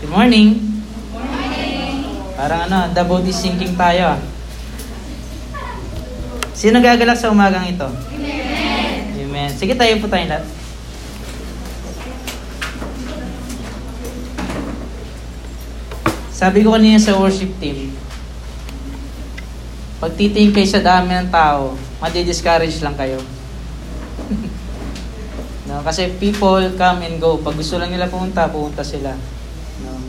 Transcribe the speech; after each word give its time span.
Good 0.00 0.16
morning. 0.16 0.56
Parang 2.32 2.72
ano, 2.72 2.88
the 2.96 3.04
boat 3.04 3.20
is 3.28 3.36
sinking 3.36 3.76
tayo. 3.76 4.16
ah. 4.16 4.20
Sino 6.56 6.80
gagalak 6.80 7.20
sa 7.20 7.28
umagang 7.28 7.68
ito? 7.68 7.84
Amen. 7.84 9.12
Amen. 9.12 9.50
Sige, 9.52 9.76
tayo 9.76 10.00
po 10.00 10.08
tayong 10.08 10.32
lahat. 10.32 10.48
Sabi 16.32 16.64
ko 16.64 16.72
kanina 16.72 16.96
sa 16.96 17.20
worship 17.20 17.52
team, 17.60 17.92
pag 20.00 20.16
titingin 20.16 20.56
kayo 20.56 20.64
sa 20.64 20.80
dami 20.80 21.12
ng 21.12 21.28
tao, 21.28 21.76
madi-discourage 22.00 22.80
lang 22.80 22.96
kayo. 22.96 23.20
no, 25.68 25.84
kasi 25.84 26.08
people 26.16 26.72
come 26.80 27.04
and 27.04 27.20
go. 27.20 27.36
Pag 27.36 27.60
gusto 27.60 27.76
lang 27.76 27.92
nila 27.92 28.08
pumunta, 28.08 28.48
pumunta 28.48 28.80
sila. 28.80 29.12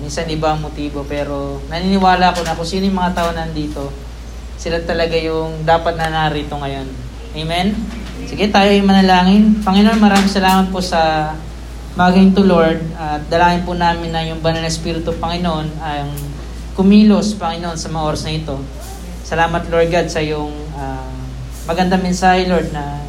Minsan 0.02 0.26
iba 0.34 0.50
ang 0.52 0.66
motibo, 0.66 1.06
pero 1.06 1.62
naniniwala 1.70 2.34
ako 2.34 2.42
na 2.42 2.58
kung 2.58 2.66
sino 2.66 2.90
yung 2.90 2.98
mga 2.98 3.14
tao 3.14 3.30
nandito, 3.32 3.94
sila 4.58 4.82
talaga 4.82 5.14
yung 5.18 5.62
dapat 5.62 5.94
na 5.98 6.10
narito 6.10 6.58
ngayon. 6.58 6.90
Amen? 7.38 7.78
Sige, 8.26 8.50
tayo 8.50 8.70
yung 8.74 8.90
manalangin. 8.90 9.62
Panginoon, 9.62 10.02
maraming 10.02 10.30
salamat 10.30 10.74
po 10.74 10.82
sa 10.82 11.34
maging 11.94 12.34
to 12.34 12.42
Lord 12.46 12.82
at 12.98 13.26
dalangin 13.30 13.62
po 13.68 13.78
namin 13.78 14.10
na 14.10 14.26
yung 14.26 14.42
banal 14.42 14.64
na 14.64 14.70
Espiritu, 14.70 15.14
Panginoon, 15.18 15.68
ang 15.82 16.10
kumilos, 16.74 17.38
Panginoon, 17.38 17.78
sa 17.78 17.90
mga 17.90 18.04
oras 18.06 18.22
na 18.26 18.34
ito. 18.34 18.56
Salamat, 19.26 19.70
Lord 19.70 19.90
God, 19.92 20.08
sa 20.10 20.22
iyong 20.24 20.54
ah, 20.78 21.14
magandang 21.70 22.02
mensahe, 22.02 22.50
Lord, 22.50 22.74
na 22.74 23.02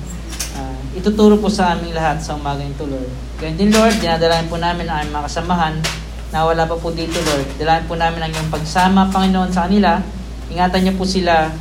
ah, 0.59 0.77
ituturo 0.93 1.39
po 1.39 1.49
sa 1.49 1.73
aming 1.73 1.95
lahat 1.95 2.21
sa 2.21 2.37
umaga 2.37 2.63
ito, 2.63 2.85
Lord. 2.85 3.11
Ganyan 3.39 3.59
din, 3.59 3.71
Lord, 3.75 3.97
dinadalayan 3.99 4.47
po 4.47 4.59
namin 4.59 4.87
ang 4.87 5.09
mga 5.09 5.27
kasamahan 5.31 6.02
na 6.33 6.49
wala 6.49 6.65
pa 6.65 6.81
po 6.81 6.89
dito, 6.91 7.21
Lord. 7.21 7.61
Dalayan 7.61 7.85
po 7.85 7.95
namin 7.95 8.25
ang 8.25 8.33
iyong 8.33 8.49
pagsama, 8.49 9.13
Panginoon, 9.13 9.53
sa 9.53 9.69
kanila. 9.69 10.01
Ingatan 10.49 10.81
niyo 10.89 10.95
po 10.97 11.05
sila 11.05 11.53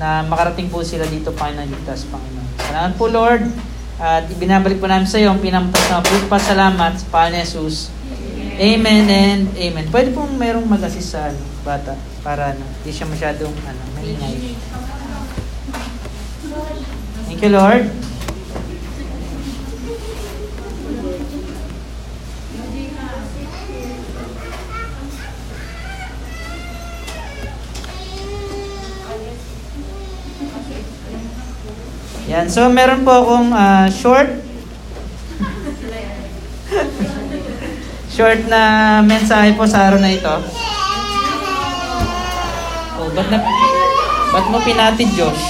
na 0.00 0.24
makarating 0.24 0.72
po 0.72 0.80
sila 0.80 1.04
dito, 1.04 1.28
Panginoon, 1.36 1.68
ligtas, 1.68 2.08
Panginoon. 2.08 2.48
Salamat 2.56 2.92
po, 2.96 3.12
Lord. 3.12 3.44
At 4.00 4.28
ibinabalik 4.32 4.80
po 4.80 4.88
namin 4.88 5.08
sa 5.08 5.20
iyo 5.20 5.32
ang 5.32 5.40
pinamatas 5.40 5.84
na 5.92 6.00
po 6.00 6.12
pasalamat 6.28 7.00
sa 7.00 7.06
Panginoon 7.12 7.44
Jesus. 7.44 7.92
Amen 8.56 9.04
and 9.12 9.52
amen. 9.60 9.84
Pwede 9.92 10.16
pong 10.16 10.40
merong 10.40 10.64
mag-assist 10.64 11.12
sa 11.12 11.28
ano, 11.28 11.40
bata 11.60 11.92
para 12.24 12.56
ano, 12.56 12.64
hindi 12.80 12.88
siya 12.88 13.04
masyadong 13.04 13.52
ano, 13.52 13.82
maingay. 13.92 14.56
Thank 17.28 17.40
you, 17.44 17.52
Lord. 17.52 18.15
Yan. 32.26 32.50
So, 32.50 32.66
meron 32.66 33.06
po 33.06 33.14
akong 33.22 33.54
ah, 33.54 33.86
short 33.86 34.42
short 38.10 38.48
na 38.50 38.98
mensahe 39.04 39.54
po 39.54 39.62
sa 39.62 39.86
araw 39.86 40.02
na 40.02 40.10
ito. 40.10 40.34
Oh, 42.98 43.12
ba't, 43.14 43.28
na, 43.30 43.38
ba't 44.34 44.46
mo 44.50 44.58
pinatid, 44.64 45.12
Josh? 45.14 45.44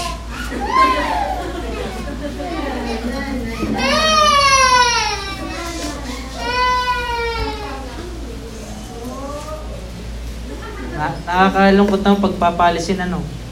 Na, 10.92 11.14
nakakalungkot 11.24 12.02
ng 12.04 12.18
pagpapalisin 12.20 13.00
ano. 13.00 13.45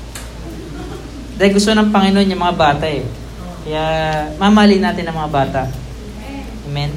Dahil 1.34 1.52
gusto 1.54 1.74
ng 1.74 1.90
Panginoon 1.90 2.30
yung 2.30 2.42
mga 2.42 2.56
bata 2.58 2.86
eh. 2.86 3.02
Kaya 3.64 3.84
mamali 4.38 4.78
natin 4.78 5.08
ang 5.08 5.16
mga 5.18 5.32
bata. 5.32 5.62
Amen. 6.70 6.92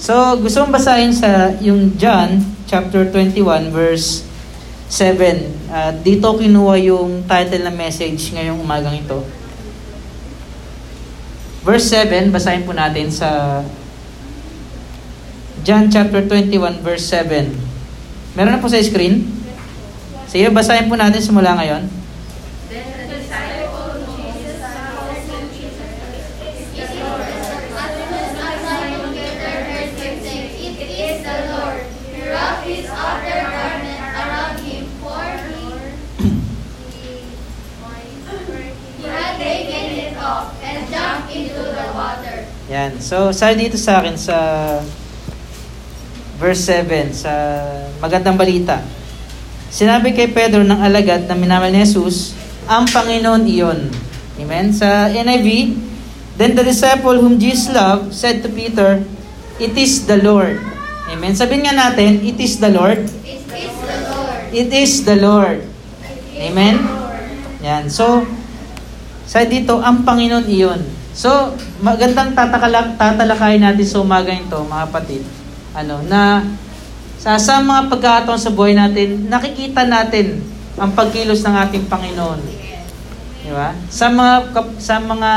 So, 0.00 0.38
gusto 0.40 0.64
mong 0.64 0.74
basahin 0.80 1.12
sa 1.12 1.52
yung 1.60 1.94
John 2.00 2.40
chapter 2.64 3.04
21 3.08 3.68
verse 3.68 4.24
7. 4.88 5.70
At 5.70 6.00
dito 6.00 6.32
kinuha 6.32 6.80
yung 6.88 7.28
title 7.28 7.68
ng 7.68 7.76
message 7.76 8.32
ngayong 8.32 8.58
umagang 8.58 8.96
ito. 8.96 9.20
Verse 11.60 11.92
7, 11.92 12.32
basahin 12.32 12.64
po 12.64 12.72
natin 12.72 13.12
sa 13.12 13.60
John 15.60 15.92
chapter 15.92 16.24
21 16.24 16.80
verse 16.80 17.04
7. 17.12 17.52
Meron 18.32 18.56
na 18.56 18.62
po 18.62 18.72
sa 18.72 18.80
screen? 18.80 19.28
Sige, 20.24 20.48
basahin 20.48 20.88
po 20.88 20.96
natin 20.96 21.20
simula 21.20 21.52
ngayon. 21.58 21.84
Then 22.70 22.86
the 22.96 23.04
disciple 23.10 23.98
of 23.98 24.06
Jesus 24.14 24.62
answered 24.62 25.50
Jesus, 25.50 25.90
It 26.38 26.86
is 26.86 26.90
Lord. 27.02 27.26
As 27.26 27.90
soon 27.98 28.14
as 28.14 28.62
Simon 28.62 29.10
Peter 29.10 29.54
heard 29.66 29.90
him 29.98 30.14
say, 30.22 30.46
It 30.62 30.78
is 30.86 31.18
the 31.26 31.38
Lord, 31.50 31.82
he 32.14 32.22
wrapped 32.30 32.62
his 32.62 32.86
outer 32.86 33.42
garment 33.50 34.00
around 34.14 34.56
him, 34.62 34.86
for 35.02 35.18
he, 35.50 35.66
he 38.96 39.02
had 39.02 39.34
taken 39.36 39.86
it 39.98 40.14
off 40.14 40.54
and 40.62 40.86
jumped 40.86 41.34
into 41.34 41.58
the 41.58 41.90
water. 41.90 42.46
Yan. 42.70 43.02
So, 43.02 43.34
sa 43.34 43.50
dito 43.50 43.74
sa 43.74 43.98
akin 43.98 44.14
sa 44.14 44.36
verse 46.38 46.70
7 46.70 47.10
sa 47.10 47.32
magandang 47.98 48.38
balita. 48.38 48.78
Sinabi 49.70 50.14
kay 50.14 50.30
Pedro 50.30 50.62
ng 50.62 50.78
alagad 50.78 51.26
na 51.26 51.34
minamahal 51.34 51.74
ni 51.74 51.82
Jesus, 51.82 52.32
ang 52.70 52.86
Panginoon 52.86 53.44
iyon. 53.44 53.90
Amen. 54.38 54.70
Sa 54.70 55.10
NIV, 55.10 55.76
Then 56.40 56.56
the 56.56 56.64
disciple 56.64 57.20
whom 57.20 57.36
Jesus 57.36 57.68
loved 57.68 58.16
said 58.16 58.40
to 58.40 58.48
Peter, 58.48 59.04
It 59.60 59.76
is 59.76 60.08
the 60.08 60.16
Lord. 60.16 60.56
Amen. 61.12 61.36
Sabihin 61.36 61.68
nga 61.68 61.76
natin, 61.76 62.24
It 62.24 62.40
is 62.40 62.56
the 62.56 62.72
Lord. 62.72 63.04
It 63.20 63.44
is 63.44 63.76
the 63.76 63.96
Lord. 64.08 64.40
It 64.48 64.70
is 64.72 64.92
the 65.04 65.16
Lord. 65.20 65.58
Amen? 66.40 66.80
Yan. 67.60 67.92
So, 67.92 68.24
sa 69.28 69.44
dito, 69.44 69.84
ang 69.84 70.00
Panginoon 70.08 70.48
iyon. 70.48 70.80
So, 71.10 71.58
magandang 71.82 72.38
tatakala, 72.38 72.94
tatalakayin 72.94 73.66
natin 73.66 73.86
sa 73.86 73.98
umaga 73.98 74.30
ito, 74.30 74.62
mga 74.62 74.86
kapatid. 74.86 75.22
Ano, 75.74 76.02
na 76.06 76.46
sa, 77.18 77.34
sa 77.36 77.58
mga 77.58 77.90
pagkakataon 77.90 78.40
sa 78.40 78.54
buhay 78.54 78.78
natin, 78.78 79.26
nakikita 79.26 79.84
natin 79.84 80.38
ang 80.78 80.94
pagkilos 80.94 81.42
ng 81.42 81.54
ating 81.66 81.84
Panginoon. 81.90 82.40
Di 83.42 83.50
ba? 83.50 83.74
Sa 83.90 84.06
mga, 84.08 84.34
sa 84.78 84.96
mga 85.02 85.32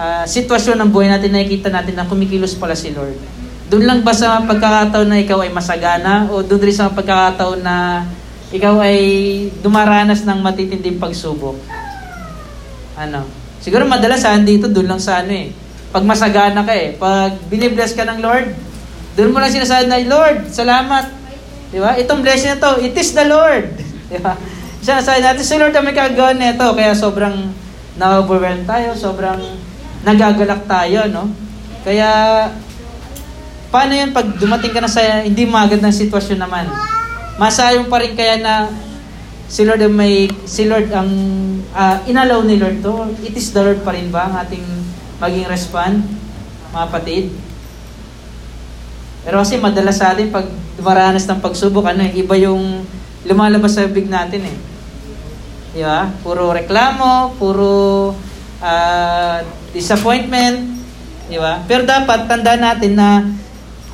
ah, 0.00 0.24
sitwasyon 0.24 0.80
ng 0.80 0.90
buhay 0.90 1.12
natin, 1.12 1.30
nakikita 1.30 1.68
natin 1.68 1.94
na 1.94 2.08
kumikilos 2.08 2.56
pala 2.56 2.72
si 2.72 2.90
Lord. 2.90 3.20
Doon 3.68 3.84
lang 3.84 4.00
ba 4.00 4.16
sa 4.16 4.40
pagkakataon 4.42 5.08
na 5.12 5.20
ikaw 5.20 5.44
ay 5.44 5.52
masagana 5.52 6.28
o 6.32 6.40
doon 6.40 6.64
rin 6.64 6.74
sa 6.74 6.88
pagkakataon 6.88 7.60
na 7.60 8.08
ikaw 8.48 8.80
ay 8.80 8.98
dumaranas 9.60 10.24
ng 10.24 10.40
matitinding 10.40 10.96
pagsubok? 10.96 11.60
Ano? 12.96 13.43
Siguro 13.64 13.88
madalasan 13.88 14.44
dito 14.44 14.68
doon 14.68 14.92
lang 14.92 15.00
sa 15.00 15.24
ano 15.24 15.32
eh. 15.32 15.48
Pag 15.88 16.04
masagana 16.04 16.60
ka 16.60 16.76
eh, 16.76 16.92
pag 17.00 17.32
binibless 17.48 17.96
ka 17.96 18.04
ng 18.04 18.20
Lord, 18.20 18.52
doon 19.16 19.32
mo 19.32 19.40
lang 19.40 19.48
sinasabi 19.48 19.88
na, 19.88 20.04
Lord, 20.04 20.52
salamat. 20.52 21.08
Di 21.72 21.80
ba? 21.80 21.96
Itong 21.96 22.20
blessing 22.20 22.52
na 22.52 22.60
to, 22.60 22.84
it 22.84 22.92
is 22.92 23.16
the 23.16 23.24
Lord. 23.24 23.72
Di 24.12 24.20
ba? 24.20 24.36
Sinasabi 24.84 25.24
natin, 25.24 25.40
si 25.40 25.56
Lord 25.56 25.72
ang 25.72 25.86
may 25.88 25.96
kagawin 25.96 26.36
nito. 26.36 26.66
Kaya 26.76 26.92
sobrang 26.92 27.56
na-overwhelm 27.96 28.68
tayo, 28.68 28.92
sobrang 28.92 29.40
nagagalak 30.04 30.68
tayo, 30.68 31.08
no? 31.08 31.32
Kaya, 31.88 32.10
paano 33.72 33.96
yun 33.96 34.12
pag 34.12 34.28
dumating 34.36 34.76
ka 34.76 34.84
na 34.84 34.92
sa 34.92 35.24
hindi 35.24 35.48
magandang 35.48 35.94
sitwasyon 35.94 36.36
naman? 36.36 36.68
Masayong 37.40 37.88
pa 37.88 37.96
rin 38.02 38.12
kaya 38.12 38.44
na 38.44 38.68
si 39.48 39.62
Lord 39.64 39.80
ang 39.84 39.94
may, 39.94 40.28
si 40.48 40.64
Lord 40.68 40.88
ang 40.92 41.10
ah, 41.76 42.00
inalaw 42.08 42.44
ni 42.44 42.56
Lord 42.56 42.80
to. 42.80 43.12
It 43.24 43.36
is 43.36 43.52
the 43.52 43.62
Lord 43.62 43.80
pa 43.84 43.92
rin 43.92 44.08
ba 44.08 44.28
ang 44.28 44.34
ating 44.44 44.64
maging 45.20 45.46
respond, 45.48 46.04
mga 46.72 46.86
patid? 46.90 47.26
Pero 49.24 49.40
kasi 49.40 49.56
madalas 49.56 49.96
sa 49.96 50.12
atin 50.12 50.28
pag 50.28 50.44
dumaranas 50.76 51.24
ng 51.24 51.40
pagsubok, 51.40 51.88
ano, 51.88 52.04
eh, 52.04 52.12
iba 52.20 52.36
yung 52.36 52.84
lumalabas 53.24 53.72
sa 53.72 53.88
bibig 53.88 54.10
natin 54.12 54.44
eh. 54.44 54.56
Di 55.74 55.80
ba? 55.80 56.12
Puro 56.20 56.52
reklamo, 56.52 57.32
puro 57.40 58.12
ah, 58.60 59.40
disappointment, 59.72 60.76
di 61.32 61.40
ba? 61.40 61.64
Pero 61.64 61.88
dapat 61.88 62.28
tandaan 62.28 62.62
natin 62.62 62.92
na 62.94 63.24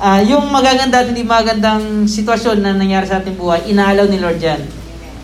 ah, 0.03 0.19
yung 0.19 0.51
magaganda 0.51 0.99
at 0.99 1.07
hindi 1.07 1.23
magandang 1.23 2.11
sitwasyon 2.11 2.59
na 2.59 2.75
nangyari 2.75 3.07
sa 3.07 3.23
ating 3.23 3.39
buhay, 3.39 3.71
inaalaw 3.71 4.11
ni 4.11 4.19
Lord 4.19 4.41
yan. 4.43 4.80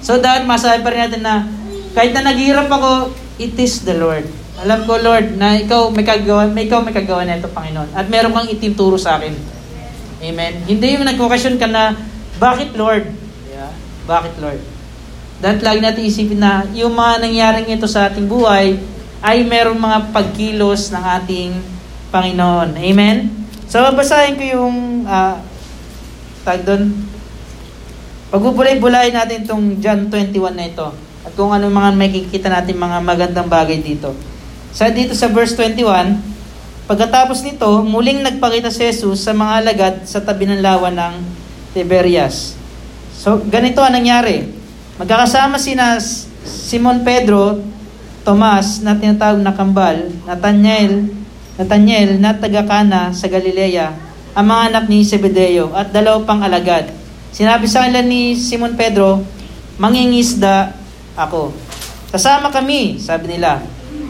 So 0.07 0.23
pa 0.23 0.87
rin 0.87 1.01
natin 1.03 1.19
na 1.19 1.43
kahit 1.91 2.15
na 2.15 2.31
naghihirap 2.31 2.71
ako, 2.71 3.11
it 3.35 3.59
is 3.59 3.83
the 3.83 3.91
Lord. 3.99 4.23
Alam 4.63 4.87
ko, 4.87 4.95
Lord, 5.03 5.35
na 5.35 5.59
ikaw 5.59 5.91
may 5.91 6.07
kagawa, 6.07 6.47
may 6.47 6.63
ikaw 6.63 6.79
may 6.79 6.95
kagawa 6.95 7.27
na 7.27 7.35
ito, 7.35 7.51
Panginoon. 7.51 7.91
At 7.91 8.07
meron 8.07 8.31
kang 8.31 8.47
itinuturo 8.47 8.95
sa 8.95 9.19
akin. 9.19 9.35
Amen? 10.23 10.63
Hindi 10.63 10.95
yung 10.95 11.03
nagkokasyon 11.03 11.59
ka 11.59 11.67
na, 11.67 11.91
bakit 12.39 12.71
Lord? 12.79 13.11
Yeah. 13.51 13.75
Bakit 14.07 14.39
Lord? 14.39 14.63
Dahil 15.43 15.59
lagi 15.59 15.79
natin 15.83 16.07
isipin 16.07 16.39
na 16.39 16.63
yung 16.71 16.95
mga 16.95 17.13
nangyaring 17.27 17.67
ito 17.67 17.85
sa 17.85 18.07
ating 18.07 18.31
buhay 18.31 18.79
ay 19.19 19.43
meron 19.43 19.75
mga 19.75 20.15
pagkilos 20.15 20.89
ng 20.89 21.03
ating 21.19 21.51
Panginoon. 22.15 22.79
Amen? 22.79 23.29
So, 23.67 23.83
babasahin 23.83 24.39
ko 24.39 24.43
yung 24.47 25.03
uh, 25.03 25.35
tag 26.47 26.63
doon. 26.63 26.95
Pagbubulay-bulay 28.27 29.15
natin 29.15 29.47
itong 29.47 29.79
John 29.79 30.11
21 30.11 30.57
na 30.57 30.67
ito. 30.67 30.87
At 31.23 31.31
kung 31.35 31.51
ano 31.55 31.71
mga 31.71 31.95
makikita 31.95 32.47
natin 32.51 32.75
mga 32.75 32.99
magandang 33.03 33.47
bagay 33.47 33.79
dito. 33.79 34.11
Sa 34.75 34.91
dito 34.91 35.15
sa 35.15 35.31
verse 35.31 35.55
21, 35.55 36.37
Pagkatapos 36.87 37.43
nito, 37.43 37.67
muling 37.83 38.23
nagpakita 38.23 38.71
si 38.71 38.87
Jesus 38.87 39.19
sa 39.19 39.35
mga 39.35 39.53
alagad 39.59 39.95
sa 40.07 40.23
tabi 40.23 40.47
ng 40.47 40.63
lawa 40.63 40.87
ng 40.87 41.19
Tiberias. 41.75 42.55
So, 43.11 43.43
ganito 43.43 43.83
ang 43.83 43.91
nangyari. 43.91 44.47
Magkakasama 44.95 45.59
sina 45.59 45.99
Simon 46.47 47.03
Pedro, 47.03 47.59
Tomas 48.23 48.79
na 48.79 48.95
tinatawag 48.95 49.43
na 49.43 49.51
kambal, 49.51 49.99
Nathaniel, 50.23 51.11
Nathaniel 51.59 52.23
na 52.23 52.31
taga 52.31 52.63
Cana 52.63 53.11
sa 53.11 53.27
Galilea, 53.27 53.91
ang 54.31 54.47
mga 54.47 54.61
anak 54.71 54.83
ni 54.87 55.03
Zebedeo 55.03 55.75
at 55.75 55.91
dalaw 55.91 56.23
pang 56.23 56.39
alagad. 56.39 56.87
Sinabi 57.31 57.69
sa 57.69 57.85
kanila 57.85 58.01
ni 58.03 58.33
Simon 58.33 58.73
Pedro, 58.73 59.21
mangingisda 59.77 60.73
ako. 61.17 61.53
Kasama 62.09 62.49
kami, 62.49 62.97
sabi 62.97 63.37
nila. 63.37 63.61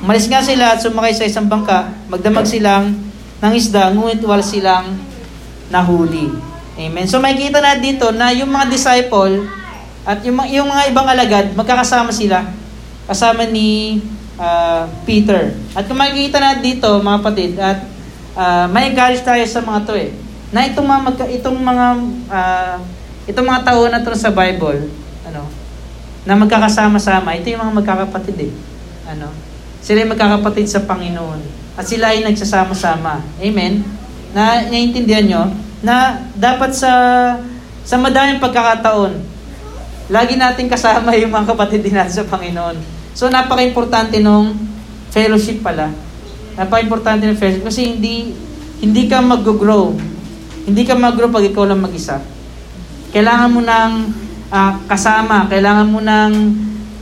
Umalis 0.04 0.30
nga 0.30 0.44
sila 0.46 0.78
at 0.78 0.80
sumakay 0.80 1.14
sa 1.16 1.26
isang 1.26 1.50
bangka, 1.50 1.90
magdamag 2.08 2.46
silang 2.46 2.94
ng 3.42 3.54
isda, 3.54 3.90
ngunit 3.94 4.22
wala 4.22 4.46
silang 4.46 4.98
nahuli. 5.74 6.30
Amen. 6.78 7.10
So 7.10 7.18
makikita 7.18 7.58
na 7.58 7.82
dito 7.82 8.14
na 8.14 8.30
yung 8.30 8.54
mga 8.54 8.70
disciple 8.70 9.50
at 10.06 10.22
yung, 10.24 10.38
yung 10.48 10.70
mga 10.70 10.94
ibang 10.94 11.08
alagad, 11.10 11.52
magkakasama 11.58 12.14
sila. 12.14 12.46
Kasama 13.10 13.50
ni 13.50 14.00
uh, 14.40 14.88
Peter. 15.04 15.52
At 15.74 15.90
kung 15.90 16.00
makikita 16.00 16.38
na 16.40 16.62
dito, 16.62 16.88
mga 17.02 17.20
patid, 17.20 17.54
at 17.60 17.80
uh, 18.38 18.66
may 18.72 18.94
encourage 18.94 19.26
tayo 19.26 19.44
sa 19.44 19.60
mga 19.60 19.80
to 19.84 19.94
eh, 19.98 20.14
na 20.54 20.64
itong 20.64 20.88
mga, 20.88 21.28
itong 21.42 21.60
mga, 21.60 21.86
uh, 22.32 22.78
itong 23.28 23.48
mga 23.48 23.62
tao 23.68 23.84
na 23.92 24.00
to 24.02 24.16
sa 24.16 24.32
Bible, 24.32 24.88
ano, 25.28 25.44
na 26.24 26.34
magkakasama-sama, 26.40 27.36
ito 27.36 27.52
yung 27.52 27.62
mga 27.62 27.78
magkakapatid 27.84 28.38
eh. 28.48 28.52
Ano, 29.08 29.32
sila 29.84 30.04
ay 30.04 30.10
magkakapatid 30.10 30.68
sa 30.68 30.84
Panginoon. 30.84 31.40
At 31.78 31.86
sila 31.86 32.12
ay 32.12 32.26
nagsasama-sama. 32.26 33.22
Amen? 33.38 33.86
Na 34.34 34.66
naiintindihan 34.66 35.24
nyo 35.28 35.44
na 35.80 36.26
dapat 36.34 36.74
sa 36.74 36.92
sa 37.88 37.96
madaming 37.96 38.44
pagkakataon, 38.44 39.16
lagi 40.12 40.36
natin 40.36 40.68
kasama 40.68 41.16
yung 41.16 41.32
mga 41.32 41.56
kapatid 41.56 41.88
din 41.88 41.96
natin 41.96 42.12
sa 42.12 42.28
Panginoon. 42.28 42.76
So 43.16 43.32
napaka-importante 43.32 44.20
nung 44.20 44.60
fellowship 45.14 45.64
pala. 45.64 45.96
Napaka-importante 46.60 47.24
ng 47.24 47.40
fellowship 47.40 47.64
kasi 47.64 47.96
hindi 47.96 48.36
hindi 48.84 49.08
ka 49.08 49.24
mag-grow. 49.24 49.96
Hindi 50.68 50.84
ka 50.84 51.00
mag-grow 51.00 51.32
pag 51.32 51.48
ikaw 51.48 51.64
lang 51.64 51.80
mag-isa. 51.80 52.20
Kailangan 53.12 53.50
mo 53.52 53.62
ng 53.64 53.92
uh, 54.52 54.74
kasama, 54.88 55.48
kailangan 55.48 55.88
mo 55.88 56.00
ng 56.04 56.32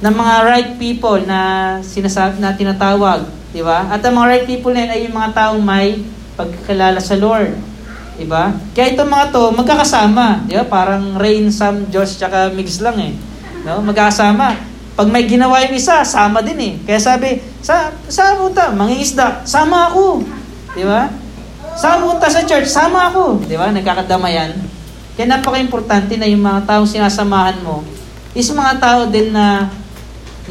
ng 0.05 0.13
mga 0.13 0.35
right 0.45 0.71
people 0.77 1.17
na 1.23 1.39
sinasab 1.81 2.37
na 2.37 2.53
tinatawag, 2.53 3.25
di 3.55 3.63
ba? 3.63 3.89
At 3.89 4.03
ang 4.05 4.19
mga 4.19 4.27
right 4.27 4.45
people 4.45 4.69
na 4.75 4.85
yun 4.85 4.91
ay 4.91 5.01
yung 5.07 5.15
mga 5.17 5.31
taong 5.33 5.63
may 5.63 6.03
pagkakilala 6.35 6.99
sa 6.99 7.15
Lord. 7.15 7.55
Di 8.15 8.23
ba? 8.27 8.51
Kaya 8.75 8.95
itong 8.95 9.11
mga 9.11 9.31
to, 9.31 9.43
magkakasama. 9.55 10.47
Di 10.47 10.55
ba? 10.55 10.63
Parang 10.67 11.19
Rain, 11.19 11.51
Sam, 11.51 11.87
Josh, 11.91 12.19
tsaka 12.19 12.51
Migs 12.51 12.79
lang 12.79 12.95
eh. 12.99 13.11
No? 13.67 13.83
Magkakasama. 13.83 14.55
Pag 14.95 15.11
may 15.11 15.27
ginawa 15.27 15.59
yung 15.67 15.75
isa, 15.75 16.03
sama 16.07 16.39
din 16.39 16.59
eh. 16.59 16.73
Kaya 16.87 16.99
sabi, 16.99 17.43
sa, 17.59 17.91
saan 18.07 18.39
punta? 18.39 18.71
Mangingisda, 18.71 19.43
sama 19.43 19.91
ako. 19.91 20.23
Di 20.71 20.87
ba? 20.87 21.11
Saan 21.75 21.99
punta 22.07 22.31
sa 22.31 22.47
church? 22.47 22.71
Sama 22.71 23.11
ako. 23.11 23.43
Di 23.43 23.59
ba? 23.59 23.75
Nagkakadamayan. 23.75 24.55
Kaya 25.15 25.31
napaka-importante 25.31 26.19
na 26.19 26.27
yung 26.27 26.43
mga 26.43 26.67
taong 26.67 26.87
sinasamahan 26.87 27.63
mo 27.63 27.87
is 28.35 28.51
mga 28.51 28.83
tao 28.83 29.01
din 29.07 29.31
na 29.31 29.71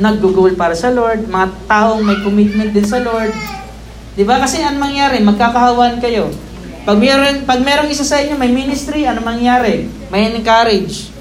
nag-goal 0.00 0.56
para 0.56 0.72
sa 0.74 0.88
Lord, 0.90 1.28
mga 1.28 1.48
taong 1.68 2.00
may 2.00 2.18
commitment 2.24 2.72
din 2.72 2.88
sa 2.88 2.98
Lord. 2.98 3.30
'Di 4.16 4.24
ba? 4.24 4.40
Kasi 4.40 4.64
ano 4.64 4.80
mangyari? 4.80 5.20
Magkakahawan 5.20 6.00
kayo. 6.00 6.32
Pag 6.88 6.98
meron 6.98 7.44
pag 7.44 7.60
merong 7.60 7.92
isa 7.92 8.02
sa 8.02 8.18
inyo 8.24 8.34
may 8.40 8.50
ministry, 8.50 9.04
ano 9.04 9.20
mangyari? 9.20 9.86
May 10.08 10.32
encourage. 10.32 11.12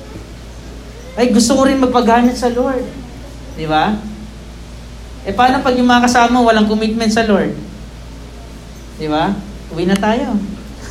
Ay, 1.13 1.29
gusto 1.29 1.53
ko 1.53 1.69
rin 1.69 1.77
magpagamit 1.77 2.33
sa 2.39 2.49
Lord. 2.49 2.87
'Di 3.59 3.67
ba? 3.69 3.93
Eh 5.23 5.35
paano 5.35 5.61
pag 5.61 5.77
yung 5.77 5.87
mga 5.87 6.09
kasama 6.09 6.41
walang 6.41 6.65
commitment 6.65 7.11
sa 7.13 7.27
Lord? 7.27 7.53
'Di 8.97 9.07
ba? 9.11 9.35
Uwi 9.75 9.85
na 9.85 9.97
tayo. 9.99 10.39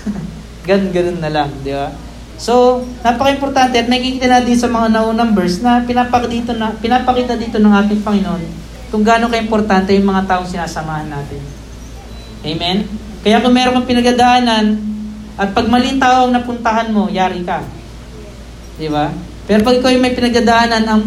ganun 0.68 0.90
ganun 0.94 1.18
na 1.18 1.30
lang, 1.32 1.50
'di 1.64 1.72
ba? 1.74 2.11
So, 2.42 2.82
napaka-importante 3.06 3.78
at 3.78 3.86
nakikita 3.86 4.26
natin 4.26 4.58
sa 4.58 4.66
mga 4.66 4.90
naunang 4.90 5.30
verse 5.30 5.62
na 5.62 5.86
pinapakita 5.86 6.26
dito, 6.26 6.52
na, 6.58 6.74
pinapakita 6.74 7.38
dito 7.38 7.62
ng 7.62 7.70
ating 7.70 8.02
Panginoon 8.02 8.42
kung 8.90 9.06
gaano 9.06 9.30
ka-importante 9.30 9.94
yung 9.94 10.10
mga 10.10 10.26
taong 10.26 10.50
sinasamahan 10.50 11.06
natin. 11.06 11.38
Amen? 12.42 12.90
Kaya 13.22 13.38
kung 13.38 13.54
meron 13.54 13.78
kang 13.78 13.88
pinagadaanan 13.94 14.74
at 15.38 15.54
pag 15.54 15.70
maling 15.70 16.02
tao 16.02 16.26
ang 16.26 16.34
napuntahan 16.34 16.90
mo, 16.90 17.06
yari 17.06 17.46
ka. 17.46 17.62
Di 18.74 18.90
ba? 18.90 19.14
Pero 19.46 19.62
pag 19.62 19.78
ikaw 19.78 19.94
yung 19.94 20.02
may 20.02 20.18
pinagadaanan, 20.18 20.82
ang 20.82 21.02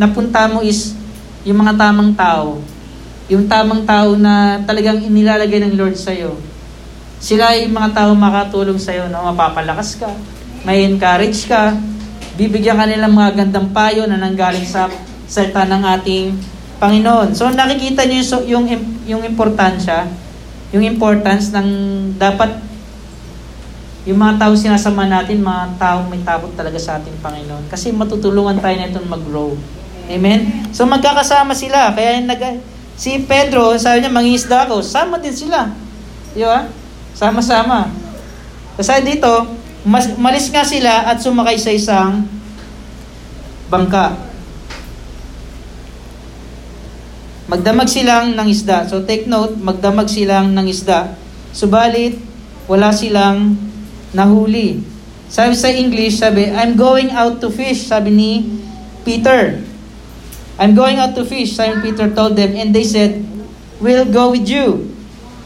napunta 0.00 0.48
mo 0.48 0.64
is 0.64 0.96
yung 1.44 1.60
mga 1.60 1.76
tamang 1.76 2.16
tao. 2.16 2.64
Yung 3.28 3.44
tamang 3.44 3.84
tao 3.84 4.16
na 4.16 4.64
talagang 4.64 5.04
inilalagay 5.04 5.60
ng 5.68 5.76
Lord 5.76 6.00
sa'yo. 6.00 6.32
Sila 7.20 7.52
yung 7.60 7.76
mga 7.76 7.92
tao 7.92 8.16
makatulong 8.16 8.80
sa'yo 8.80 9.12
na 9.12 9.20
mapapalakas 9.20 10.00
ka, 10.00 10.08
may 10.62 10.86
encourage 10.86 11.46
ka, 11.46 11.74
bibigyan 12.38 12.78
ka 12.78 12.86
nilang 12.86 13.14
mga 13.14 13.44
gandang 13.44 13.68
payo 13.74 14.06
na 14.06 14.18
nanggaling 14.18 14.64
sa 14.66 14.86
salita 15.26 15.66
ng 15.66 15.82
ating 15.98 16.34
Panginoon. 16.78 17.34
So 17.34 17.50
nakikita 17.50 18.06
niyo 18.06 18.22
yung, 18.46 18.64
yung, 18.70 18.82
yung 19.04 19.22
importansya, 19.26 20.06
yung 20.70 20.86
importance 20.86 21.50
ng 21.50 21.68
dapat 22.16 22.54
yung 24.08 24.16
mga 24.24 24.40
tao 24.40 24.56
sinasama 24.56 25.04
natin, 25.04 25.44
mga 25.44 25.76
tao 25.76 26.00
may 26.08 26.24
takot 26.24 26.48
talaga 26.56 26.80
sa 26.80 26.96
ating 26.96 27.20
Panginoon. 27.20 27.68
Kasi 27.68 27.92
matutulungan 27.92 28.56
tayo 28.56 28.72
na 28.80 28.88
itong 28.88 29.04
mag-grow. 29.04 29.52
Amen? 30.08 30.64
So 30.72 30.88
magkakasama 30.88 31.52
sila. 31.52 31.92
Kaya 31.92 32.16
nag, 32.24 32.40
si 32.96 33.20
Pedro, 33.28 33.76
sabi 33.76 34.00
niya, 34.00 34.08
mangingisda 34.08 34.64
ako. 34.64 34.80
Sama 34.80 35.20
din 35.20 35.36
sila. 35.36 35.68
Di 36.32 36.40
ba? 36.40 36.64
Sama-sama. 37.12 37.90
Kasi 38.78 39.02
dito, 39.02 39.57
mas, 39.88 40.12
malis 40.20 40.52
nga 40.52 40.60
sila 40.60 41.08
at 41.08 41.16
sumakay 41.16 41.56
sa 41.56 41.72
isang 41.72 42.28
bangka. 43.72 44.20
Magdamag 47.48 47.88
silang 47.88 48.36
ng 48.36 48.48
isda. 48.52 48.84
So 48.84 49.08
take 49.08 49.24
note, 49.24 49.56
magdamag 49.56 50.12
silang 50.12 50.52
ng 50.52 50.68
isda. 50.68 51.16
Subalit, 51.56 52.20
wala 52.68 52.92
silang 52.92 53.56
nahuli. 54.12 54.84
Sabi 55.32 55.56
sa 55.56 55.72
English, 55.72 56.20
sabi, 56.20 56.52
I'm 56.52 56.76
going 56.76 57.08
out 57.08 57.40
to 57.40 57.48
fish, 57.48 57.88
sabi 57.88 58.12
ni 58.12 58.32
Peter. 59.08 59.64
I'm 60.60 60.76
going 60.76 61.00
out 61.00 61.16
to 61.16 61.24
fish, 61.24 61.56
Simon 61.56 61.80
Peter 61.80 62.12
told 62.12 62.36
them, 62.36 62.52
and 62.52 62.76
they 62.76 62.84
said, 62.84 63.24
We'll 63.80 64.08
go 64.08 64.34
with 64.34 64.44
you. 64.44 64.92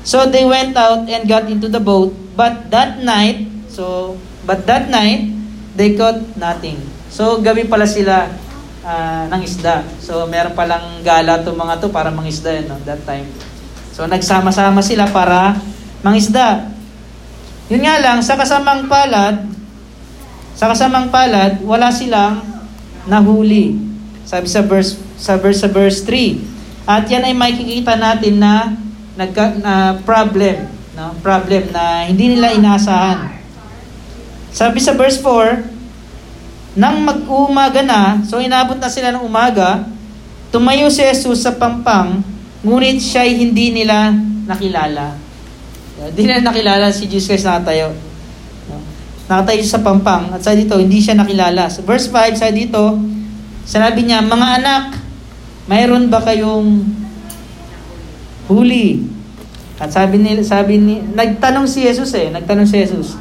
So 0.03 0.27
they 0.27 0.43
went 0.43 0.75
out 0.75 1.07
and 1.07 1.31
got 1.31 1.47
into 1.47 1.71
the 1.71 1.79
boat, 1.79 2.17
but 2.35 2.73
that 2.73 3.05
night, 3.05 3.53
So, 3.73 4.21
but 4.47 4.67
that 4.67 4.91
night, 4.91 5.31
they 5.75 5.95
caught 5.97 6.21
nothing. 6.37 6.79
So, 7.13 7.41
gabi 7.45 7.69
pala 7.69 7.85
sila 7.85 8.29
uh, 8.85 9.25
ng 9.29 9.41
isda. 9.45 9.85
So, 10.01 10.25
meron 10.27 10.57
palang 10.57 11.01
gala 11.05 11.41
to 11.45 11.53
mga 11.53 11.81
to 11.83 11.89
para 11.93 12.09
mangisda 12.09 12.61
yun, 12.61 12.73
no, 12.73 12.79
that 12.85 13.03
time. 13.05 13.29
So, 13.93 14.09
nagsama-sama 14.09 14.81
sila 14.81 15.09
para 15.11 15.57
mangisda. 16.01 16.73
Yun 17.69 17.85
nga 17.85 18.01
lang, 18.01 18.19
sa 18.21 18.37
kasamang 18.37 18.89
palad, 18.89 19.49
sa 20.57 20.69
kasamang 20.69 21.09
palad, 21.09 21.61
wala 21.65 21.89
silang 21.89 22.45
nahuli. 23.09 23.77
Sabi 24.23 24.47
sa 24.47 24.63
verse 24.63 24.95
sa 25.19 25.35
verse 25.35 25.61
sa 25.65 25.71
verse 25.71 26.07
3. 26.07 26.87
At 26.87 27.07
yan 27.07 27.27
ay 27.27 27.35
makikita 27.35 27.95
natin 27.95 28.43
na 28.43 28.75
nagka, 29.15 29.55
na 29.59 29.99
problem, 30.03 30.67
no? 30.99 31.15
Problem 31.23 31.71
na 31.71 32.07
hindi 32.07 32.35
nila 32.35 32.55
inaasahan. 32.55 33.42
Sabi 34.53 34.79
sa 34.85 34.93
verse 34.93 35.17
4, 35.19 36.77
nang 36.77 37.05
mag-umaga 37.05 37.81
na, 37.85 38.21
so 38.25 38.41
inabot 38.41 38.77
na 38.77 38.89
sila 38.89 39.13
ng 39.13 39.25
umaga, 39.25 39.85
tumayo 40.53 40.89
si 40.93 41.05
Jesus 41.05 41.45
sa 41.45 41.57
pampang, 41.57 42.21
ngunit 42.65 43.01
siya 43.01 43.25
ay 43.25 43.33
hindi 43.37 43.73
nila 43.73 44.13
nakilala. 44.49 45.17
Hindi 46.01 46.23
nila 46.25 46.45
nakilala 46.45 46.89
si 46.93 47.09
Jesus 47.09 47.29
Christ 47.33 47.49
na 47.49 47.65
tayo. 47.65 47.93
nakatayo 49.29 49.61
siya 49.65 49.81
sa 49.81 49.85
pampang. 49.85 50.29
At 50.33 50.45
sa 50.45 50.53
dito, 50.53 50.77
hindi 50.77 51.01
siya 51.01 51.17
nakilala. 51.17 51.73
Sa 51.73 51.81
verse 51.85 52.13
5, 52.13 52.37
sa 52.37 52.53
dito, 52.53 53.01
sinabi 53.65 54.05
niya, 54.05 54.21
Mga 54.21 54.49
anak, 54.61 54.85
mayroon 55.69 56.13
ba 56.13 56.21
kayong 56.21 56.85
huli? 58.53 59.09
At 59.81 59.89
sabi 59.93 60.21
ni, 60.21 60.37
sabi 60.45 60.77
ni, 60.77 61.01
nagtanong 61.01 61.67
si 61.67 61.83
Jesus 61.83 62.13
eh, 62.15 62.29
nagtanong 62.29 62.69
si 62.69 62.77
Jesus. 62.81 63.17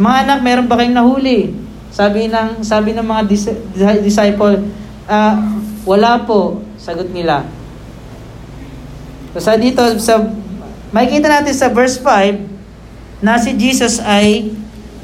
Mga 0.00 0.16
anak, 0.24 0.38
mayroon 0.40 0.68
ba 0.68 0.80
kayong 0.80 0.96
nahuli? 0.96 1.52
Sabi 1.92 2.32
ng, 2.32 2.64
sabi 2.64 2.96
ng 2.96 3.04
mga 3.04 3.22
dis- 3.28 3.60
disciple, 4.00 4.64
ah, 5.04 5.36
wala 5.84 6.24
po, 6.24 6.64
sagot 6.80 7.12
nila. 7.12 7.44
So 9.36 9.40
sa 9.40 9.60
dito, 9.60 9.80
sa, 10.00 10.24
makikita 10.92 11.28
natin 11.28 11.52
sa 11.52 11.68
verse 11.68 12.00
5, 12.00 12.52
na 13.22 13.38
si 13.38 13.54
Jesus 13.54 14.02
ay 14.02 14.50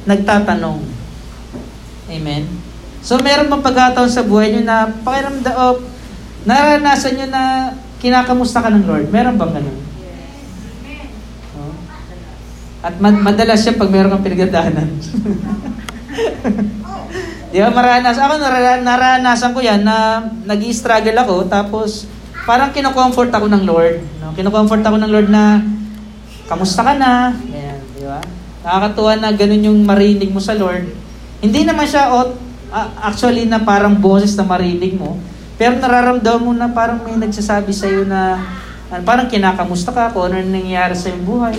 nagtatanong. 0.05 0.83
Amen? 2.09 2.49
So 3.01 3.17
meron 3.21 3.49
bang 3.49 3.65
pagkataon 3.65 4.11
sa 4.11 4.27
buhay 4.27 4.53
nyo 4.53 4.63
na 4.67 4.91
pakiramda 5.05 5.53
o 5.55 5.81
naranasan 6.45 7.15
nyo 7.15 7.27
na 7.31 7.43
kinakamusta 8.03 8.61
ka 8.61 8.69
ng 8.75 8.85
Lord? 8.85 9.07
Meron 9.15 9.39
bang 9.39 9.61
ganun? 9.61 9.88
At 12.79 12.95
mad- 13.03 13.23
madalas 13.23 13.67
siya 13.67 13.75
pag 13.75 13.91
meron 13.91 14.15
kang 14.15 14.27
pinagdadaanan. 14.27 14.89
Di 17.49 17.59
ba 17.65 17.73
maranas? 17.73 18.21
Ako 18.21 18.37
nara- 18.37 18.85
naranasan 18.85 19.57
ko 19.57 19.61
yan 19.65 19.81
na 19.81 20.21
nag 20.45 20.61
struggle 20.71 21.17
ako 21.17 21.49
tapos 21.49 22.05
parang 22.45 22.71
kinocomfort 22.71 23.33
ako 23.33 23.49
ng 23.49 23.65
Lord. 23.65 24.05
No? 24.21 24.37
Kinocomfort 24.37 24.85
ako 24.85 24.97
ng 25.01 25.11
Lord 25.11 25.29
na 25.33 25.65
kamusta 26.45 26.85
ka 26.85 26.93
na? 26.95 27.33
Ayan, 27.35 27.81
di 27.97 28.05
ba? 28.05 28.21
Nakakatuwa 28.63 29.13
na 29.17 29.29
ganun 29.33 29.69
yung 29.69 29.81
marinig 29.83 30.29
mo 30.29 30.39
sa 30.39 30.53
Lord. 30.53 30.93
Hindi 31.41 31.65
naman 31.65 31.89
siya 31.89 32.13
uh, 32.13 32.89
actually 33.01 33.49
na 33.49 33.65
parang 33.65 33.97
boses 33.97 34.37
na 34.37 34.45
marinig 34.45 34.95
mo. 34.95 35.17
Pero 35.57 35.75
nararamdaman 35.81 36.45
mo 36.45 36.53
na 36.55 36.69
parang 36.71 37.03
may 37.03 37.17
nagsasabi 37.17 37.73
sa 37.73 37.89
iyo 37.89 38.05
na 38.05 38.39
uh, 38.93 39.01
parang 39.03 39.27
kinakamusta 39.27 39.91
ka 39.91 40.13
kung 40.13 40.29
ano 40.31 40.39
nangyayari 40.45 40.95
sa 40.95 41.09
iyong 41.11 41.25
buhay. 41.25 41.57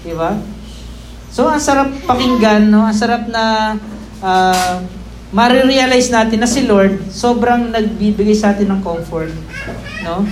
Di 0.00 0.14
ba? 0.16 0.36
So, 1.30 1.46
ang 1.46 1.62
sarap 1.62 1.92
pakinggan, 2.04 2.72
no? 2.72 2.88
Ang 2.88 2.96
sarap 2.96 3.30
na 3.30 3.76
uh, 4.24 4.76
marirealize 5.30 6.10
natin 6.10 6.42
na 6.42 6.48
si 6.50 6.66
Lord 6.66 7.06
sobrang 7.10 7.70
nagbibigay 7.70 8.34
sa 8.34 8.50
atin 8.50 8.66
ng 8.74 8.80
comfort. 8.82 9.30
No? 10.02 10.26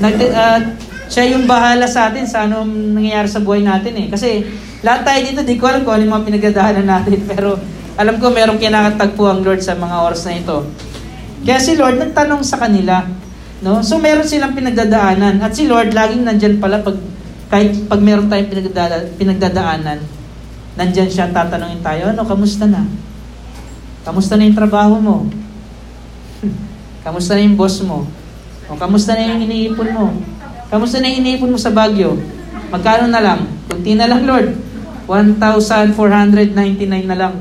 Nag, 0.00 0.14
uh, 0.20 0.60
siya 1.08 1.36
yung 1.36 1.48
bahala 1.48 1.88
sa 1.88 2.12
atin 2.12 2.28
sa 2.28 2.44
anong 2.44 2.96
nangyayari 2.96 3.28
sa 3.28 3.40
buhay 3.40 3.64
natin 3.64 3.96
eh. 3.96 4.06
Kasi 4.12 4.44
lahat 4.84 5.08
tayo 5.08 5.20
dito, 5.24 5.40
di 5.40 5.56
ko 5.56 5.68
alam 5.68 5.80
kung 5.84 5.96
ano 5.96 6.04
yung 6.04 6.14
mga 6.20 6.26
pinagdadaanan 6.28 6.86
natin. 6.86 7.18
Pero 7.30 7.56
alam 7.96 8.16
ko 8.20 8.28
merong 8.28 8.60
kinakatagpo 8.60 9.24
ang 9.24 9.40
Lord 9.40 9.64
sa 9.64 9.76
mga 9.78 9.96
oras 10.04 10.22
na 10.28 10.34
ito. 10.36 10.56
Kaya 11.44 11.60
si 11.60 11.72
Lord 11.76 11.96
nagtanong 12.00 12.42
sa 12.44 12.60
kanila. 12.60 13.04
No? 13.64 13.80
So 13.80 13.96
meron 13.96 14.28
silang 14.28 14.52
pinagdadaanan. 14.52 15.40
At 15.40 15.56
si 15.56 15.64
Lord 15.64 15.96
laging 15.96 16.28
nandyan 16.28 16.60
pala 16.60 16.84
pag, 16.84 16.96
kahit 17.48 17.86
pag 17.86 18.00
meron 18.00 18.28
tayong 18.28 18.50
pinagdada, 18.50 18.96
pinagdadaanan, 19.16 19.98
nandyan 20.74 21.10
siya, 21.10 21.30
tatanungin 21.30 21.82
tayo, 21.84 22.10
ano, 22.10 22.22
kamusta 22.26 22.66
na? 22.66 22.82
Kamusta 24.04 24.36
na 24.36 24.46
yung 24.48 24.58
trabaho 24.58 25.00
mo? 25.00 25.16
kamusta 27.06 27.36
na 27.36 27.44
yung 27.44 27.56
boss 27.56 27.80
mo? 27.84 28.08
O 28.68 28.76
kamusta 28.76 29.12
na 29.12 29.28
yung 29.28 29.44
iniipon 29.44 29.88
mo? 29.92 30.06
Kamusta 30.72 30.98
na 31.00 31.08
yung 31.12 31.20
iniipon 31.24 31.52
mo 31.52 31.58
sa 31.60 31.72
Baguio? 31.72 32.16
Magkano 32.72 33.06
na 33.06 33.20
lang? 33.20 33.46
Kunti 33.68 33.94
na 33.94 34.08
lang, 34.08 34.24
Lord. 34.24 34.56
1,499 35.06 37.04
na 37.04 37.16
lang. 37.16 37.34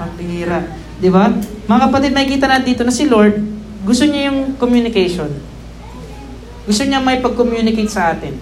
Ang 0.00 0.10
bihira. 0.16 0.64
Di 0.96 1.12
ba? 1.12 1.28
Mga 1.68 1.80
kapatid, 1.88 2.12
makikita 2.16 2.48
natin 2.48 2.68
dito 2.72 2.82
na 2.88 2.92
si 2.92 3.04
Lord, 3.04 3.36
gusto 3.84 4.08
niya 4.08 4.32
yung 4.32 4.56
communication. 4.56 5.28
Gusto 6.70 6.86
niya 6.86 7.02
may 7.02 7.18
pag-communicate 7.18 7.90
sa 7.90 8.14
atin. 8.14 8.38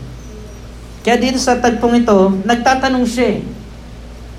Kaya 1.00 1.16
dito 1.16 1.40
sa 1.40 1.56
tagpong 1.56 2.04
ito, 2.04 2.36
nagtatanong 2.44 3.08
siya 3.08 3.40
eh. 3.40 3.48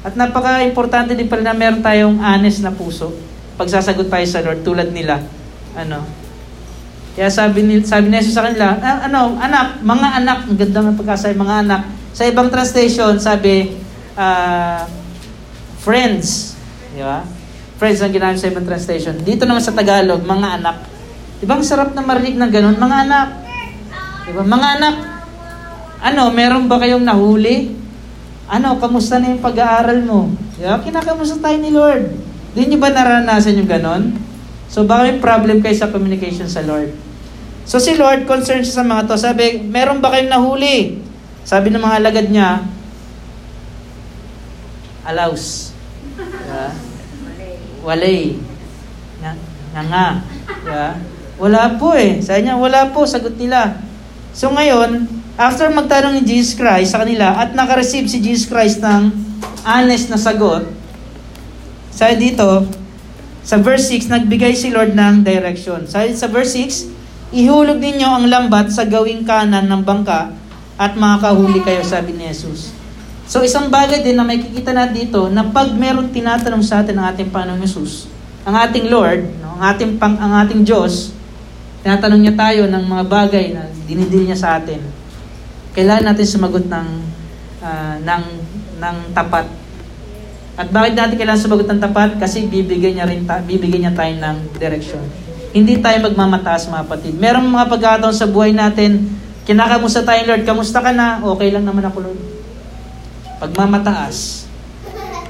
At 0.06 0.14
napaka-importante 0.14 1.18
din 1.18 1.26
pala 1.26 1.50
na 1.50 1.58
meron 1.58 1.82
tayong 1.82 2.22
honest 2.22 2.62
na 2.62 2.70
puso. 2.70 3.10
Pagsasagot 3.58 4.06
tayo 4.06 4.26
sa 4.30 4.46
Lord 4.46 4.62
tulad 4.62 4.94
nila. 4.94 5.26
Ano? 5.74 6.06
Kaya 7.18 7.34
sabi 7.34 7.66
ni 7.66 7.82
sabi 7.82 8.14
ni 8.14 8.22
sa 8.22 8.46
kanila, 8.46 8.78
ah, 8.78 9.10
ano, 9.10 9.42
anak, 9.42 9.82
mga 9.82 10.10
anak, 10.22 10.38
ang 10.46 10.58
ganda 10.62 10.80
ng 10.86 10.98
pagkasabi, 11.02 11.34
mga 11.34 11.56
anak. 11.66 11.82
Sa 12.14 12.30
ibang 12.30 12.54
translation, 12.54 13.18
sabi, 13.18 13.74
uh, 14.14 14.86
friends. 15.82 16.54
Di 16.94 17.02
ba? 17.02 17.26
Friends 17.82 18.06
ang 18.06 18.14
ginamit 18.14 18.38
sa 18.38 18.54
ibang 18.54 18.70
translation. 18.70 19.18
Dito 19.26 19.50
naman 19.50 19.66
sa 19.66 19.74
Tagalog, 19.74 20.22
mga 20.22 20.62
anak. 20.62 20.78
Di 21.42 21.50
sarap 21.66 21.98
na 21.98 22.06
marinig 22.06 22.38
ng 22.38 22.54
ganun? 22.54 22.78
Mga 22.78 22.98
anak. 23.10 23.30
Di 24.30 24.38
ba? 24.38 24.46
Mga 24.46 24.68
anak, 24.78 24.96
ano, 26.06 26.30
meron 26.30 26.70
ba 26.70 26.78
kayong 26.78 27.02
nahuli? 27.02 27.74
Ano, 28.46 28.78
kamusta 28.78 29.18
na 29.18 29.34
yung 29.34 29.42
pag-aaral 29.42 30.06
mo? 30.06 30.30
Di 30.54 30.70
ba? 30.70 30.78
Kinakamusta 30.86 31.42
tayo 31.42 31.58
ni 31.58 31.74
Lord. 31.74 32.14
Di 32.54 32.70
nyo 32.70 32.78
ba 32.78 32.94
naranasan 32.94 33.58
yung 33.58 33.66
ganon? 33.66 34.14
So 34.70 34.86
baka 34.86 35.10
may 35.10 35.18
problem 35.18 35.66
kayo 35.66 35.74
sa 35.74 35.90
communication 35.90 36.46
sa 36.46 36.62
Lord. 36.62 36.94
So 37.66 37.82
si 37.82 37.98
Lord, 37.98 38.30
concerned 38.30 38.70
siya 38.70 38.82
sa 38.82 38.86
mga 38.86 39.10
to. 39.10 39.18
Sabi, 39.18 39.66
meron 39.66 39.98
ba 39.98 40.14
kayong 40.14 40.30
nahuli? 40.30 41.02
Sabi 41.42 41.74
ng 41.74 41.82
mga 41.82 41.98
alagad 41.98 42.30
niya, 42.30 42.70
allows. 45.10 45.74
Yeah. 46.22 46.74
Walay. 47.82 48.38
Nga, 49.26 49.32
nga 49.74 49.82
nga. 49.90 50.08
Yeah. 50.70 50.94
Wala 51.42 51.82
po 51.82 51.98
eh. 51.98 52.22
Sabi 52.22 52.46
niya, 52.46 52.62
wala 52.62 52.94
po. 52.94 53.10
Sagot 53.10 53.34
nila. 53.42 53.89
So 54.40 54.48
ngayon, 54.56 55.04
after 55.36 55.68
magtanong 55.68 56.16
ni 56.16 56.24
Jesus 56.24 56.56
Christ 56.56 56.96
sa 56.96 57.04
kanila 57.04 57.44
at 57.44 57.52
nakareceive 57.52 58.08
si 58.08 58.24
Jesus 58.24 58.48
Christ 58.48 58.80
ng 58.80 59.12
honest 59.68 60.08
na 60.08 60.16
sagot, 60.16 60.64
sabi 61.92 62.32
dito, 62.32 62.64
sa 63.44 63.60
verse 63.60 63.92
6, 63.92 64.08
nagbigay 64.08 64.56
si 64.56 64.72
Lord 64.72 64.96
ng 64.96 65.28
direction. 65.28 65.84
Sabi 65.92 66.16
sa 66.16 66.32
verse 66.32 66.56
6, 66.56 67.36
Ihulog 67.36 67.84
ninyo 67.84 68.08
ang 68.08 68.32
lambat 68.32 68.72
sa 68.72 68.88
gawing 68.88 69.28
kanan 69.28 69.68
ng 69.68 69.84
bangka 69.84 70.32
at 70.80 70.96
makakahuli 70.96 71.60
kayo, 71.60 71.84
sabi 71.84 72.16
ni 72.16 72.32
Jesus. 72.32 72.72
So 73.28 73.44
isang 73.44 73.68
bagay 73.68 74.08
din 74.08 74.16
na 74.16 74.24
may 74.24 74.40
kikita 74.40 74.72
na 74.72 74.88
dito 74.88 75.28
na 75.28 75.52
pag 75.52 75.76
meron 75.76 76.16
tinatanong 76.16 76.64
sa 76.64 76.80
atin 76.80 76.96
ng 76.96 77.06
ating 77.12 77.28
Panginoong 77.28 77.60
Jesus, 77.60 78.08
ang 78.48 78.56
ating 78.56 78.88
Lord, 78.88 79.20
no, 79.44 79.60
ang 79.60 79.76
ating 79.76 80.00
pang, 80.00 80.16
ang 80.16 80.32
ating 80.48 80.64
Diyos, 80.64 81.12
tinatanong 81.84 82.22
niya 82.22 82.36
tayo 82.36 82.68
ng 82.68 82.84
mga 82.84 83.04
bagay 83.08 83.46
na 83.56 83.68
dinidil 83.88 84.28
niya 84.28 84.40
sa 84.40 84.60
atin. 84.60 84.84
Kailangan 85.74 86.12
natin 86.12 86.26
sumagot 86.28 86.66
ng 86.68 86.88
uh, 87.64 87.96
ng 88.04 88.24
ng 88.80 88.98
tapat. 89.16 89.48
At 90.60 90.68
bakit 90.76 91.00
natin 91.00 91.16
kailangan 91.16 91.40
sumagot 91.40 91.68
ng 91.72 91.80
tapat? 91.80 92.20
Kasi 92.20 92.48
bibigyan 92.52 93.00
niya 93.00 93.08
rin 93.08 93.24
ta- 93.24 93.44
bibigyan 93.44 93.88
niya 93.88 93.94
tayo 93.96 94.12
ng 94.12 94.38
direction. 94.60 95.04
Hindi 95.56 95.80
tayo 95.80 96.04
magmamataas 96.04 96.70
mga 96.70 96.84
kapatid. 96.86 97.14
Merong 97.16 97.48
mga 97.48 97.66
pagkakataon 97.72 98.14
sa 98.14 98.30
buhay 98.30 98.54
natin, 98.54 99.08
kinakamusta 99.48 100.06
tayo 100.06 100.22
Lord, 100.30 100.44
kamusta 100.46 100.84
ka 100.84 100.92
na? 100.94 101.24
Okay 101.24 101.50
lang 101.50 101.66
naman 101.66 101.82
ako 101.88 102.12
Lord. 102.12 102.22
Pagmamataas. 103.40 104.46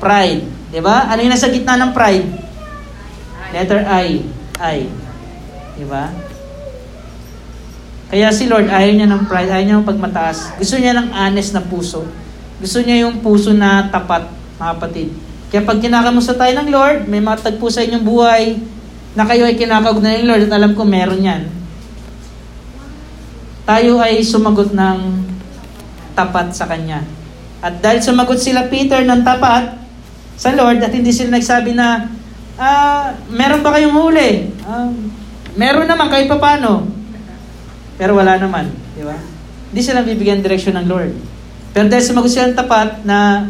Pride. 0.01 0.43
Ba? 0.81 1.07
Ano 1.13 1.19
yung 1.23 1.31
nasa 1.31 1.47
gitna 1.47 1.77
ng 1.77 1.91
pride? 1.93 2.25
Letter 3.53 3.81
I. 3.85 4.25
I. 4.59 4.79
Di 5.77 5.85
ba? 5.87 6.28
Kaya 8.09 8.33
si 8.33 8.49
Lord, 8.49 8.73
ayaw 8.73 8.89
niya 8.89 9.05
ng 9.05 9.29
pride, 9.29 9.53
ayaw 9.53 9.65
niya 9.69 9.77
ng 9.77 9.85
pagmataas. 9.85 10.57
Gusto 10.57 10.81
niya 10.81 10.97
ng 10.97 11.13
honest 11.13 11.53
na 11.53 11.61
puso. 11.61 12.09
Gusto 12.57 12.81
niya 12.81 13.05
yung 13.05 13.21
puso 13.21 13.53
na 13.53 13.85
tapat, 13.93 14.25
mga 14.57 14.69
kapatid. 14.73 15.09
Kaya 15.53 15.61
pag 15.61 15.77
kinakamusta 15.77 16.33
tayo 16.33 16.53
ng 16.57 16.69
Lord, 16.73 16.99
may 17.05 17.21
matagpo 17.21 17.69
sa 17.69 17.85
inyong 17.85 18.05
buhay, 18.05 18.57
na 19.13 19.25
kayo 19.25 19.45
ay 19.45 19.57
kinakaugnay 19.57 20.21
ng 20.21 20.27
Lord 20.29 20.43
at 20.49 20.53
alam 20.53 20.73
ko 20.73 20.85
meron 20.85 21.21
yan. 21.21 21.49
Tayo 23.65 24.01
ay 24.01 24.25
sumagot 24.25 24.73
ng 24.73 24.99
tapat 26.17 26.53
sa 26.53 26.65
Kanya. 26.65 27.05
At 27.61 27.77
dahil 27.77 28.01
sumagot 28.01 28.41
sila 28.41 28.65
Peter 28.69 29.05
ng 29.05 29.21
tapat 29.21 29.77
sa 30.33 30.49
Lord 30.57 30.81
at 30.81 30.89
hindi 30.89 31.13
sila 31.13 31.37
nagsabi 31.37 31.77
na, 31.77 32.09
ah, 32.57 33.13
meron 33.29 33.61
ba 33.61 33.77
kayong 33.77 33.93
huli? 33.93 34.49
Ah, 34.65 34.89
meron 35.53 35.85
naman 35.85 36.09
kahit 36.09 36.25
papano. 36.25 36.98
Pero 37.99 38.15
wala 38.15 38.39
naman. 38.39 38.71
Di 38.95 39.03
ba? 39.03 39.19
Hindi 39.69 39.81
sila 39.83 40.07
bibigyan 40.07 40.39
direksyon 40.39 40.79
ng 40.79 40.87
Lord. 40.87 41.11
Pero 41.75 41.91
dahil 41.91 42.01
sumagot 42.01 42.31
sila 42.31 42.49
ng 42.49 42.57
tapat 42.57 43.03
na 43.03 43.45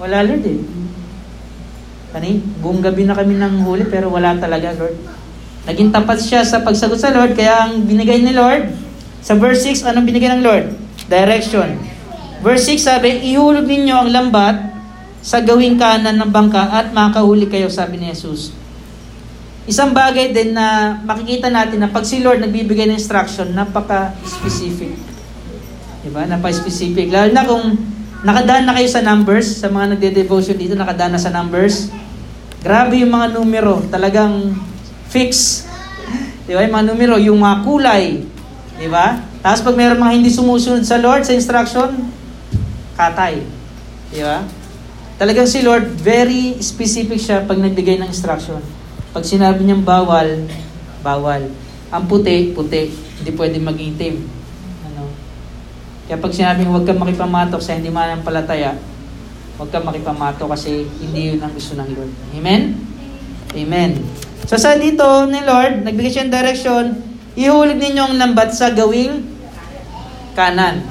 wala 0.00 0.24
Lord 0.24 0.42
eh. 0.48 0.58
Kani, 2.10 2.42
buong 2.58 2.82
gabi 2.82 3.06
na 3.06 3.14
kami 3.14 3.38
nang 3.38 3.62
huli 3.62 3.86
pero 3.86 4.10
wala 4.10 4.34
talaga, 4.34 4.74
Lord. 4.74 4.98
Naging 5.68 5.94
tapat 5.94 6.18
siya 6.18 6.42
sa 6.42 6.64
pagsagot 6.64 6.98
sa 6.98 7.14
Lord, 7.14 7.38
kaya 7.38 7.68
ang 7.68 7.86
binigay 7.86 8.18
ni 8.18 8.34
Lord, 8.34 8.72
sa 9.20 9.36
verse 9.36 9.62
6, 9.68 9.86
anong 9.86 10.08
binigay 10.08 10.32
ng 10.32 10.42
Lord? 10.42 10.74
Direction. 11.06 11.76
Verse 12.40 12.66
6 12.66 12.82
sabi, 12.82 13.20
ihulog 13.30 13.68
ninyo 13.68 13.94
ang 13.94 14.08
lambat 14.10 14.56
sa 15.20 15.44
gawing 15.44 15.76
kanan 15.76 16.16
ng 16.16 16.32
bangka 16.32 16.72
at 16.72 16.90
makahuli 16.96 17.46
kayo, 17.46 17.68
sabi 17.68 18.00
ni 18.00 18.08
Jesus. 18.10 18.56
Isang 19.70 19.94
bagay 19.94 20.34
din 20.34 20.50
na 20.50 20.98
makikita 21.06 21.46
natin 21.46 21.78
na 21.78 21.86
pag 21.86 22.02
si 22.02 22.18
Lord 22.18 22.42
nagbibigay 22.42 22.90
ng 22.90 22.98
instruction, 22.98 23.54
napaka-specific. 23.54 24.98
Diba? 26.02 26.26
Napaka-specific. 26.26 27.06
Lalo 27.06 27.30
na 27.30 27.46
kung 27.46 27.78
nakadaan 28.26 28.66
na 28.66 28.74
kayo 28.74 28.90
sa 28.90 28.98
numbers, 28.98 29.46
sa 29.62 29.70
mga 29.70 29.94
nagde-devotion 29.94 30.58
dito, 30.58 30.74
nakadaan 30.74 31.14
na 31.14 31.22
sa 31.22 31.30
numbers. 31.30 31.86
Grabe 32.66 32.98
yung 32.98 33.14
mga 33.14 33.30
numero. 33.38 33.78
Talagang 33.86 34.58
fix. 35.06 35.62
Diba? 36.50 36.66
Yung 36.66 36.74
mga 36.74 36.86
numero, 36.90 37.14
yung 37.22 37.38
mga 37.38 37.62
kulay. 37.62 38.26
Diba? 38.74 39.22
Tapos 39.38 39.62
pag 39.62 39.78
mayroong 39.78 40.02
mga 40.02 40.14
hindi 40.18 40.34
sumusunod 40.34 40.82
sa 40.82 40.98
Lord, 40.98 41.22
sa 41.22 41.30
instruction, 41.30 42.10
katay. 42.98 43.38
Diba? 44.10 44.42
Talagang 45.14 45.46
si 45.46 45.62
Lord, 45.62 45.94
very 45.94 46.58
specific 46.58 47.22
siya 47.22 47.46
pag 47.46 47.54
nagbigay 47.54 48.02
ng 48.02 48.10
instruction. 48.10 48.79
Pag 49.10 49.26
sinabi 49.26 49.66
niyang 49.66 49.82
bawal, 49.82 50.46
bawal. 51.02 51.50
Ang 51.90 52.04
puti, 52.06 52.54
puti. 52.54 52.94
Hindi 53.18 53.30
pwede 53.34 53.58
maging 53.58 53.98
itim. 53.98 54.16
Ano? 54.86 55.10
Kaya 56.06 56.22
pag 56.22 56.30
sinabi 56.30 56.62
huwag 56.62 56.86
kang 56.86 57.02
makipamatok 57.02 57.58
sa 57.58 57.74
hindi 57.74 57.90
manampalataya, 57.90 58.78
huwag 59.58 59.70
kang 59.74 59.82
makipamatok 59.82 60.54
kasi 60.54 60.86
hindi 61.02 61.34
yun 61.34 61.42
ang 61.42 61.50
gusto 61.50 61.74
ng 61.74 61.90
Lord. 61.90 62.12
Amen? 62.38 62.78
Amen. 63.50 63.90
So 64.46 64.54
sa 64.54 64.78
dito 64.78 65.26
ni 65.26 65.42
Lord, 65.42 65.82
nagbigay 65.82 66.14
siya 66.14 66.30
ng 66.30 66.34
direction, 66.34 66.84
ihulog 67.34 67.82
ninyo 67.82 68.02
ang 68.02 68.14
lambat 68.14 68.54
sa 68.54 68.70
gawing 68.70 69.26
kanan. 70.38 70.86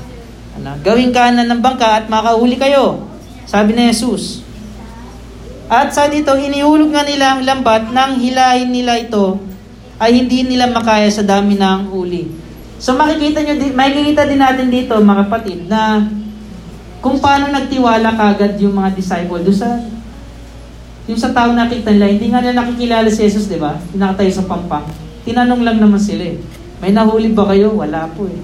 Ano? 0.59 0.75
Gawing 0.83 1.15
kanan 1.15 1.47
ng 1.47 1.63
bangka 1.63 2.03
at 2.03 2.05
makahuli 2.11 2.59
kayo. 2.59 3.07
Sabi 3.47 3.79
ni 3.79 3.87
Jesus. 3.87 4.43
At 5.69 5.93
sa 5.93 6.09
dito, 6.09 6.33
inihulog 6.33 6.89
nga 6.89 7.05
nila 7.05 7.37
ang 7.37 7.45
lambat 7.45 7.93
nang 7.93 8.17
hilahin 8.17 8.73
nila 8.73 8.97
ito 8.97 9.37
ay 10.01 10.17
hindi 10.17 10.41
nila 10.41 10.65
makaya 10.73 11.05
sa 11.13 11.21
dami 11.21 11.53
ng 11.53 11.93
huli. 11.93 12.25
So 12.81 12.97
makikita 12.97 13.45
nyo, 13.45 13.53
makikita 13.77 14.25
din 14.25 14.41
natin 14.41 14.67
dito 14.73 14.97
mga 14.97 15.29
kapatid 15.29 15.69
na 15.69 16.09
kung 17.03 17.21
paano 17.21 17.53
nagtiwala 17.53 18.17
kagad 18.17 18.57
yung 18.57 18.81
mga 18.81 18.97
disciple 18.97 19.45
doon 19.45 19.53
sa 19.53 19.77
yung 21.05 21.19
sa 21.19 21.33
tao 21.33 21.53
nakita 21.53 21.89
nila, 21.89 22.05
hindi 22.05 22.29
nga 22.29 22.41
nila 22.41 22.61
nakikilala 22.61 23.09
si 23.09 23.25
Jesus, 23.25 23.49
di 23.49 23.57
ba? 23.57 23.81
Pinakatay 23.93 24.29
sa 24.29 24.45
pampang. 24.45 24.85
Tinanong 25.25 25.65
lang 25.65 25.81
naman 25.81 25.97
sila 25.97 26.21
eh. 26.21 26.37
May 26.81 26.93
nahuli 26.93 27.33
ba 27.33 27.49
kayo? 27.49 27.73
Wala 27.73 28.05
po 28.13 28.29
eh. 28.29 28.37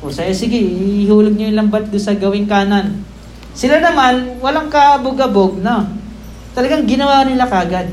O 0.00 0.08
saya, 0.08 0.32
sige, 0.32 0.56
ihulog 0.56 1.36
nyo 1.36 1.44
yung 1.44 1.60
lambat 1.60 1.92
doon 1.92 2.00
sa 2.00 2.16
gawing 2.16 2.48
kanan. 2.48 3.04
Sila 3.52 3.84
naman, 3.84 4.40
walang 4.40 4.72
kabog-abog 4.72 5.60
na. 5.60 5.84
Talagang 6.54 6.86
ginawa 6.86 7.26
nila 7.26 7.50
kagad. 7.50 7.90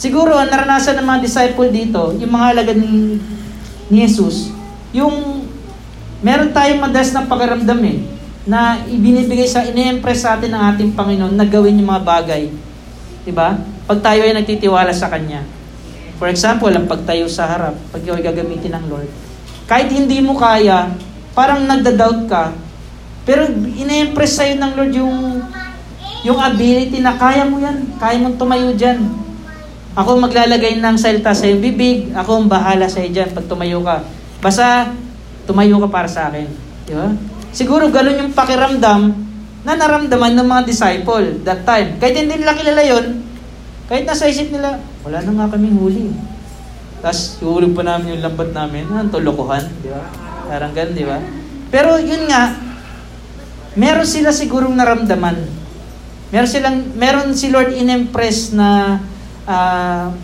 Siguro, 0.00 0.32
ang 0.32 0.48
naranasan 0.48 0.96
ng 0.96 1.06
mga 1.06 1.20
disciple 1.20 1.68
dito, 1.68 2.16
yung 2.16 2.32
mga 2.32 2.46
alagad 2.56 2.76
ni, 2.80 3.20
ni 3.92 3.96
Jesus, 4.08 4.48
yung 4.96 5.44
meron 6.24 6.56
tayong 6.56 6.80
madalas 6.80 7.12
na 7.12 7.28
pakiramdam 7.28 7.80
eh, 7.84 8.00
na 8.48 8.80
ibinibigay 8.88 9.44
sa, 9.44 9.68
ine-impress 9.68 10.24
sa 10.24 10.40
atin 10.40 10.56
ng 10.56 10.62
ating 10.72 10.90
Panginoon 10.96 11.36
na 11.36 11.44
gawin 11.44 11.76
yung 11.76 11.92
mga 11.92 12.04
bagay. 12.04 12.48
Diba? 13.28 13.60
Pag 13.84 14.00
tayo 14.00 14.24
ay 14.24 14.32
nagtitiwala 14.32 14.96
sa 14.96 15.12
Kanya. 15.12 15.44
For 16.16 16.32
example, 16.32 16.72
ang 16.72 16.88
pagtayo 16.88 17.28
sa 17.28 17.48
harap, 17.48 17.76
pag 17.92 18.00
ay 18.00 18.24
gagamitin 18.24 18.76
ng 18.76 18.84
Lord. 18.88 19.08
Kahit 19.68 19.92
hindi 19.92 20.20
mo 20.24 20.36
kaya, 20.36 20.92
parang 21.36 21.68
nagda-doubt 21.68 22.20
ka, 22.28 22.56
pero 23.28 23.48
ina-impress 23.52 24.40
sa'yo 24.40 24.56
ng 24.56 24.72
Lord 24.76 24.92
yung, 24.96 25.16
yung 26.20 26.36
ability 26.36 27.00
na 27.00 27.16
kaya 27.16 27.48
mo 27.48 27.56
yan. 27.56 27.96
Kaya 27.96 28.20
mong 28.20 28.36
tumayo 28.36 28.72
dyan. 28.76 29.00
Ako 29.96 30.20
maglalagay 30.20 30.78
ng 30.78 30.96
salita 31.00 31.32
sa 31.32 31.48
iyong 31.48 31.64
bibig. 31.64 32.12
Ako 32.12 32.44
ang 32.44 32.48
bahala 32.48 32.86
sa 32.86 33.00
iyo 33.00 33.10
dyan 33.10 33.32
pag 33.32 33.48
tumayo 33.48 33.80
ka. 33.80 34.04
Basta, 34.40 34.92
tumayo 35.48 35.80
ka 35.80 35.88
para 35.88 36.08
sa 36.08 36.28
akin. 36.28 36.46
Di 36.84 36.92
ba? 36.92 37.08
Siguro 37.50 37.90
ganun 37.90 38.28
yung 38.28 38.32
pakiramdam 38.36 39.10
na 39.66 39.72
naramdaman 39.76 40.36
ng 40.38 40.46
mga 40.46 40.62
disciple 40.68 41.42
that 41.44 41.64
time. 41.66 41.98
Kahit 42.00 42.16
hindi 42.16 42.40
nila 42.40 42.56
kilala 42.56 42.80
yon, 42.84 43.06
kahit 43.90 44.06
nasa 44.06 44.30
isip 44.30 44.54
nila, 44.54 44.78
wala 45.02 45.18
na 45.20 45.32
nga 45.34 45.52
kaming 45.56 45.76
huli. 45.76 46.14
Tapos, 47.00 47.40
ihulog 47.40 47.72
pa 47.72 47.82
namin 47.82 48.16
yung 48.16 48.24
lambat 48.24 48.52
namin. 48.52 48.84
Ang 48.86 49.08
tulokohan, 49.08 49.64
di 49.80 49.88
ba? 49.88 50.04
Parang 50.46 50.72
ganun, 50.76 50.94
di 50.94 51.04
ba? 51.08 51.18
Pero 51.72 51.96
yun 51.96 52.28
nga, 52.28 52.54
meron 53.74 54.06
sila 54.06 54.30
sigurong 54.30 54.76
naramdaman. 54.76 55.59
Meron 56.30 56.48
silang 56.50 56.78
meron 56.94 57.34
si 57.34 57.50
Lord 57.50 57.74
in-impress 57.74 58.54
na 58.54 58.98
uh, 59.50 60.14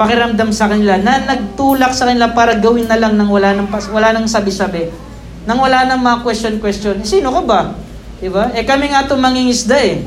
pakiramdam 0.00 0.48
sa 0.54 0.72
kanila 0.72 0.96
na 0.96 1.20
nagtulak 1.26 1.92
sa 1.92 2.08
kanila 2.08 2.32
para 2.32 2.56
gawin 2.56 2.88
na 2.88 2.96
lang 2.96 3.18
nang 3.18 3.28
wala 3.28 3.52
nang 3.52 3.68
wala 3.68 4.08
nang 4.16 4.24
sabi-sabi. 4.24 4.88
Nang 5.44 5.60
wala 5.60 5.84
nang 5.84 6.00
mga 6.00 6.24
question-question. 6.24 7.04
Sino 7.04 7.28
ka 7.34 7.42
ba? 7.44 7.60
'Di 8.18 8.28
ba? 8.32 8.54
Eh 8.56 8.64
kami 8.64 8.88
nga 8.94 9.04
'tong 9.04 9.20
mangingisda 9.20 9.76
eh. 9.76 10.00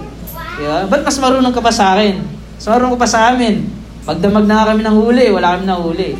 'Di 0.57 0.63
ba? 0.65 0.89
Ba't 0.89 1.05
mas 1.05 1.17
marunong 1.21 1.53
ka 1.53 1.61
pa 1.61 1.69
sa 1.69 1.93
akin? 1.93 2.17
Mas 2.57 2.65
marunong 2.65 2.97
ka 2.97 3.01
pa 3.05 3.09
sa 3.09 3.29
amin. 3.29 3.67
Pagdamag 4.01 4.49
na 4.49 4.65
kami 4.65 4.81
ng 4.81 4.97
huli, 4.97 5.29
wala 5.29 5.53
kami 5.53 5.69
ng 5.69 5.81
huli. 5.85 6.11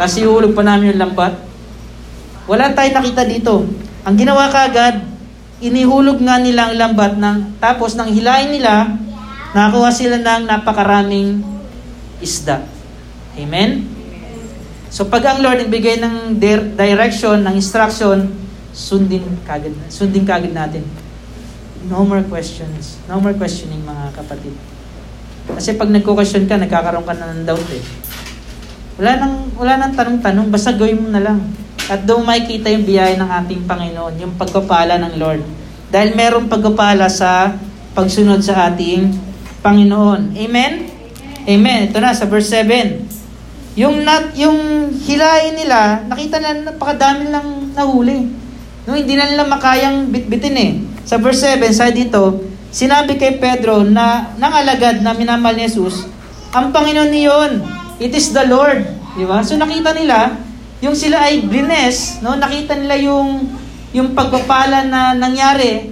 Tapos 0.00 0.16
ihulog 0.16 0.56
pa 0.56 0.64
namin 0.64 0.96
yung 0.96 1.00
lambat. 1.04 1.36
Wala 2.48 2.72
tayong 2.72 2.96
nakita 2.96 3.22
dito. 3.28 3.68
Ang 4.06 4.16
ginawa 4.16 4.48
kagad, 4.48 5.15
inihulog 5.60 6.20
nga 6.20 6.36
nila 6.36 6.68
ang 6.68 6.74
lambat 6.76 7.16
ng, 7.16 7.38
tapos 7.62 7.96
nang 7.96 8.12
hilahin 8.12 8.52
nila, 8.52 8.92
nakakuha 9.56 9.90
sila 9.92 10.16
ng 10.20 10.44
napakaraming 10.44 11.40
isda. 12.20 12.64
Amen? 13.36 13.88
So 14.92 15.08
pag 15.08 15.24
ang 15.28 15.44
Lord 15.44 15.64
nagbigay 15.64 16.00
ng 16.00 16.40
direction, 16.76 17.44
ng 17.44 17.54
instruction, 17.56 18.32
sundin 18.76 19.24
kagad, 19.44 19.72
sundin 19.88 20.24
kagad 20.24 20.52
natin. 20.52 20.84
No 21.88 22.02
more 22.02 22.24
questions. 22.26 23.00
No 23.06 23.20
more 23.22 23.36
questioning 23.36 23.80
mga 23.84 24.16
kapatid. 24.16 24.52
Kasi 25.46 25.78
pag 25.78 25.88
nagko-question 25.88 26.50
ka, 26.50 26.58
nagkakaroon 26.58 27.06
ka 27.06 27.14
na 27.14 27.30
ng 27.32 27.46
doubt 27.46 27.68
eh. 27.70 27.84
Wala 28.98 29.12
nang, 29.20 29.34
wala 29.54 29.72
nang 29.78 29.94
tanong-tanong, 29.94 30.48
basta 30.50 30.74
gawin 30.74 30.98
mo 30.98 31.08
na 31.12 31.22
lang. 31.22 31.38
At 31.86 32.02
doon 32.02 32.26
makikita 32.26 32.66
yung 32.74 32.82
biyaya 32.82 33.14
ng 33.14 33.30
ating 33.44 33.62
Panginoon, 33.62 34.14
yung 34.18 34.34
pagpapala 34.34 34.98
ng 34.98 35.14
Lord. 35.22 35.42
Dahil 35.86 36.18
merong 36.18 36.50
pagpapala 36.50 37.06
sa 37.06 37.54
pagsunod 37.94 38.42
sa 38.42 38.66
ating 38.66 39.14
Panginoon. 39.62 40.34
Amen? 40.34 40.72
Amen. 41.46 41.80
Ito 41.86 42.02
na 42.02 42.10
sa 42.10 42.26
verse 42.26 42.50
7. 42.50 43.06
Yung 43.78 44.02
nat 44.02 44.34
yung 44.34 44.90
hilahin 44.98 45.54
nila, 45.54 46.02
nakita 46.10 46.42
na 46.42 46.74
napakadami 46.74 47.30
lang 47.30 47.70
nahuli. 47.70 48.34
No, 48.82 48.98
hindi 48.98 49.14
na 49.14 49.30
nila 49.30 49.46
makayang 49.46 50.10
bitbitin 50.10 50.56
eh. 50.58 50.72
Sa 51.06 51.22
verse 51.22 51.46
7, 51.54 51.62
sa 51.70 51.90
dito, 51.94 52.42
sinabi 52.74 53.14
kay 53.14 53.38
Pedro 53.38 53.86
na 53.86 54.34
nangalagad 54.42 55.06
na 55.06 55.14
minamahal 55.14 55.54
ni 55.54 55.70
Jesus, 55.70 56.06
ang 56.50 56.74
Panginoon 56.74 57.10
niyon, 57.10 57.52
it 58.02 58.10
is 58.10 58.34
the 58.34 58.42
Lord. 58.42 58.82
Di 59.14 59.22
ba? 59.22 59.44
So 59.46 59.54
nakita 59.54 59.94
nila, 59.94 60.34
yung 60.84 60.96
sila 60.96 61.24
ay 61.24 61.44
blines, 61.44 62.20
no? 62.20 62.36
Nakita 62.36 62.76
nila 62.76 62.96
yung 63.00 63.48
yung 63.96 64.12
pagpapala 64.12 64.84
na 64.84 65.16
nangyari 65.16 65.88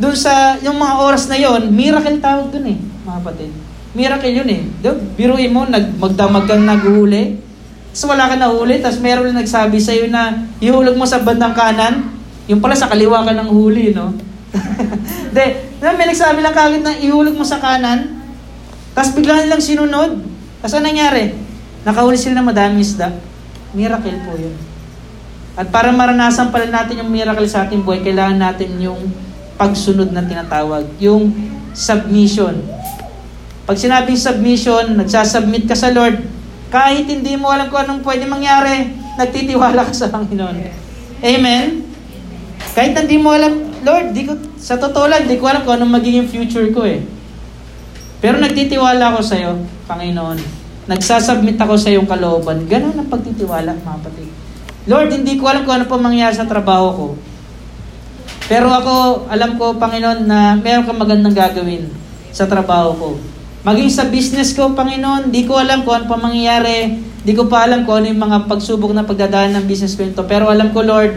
doon 0.00 0.16
sa 0.16 0.56
yung 0.64 0.80
mga 0.80 0.94
oras 1.04 1.28
na 1.28 1.36
yon, 1.36 1.68
miracle 1.68 2.16
tawag 2.16 2.48
doon 2.48 2.74
eh, 2.74 2.78
mga 3.04 3.16
kapatid. 3.20 3.50
Miracle 3.92 4.32
yun 4.32 4.48
eh. 4.48 4.64
Diba? 4.80 4.96
Biruin 5.20 5.52
mo, 5.52 5.68
nag, 5.68 6.00
magdamag 6.00 6.48
kang 6.48 6.64
naghuli. 6.64 7.36
Tapos 7.92 8.08
wala 8.08 8.24
ka 8.24 8.40
nahuli, 8.40 8.80
tapos 8.80 9.04
meron 9.04 9.36
na 9.36 9.44
nagsabi 9.44 9.76
sa 9.76 9.92
iyo 9.92 10.08
na 10.08 10.48
ihulog 10.64 10.96
mo 10.96 11.04
sa 11.04 11.20
bandang 11.20 11.52
kanan, 11.52 12.08
yung 12.48 12.64
pala 12.64 12.72
sa 12.72 12.88
kaliwa 12.88 13.20
ka 13.20 13.36
ng 13.36 13.52
huli, 13.52 13.92
no? 13.92 14.16
De, 15.36 15.44
may 15.76 16.08
nagsabi 16.08 16.40
lang 16.40 16.56
kagad 16.56 16.80
na 16.80 16.96
ihulog 16.96 17.36
mo 17.36 17.44
sa 17.44 17.60
kanan, 17.60 18.16
tapos 18.96 19.12
bigla 19.12 19.44
nilang 19.44 19.60
sinunod. 19.60 20.24
Tapos 20.64 20.72
ano 20.80 20.88
nangyari? 20.88 21.36
Nakahuli 21.84 22.16
sila 22.16 22.40
ng 22.40 22.48
madaming 22.48 22.80
isda. 22.80 23.12
Miracle 23.72 24.20
po 24.28 24.36
yun. 24.36 24.52
At 25.52 25.68
para 25.68 25.92
maranasan 25.92 26.48
pala 26.48 26.68
natin 26.68 27.04
yung 27.04 27.12
miracle 27.12 27.44
sa 27.44 27.68
ating 27.68 27.84
buhay, 27.84 28.00
kailangan 28.00 28.40
natin 28.40 28.72
yung 28.80 29.00
pagsunod 29.60 30.08
na 30.12 30.24
tinatawag. 30.24 30.88
Yung 31.00 31.32
submission. 31.76 32.56
Pag 33.68 33.76
sinabing 33.76 34.16
submission, 34.16 34.96
nagsasubmit 34.96 35.68
ka 35.68 35.76
sa 35.76 35.92
Lord, 35.92 36.20
kahit 36.72 37.04
hindi 37.04 37.36
mo 37.36 37.52
alam 37.52 37.68
kung 37.68 37.84
anong 37.84 38.00
pwede 38.04 38.24
mangyari, 38.24 38.96
nagtitiwala 39.20 39.88
ka 39.88 39.92
sa 39.92 40.08
Panginoon. 40.08 40.56
Amen? 41.20 41.84
Kahit 42.72 42.96
hindi 42.96 43.20
mo 43.20 43.36
alam, 43.36 43.72
Lord, 43.84 44.16
di 44.16 44.24
ko, 44.24 44.36
sa 44.56 44.80
totoo 44.80 45.04
lang, 45.04 45.28
di 45.28 45.36
ko 45.36 45.52
alam 45.52 45.68
kung 45.68 45.76
anong 45.76 46.00
magiging 46.00 46.28
future 46.32 46.72
ko 46.72 46.88
eh. 46.88 47.04
Pero 48.24 48.40
nagtitiwala 48.40 49.12
ako 49.12 49.20
sa 49.20 49.36
iyo, 49.36 49.60
Panginoon 49.84 50.61
nagsasubmit 50.90 51.58
ako 51.58 51.78
sa 51.78 51.90
iyong 51.90 52.08
kalooban. 52.08 52.66
Ganun 52.66 52.98
ang 52.98 53.08
pagtitiwala, 53.10 53.78
mga 53.78 53.98
kapatid. 54.02 54.30
Lord, 54.90 55.14
hindi 55.14 55.38
ko 55.38 55.46
alam 55.46 55.62
kung 55.62 55.78
ano 55.78 55.86
pa 55.86 55.94
mangyayari 55.94 56.34
sa 56.34 56.48
trabaho 56.48 56.88
ko. 56.90 57.06
Pero 58.50 58.66
ako, 58.66 59.26
alam 59.30 59.54
ko, 59.54 59.78
Panginoon, 59.78 60.26
na 60.26 60.58
meron 60.58 60.82
kang 60.82 60.98
magandang 60.98 61.34
gagawin 61.34 61.86
sa 62.34 62.50
trabaho 62.50 62.90
ko. 62.98 63.08
Maging 63.62 63.90
sa 63.94 64.10
business 64.10 64.50
ko, 64.50 64.74
Panginoon, 64.74 65.30
di 65.30 65.46
ko 65.46 65.54
alam 65.54 65.86
kung 65.86 66.02
ano 66.02 66.10
pa 66.10 66.18
mangyayari. 66.18 66.98
Di 67.22 67.30
ko 67.38 67.46
pa 67.46 67.62
alam 67.62 67.86
kung 67.86 68.02
ano 68.02 68.10
yung 68.10 68.18
mga 68.18 68.50
pagsubok 68.50 68.90
na 68.90 69.06
pagdadaan 69.06 69.54
ng 69.54 69.64
business 69.70 69.94
ko 69.94 70.02
ito. 70.02 70.26
Pero 70.26 70.50
alam 70.50 70.74
ko, 70.74 70.82
Lord, 70.82 71.14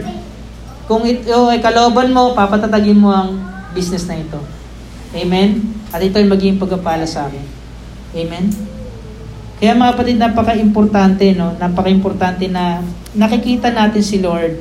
kung 0.86 1.02
ito 1.02 1.50
ay 1.50 1.58
kalooban 1.58 2.14
mo, 2.14 2.38
papatatagin 2.38 2.94
mo 2.94 3.10
ang 3.10 3.34
business 3.74 4.06
na 4.06 4.22
ito. 4.22 4.38
Amen? 5.10 5.74
At 5.90 5.98
ito 5.98 6.22
ay 6.22 6.30
magiging 6.30 6.62
pagkapala 6.62 7.02
sa 7.02 7.26
akin. 7.26 7.42
Amen? 8.14 8.75
Kaya 9.56 9.72
mga 9.72 9.92
kapatid, 9.96 10.16
napaka-importante, 10.20 11.32
no? 11.32 11.56
Napaka-importante 11.56 12.44
na 12.52 12.84
nakikita 13.16 13.72
natin 13.72 14.04
si 14.04 14.20
Lord. 14.20 14.60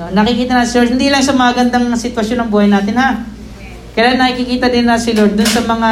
No? 0.00 0.08
Nakikita 0.16 0.56
natin 0.56 0.70
si 0.72 0.76
Lord, 0.80 0.92
hindi 0.96 1.08
lang 1.12 1.20
sa 1.20 1.36
mga 1.36 1.52
gandang 1.60 1.92
sitwasyon 1.92 2.38
ng 2.44 2.50
buhay 2.50 2.68
natin, 2.72 2.96
ha? 2.96 3.20
Kaya 3.94 4.16
nakikita 4.16 4.72
din 4.72 4.88
na 4.88 4.96
si 4.96 5.12
Lord 5.12 5.36
dun 5.36 5.46
sa 5.46 5.62
mga 5.62 5.90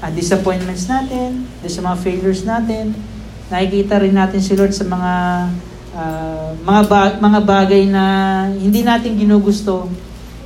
ah, 0.00 0.10
disappointments 0.10 0.88
natin, 0.88 1.44
dun 1.60 1.70
sa 1.70 1.84
mga 1.84 1.96
failures 2.00 2.42
natin. 2.48 2.96
Nakikita 3.52 4.00
rin 4.00 4.16
natin 4.16 4.40
si 4.40 4.56
Lord 4.56 4.72
sa 4.72 4.88
mga 4.88 5.12
ah, 5.94 6.50
mga 6.58 6.82
ba- 6.88 7.18
mga 7.20 7.40
bagay 7.44 7.86
na 7.86 8.04
hindi 8.50 8.82
natin 8.82 9.20
ginugusto. 9.20 9.86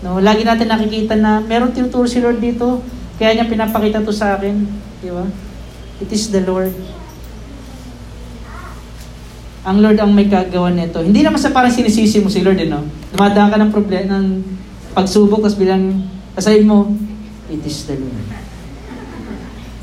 No, 0.05 0.20
lagi 0.20 0.44
natin 0.44 0.68
nakikita 0.68 1.16
na 1.16 1.40
meron 1.40 1.72
tinuturo 1.72 2.05
si 2.05 2.20
Lord 2.20 2.42
dito. 2.42 2.85
Kaya 3.16 3.33
niya 3.33 3.48
pinapakita 3.48 4.05
to 4.05 4.12
sa 4.12 4.37
akin, 4.37 4.66
di 5.00 5.09
ba? 5.09 5.24
It 6.03 6.11
is 6.12 6.29
the 6.29 6.42
Lord. 6.44 6.74
Ang 9.64 9.81
Lord 9.81 9.96
ang 9.96 10.12
may 10.12 10.29
kagawa 10.29 10.68
nito. 10.68 11.00
Hindi 11.00 11.24
naman 11.24 11.40
sa 11.40 11.48
parang 11.48 11.72
sinisisi 11.72 12.20
mo 12.20 12.29
si 12.29 12.44
Lord, 12.44 12.61
eh, 12.61 12.68
no? 12.68 12.85
Dumadaan 13.16 13.48
ka 13.48 13.57
ng 13.57 13.72
problema, 13.72 14.20
ng 14.20 14.44
pagsubok, 14.92 15.40
tapos 15.40 15.57
bilang 15.57 16.05
kasayin 16.37 16.68
mo, 16.68 16.92
it 17.48 17.64
is 17.64 17.88
the 17.88 17.96
Lord. 17.96 18.29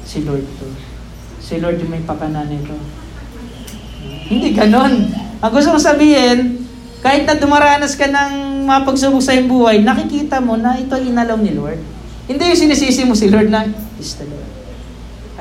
Si 0.06 0.22
Lord 0.22 0.46
to. 0.62 0.70
Si 1.42 1.58
Lord 1.58 1.82
yung 1.82 1.98
may 1.98 2.06
pakana 2.06 2.46
nito. 2.46 2.78
Hindi 4.30 4.54
ganon. 4.54 5.10
Ang 5.42 5.52
gusto 5.52 5.74
kong 5.74 5.82
sabihin, 5.82 6.62
kahit 7.02 7.26
na 7.26 7.34
dumaranas 7.34 7.98
ka 7.98 8.06
ng 8.06 8.62
mga 8.70 8.86
pagsubok 8.86 9.26
sa 9.26 9.34
iyong 9.34 9.50
buhay, 9.50 9.82
nakikita 9.82 10.38
mo 10.38 10.62
na 10.62 10.78
ito 10.78 10.94
inalaw 10.94 11.42
ni 11.42 11.58
Lord. 11.58 11.82
Hindi 12.30 12.54
yung 12.54 12.62
sinisisi 12.70 13.02
mo 13.02 13.18
si 13.18 13.34
Lord 13.34 13.50
na, 13.50 13.66
it 13.66 13.98
is 13.98 14.14
the 14.22 14.30
Lord. 14.30 14.50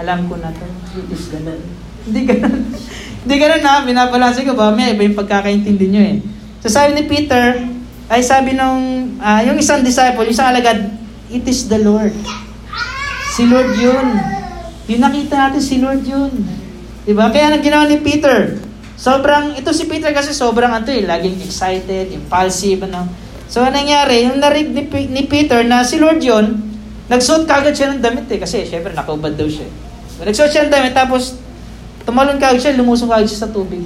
Alam 0.00 0.32
ko 0.32 0.40
na 0.40 0.48
to, 0.48 0.64
it 0.96 1.12
is 1.12 1.28
the 1.28 1.44
Lord. 1.44 1.60
Hindi 2.08 2.20
ganon. 2.24 2.72
Hindi 3.20 3.34
ganon 3.36 3.60
na, 3.60 3.84
binabalansin 3.84 4.48
ko 4.48 4.56
ba, 4.56 4.72
may 4.72 4.96
iba 4.96 5.04
yung 5.04 5.18
pagkakaintindi 5.18 5.86
nyo 5.92 6.02
eh. 6.02 6.16
So 6.64 6.72
sabi 6.72 6.96
ni 6.96 7.04
Peter, 7.04 7.60
ay 8.08 8.20
sabi 8.24 8.56
nung, 8.56 9.14
ah, 9.20 9.44
yung 9.44 9.60
isang 9.60 9.84
disciple, 9.84 10.24
yung 10.24 10.34
isang 10.34 10.50
alagad, 10.50 10.88
it 11.28 11.44
is 11.44 11.68
the 11.68 11.78
Lord. 11.78 12.16
Si 13.36 13.46
Lord 13.46 13.76
yun. 13.76 14.06
Yung 14.90 15.00
nakita 15.04 15.36
natin, 15.36 15.62
si 15.62 15.78
Lord 15.78 16.02
yun. 16.02 16.32
Diba? 17.06 17.30
Kaya 17.30 17.54
nang 17.54 17.62
ginawa 17.62 17.86
ni 17.86 18.02
Peter, 18.02 18.58
sobrang, 18.98 19.54
ito 19.54 19.70
si 19.70 19.86
Peter 19.86 20.10
kasi 20.10 20.34
sobrang 20.34 20.72
ano 20.72 20.88
eh, 20.90 21.04
laging 21.06 21.38
excited, 21.44 22.10
impulsive, 22.10 22.88
ano. 22.88 23.06
So, 23.46 23.62
anong 23.62 23.84
nangyari, 23.84 24.26
yung 24.26 24.38
narig 24.40 24.70
ni, 24.72 24.86
ni 25.10 25.22
Peter 25.28 25.60
na 25.62 25.84
si 25.86 26.00
Lord 26.00 26.18
yun, 26.24 26.58
nagsuot 27.06 27.44
kagad 27.44 27.76
siya 27.76 27.94
ng 27.94 28.02
damit 28.02 28.26
eh, 28.32 28.38
kasi 28.38 28.64
syempre 28.64 28.96
nakaubad 28.96 29.34
daw 29.36 29.46
siya. 29.46 29.66
So, 30.16 30.26
nagsuot 30.26 30.50
siya 30.50 30.62
ng 30.66 30.72
damit, 30.72 30.94
tapos 30.94 31.38
tumalon 32.04 32.40
kagad 32.40 32.60
siya, 32.60 32.78
lumusong 32.78 33.10
kagad 33.10 33.28
siya 33.28 33.46
sa 33.46 33.52
tubig. 33.52 33.82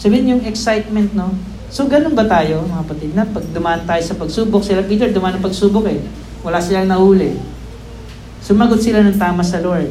Sabihin 0.00 0.38
yung 0.38 0.42
excitement, 0.48 1.12
no? 1.12 1.34
So, 1.70 1.86
ganun 1.86 2.18
ba 2.18 2.26
tayo, 2.26 2.66
mga 2.66 2.82
kapatid, 2.82 3.10
na 3.14 3.22
pag 3.22 3.46
dumaan 3.54 3.82
tayo 3.86 4.02
sa 4.02 4.18
pagsubok, 4.18 4.64
sila 4.66 4.82
Peter, 4.82 5.06
dumaan 5.14 5.38
ng 5.38 5.44
pagsubok 5.44 5.86
eh. 5.86 6.02
Wala 6.42 6.58
silang 6.58 6.90
nahuli. 6.90 7.38
Sumagot 8.42 8.82
sila 8.82 9.06
ng 9.06 9.14
tama 9.14 9.46
sa 9.46 9.62
Lord. 9.62 9.86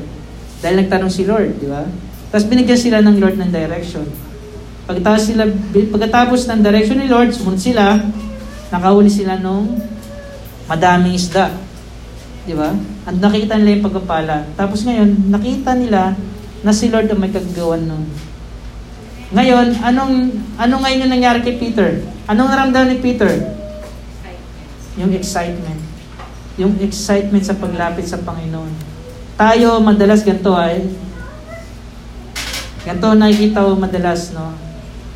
Dahil 0.59 0.83
nagtanong 0.83 1.13
si 1.13 1.23
Lord, 1.23 1.55
di 1.55 1.71
ba? 1.71 1.87
Tapos 2.33 2.45
binigyan 2.51 2.75
sila 2.75 2.99
ng 2.99 3.15
Lord 3.21 3.39
ng 3.39 3.47
direction. 3.47 4.03
Pagkatapos, 4.89 5.21
sila, 5.23 5.47
pagkatapos 5.71 6.49
ng 6.49 6.59
direction 6.59 6.97
ni 6.99 7.07
Lord, 7.07 7.31
sumunod 7.31 7.61
sila, 7.61 8.01
nakahuli 8.73 9.07
sila 9.07 9.39
nung 9.39 9.79
madaming 10.67 11.15
isda. 11.15 11.53
Di 12.43 12.57
ba? 12.57 12.75
At 13.07 13.15
nakita 13.15 13.55
nila 13.55 13.77
yung 13.77 13.85
pagpapala. 13.85 14.49
Tapos 14.57 14.83
ngayon, 14.83 15.31
nakita 15.31 15.77
nila 15.79 16.17
na 16.63 16.75
si 16.75 16.91
Lord 16.91 17.07
ang 17.07 17.21
may 17.21 17.31
kagagawan 17.31 17.87
nun. 17.87 18.05
Ngayon, 19.29 19.77
anong 19.85 20.13
ano 20.57 20.75
ngayon 20.81 21.05
yung 21.05 21.13
nangyari 21.13 21.39
kay 21.45 21.61
Peter? 21.61 22.01
Anong 22.25 22.49
naramdaman 22.49 22.97
ni 22.97 22.99
Peter? 22.99 23.29
Yung 24.97 25.13
excitement. 25.13 25.81
Yung 26.57 26.75
excitement 26.81 27.45
sa 27.45 27.55
paglapit 27.55 28.09
sa 28.09 28.19
Panginoon. 28.19 28.73
Tayo 29.39 29.79
madalas 29.79 30.25
ganito 30.25 30.51
ay 30.57 30.83
ganito 32.83 33.07
nakikita 33.15 33.63
ko 33.63 33.75
madalas 33.75 34.31
no 34.35 34.55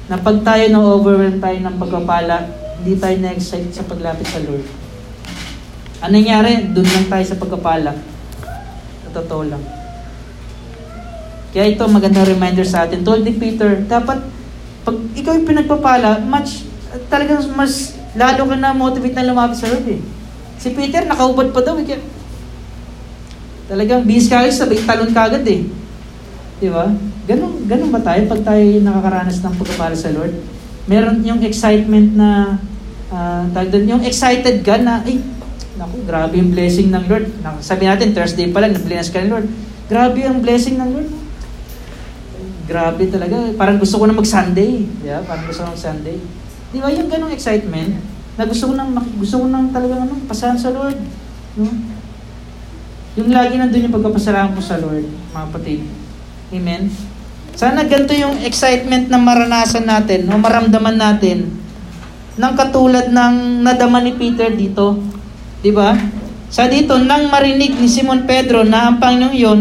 na 0.08 0.20
pag 0.20 0.40
tayo 0.44 0.64
na 0.68 0.84
overwhelm 0.84 1.40
tayo 1.40 1.58
ng 1.64 1.80
pagpapala, 1.80 2.44
hindi 2.80 3.00
tayo 3.00 3.16
na-excite 3.24 3.72
sa 3.72 3.88
paglapit 3.88 4.28
sa 4.28 4.44
Lord. 4.44 4.68
Ano 6.04 6.12
nangyari? 6.20 6.68
Doon 6.76 6.88
lang 6.88 7.08
tayo 7.08 7.24
sa 7.24 7.40
pagpapala. 7.40 7.96
Totoo 9.14 9.44
lang. 9.48 9.83
Kaya 11.54 11.70
ito 11.70 11.86
magandang 11.86 12.26
reminder 12.26 12.66
sa 12.66 12.90
atin. 12.90 13.06
Told 13.06 13.22
ni 13.22 13.38
Peter, 13.38 13.78
dapat 13.86 14.26
pag 14.84 14.98
ikaw 15.14 15.38
yung 15.38 15.48
pinagpapala, 15.48 16.18
much, 16.26 16.66
talagang 17.08 17.46
mas 17.54 17.94
lalo 18.18 18.50
ka 18.50 18.58
na 18.58 18.74
motivate 18.74 19.14
na 19.14 19.30
lumapit 19.30 19.62
sa 19.62 19.70
Lord 19.70 19.86
eh. 19.86 20.02
Si 20.58 20.74
Peter, 20.74 21.06
nakaubad 21.06 21.54
pa 21.54 21.62
daw. 21.62 21.78
Eh. 21.78 21.86
Kaya, 21.86 22.02
talagang 23.70 24.02
bis 24.02 24.26
ka 24.28 24.44
sabay 24.50 24.82
talon 24.82 25.14
ka 25.14 25.30
agad 25.30 25.46
eh. 25.46 25.70
Di 26.58 26.74
ba? 26.74 26.90
Ganun, 27.30 27.70
ganun 27.70 27.94
ba 27.94 28.02
tayo 28.02 28.26
pag 28.28 28.42
tayo 28.44 28.66
nakakaranas 28.82 29.40
ng 29.40 29.56
pagpapala 29.56 29.96
sa 29.96 30.10
Lord? 30.10 30.34
Meron 30.90 31.22
yung 31.22 31.40
excitement 31.46 32.18
na, 32.18 32.58
uh, 33.14 33.46
doon, 33.54 33.98
yung 33.98 34.04
excited 34.04 34.66
ka 34.66 34.82
na, 34.82 35.06
ay, 35.06 35.22
naku, 35.78 36.02
grabe 36.04 36.34
yung 36.42 36.50
blessing 36.50 36.90
ng 36.90 37.06
Lord. 37.08 37.30
Sabi 37.62 37.86
natin, 37.86 38.12
Thursday 38.12 38.50
pa 38.50 38.60
lang, 38.60 38.74
nag-bless 38.74 39.14
ka 39.14 39.22
ng 39.22 39.32
Lord. 39.32 39.48
Grabe 39.88 40.26
ang 40.26 40.42
blessing 40.42 40.82
ng 40.82 40.90
Lord. 40.92 41.23
Grabe 42.64 43.12
talaga. 43.12 43.36
Parang 43.60 43.76
gusto 43.76 44.00
ko 44.00 44.08
na 44.08 44.16
mag-Sunday. 44.16 44.88
Yeah, 45.04 45.20
parang 45.28 45.46
gusto 45.48 45.68
ko 45.68 45.76
mag-Sunday. 45.76 46.18
Di 46.72 46.80
ba 46.80 46.90
yung 46.90 47.12
ganong 47.12 47.36
excitement 47.36 48.00
na 48.34 48.44
gusto 48.50 48.72
ko 48.72 48.74
nang, 48.74 48.96
gusto 49.20 49.36
ko 49.44 49.46
nang 49.52 49.70
talaga 49.70 50.00
ano, 50.00 50.16
pasahan 50.26 50.58
sa 50.58 50.72
Lord. 50.72 50.98
No? 51.60 51.70
Yung 53.14 53.30
lagi 53.30 53.62
nandun 53.62 53.86
yung 53.86 53.94
pagpapasalamat 53.94 54.58
mo 54.58 54.64
sa 54.64 54.82
Lord, 54.82 55.06
mga 55.06 55.46
kapatid. 55.54 55.86
Amen? 56.50 56.90
Sana 57.54 57.86
ganito 57.86 58.18
yung 58.18 58.42
excitement 58.42 59.06
na 59.14 59.22
maranasan 59.22 59.86
natin 59.86 60.26
o 60.26 60.42
maramdaman 60.42 60.98
natin 60.98 61.54
ng 62.34 62.54
katulad 62.58 63.14
ng 63.14 63.62
nadama 63.62 64.02
ni 64.02 64.18
Peter 64.18 64.50
dito. 64.50 64.98
Di 65.62 65.70
ba? 65.70 65.94
Sa 66.50 66.66
dito, 66.66 66.98
nang 66.98 67.30
marinig 67.30 67.78
ni 67.78 67.86
Simon 67.86 68.26
Pedro 68.26 68.66
na 68.66 68.90
ang 68.90 68.98
Panginoon 68.98 69.38
yun, 69.38 69.60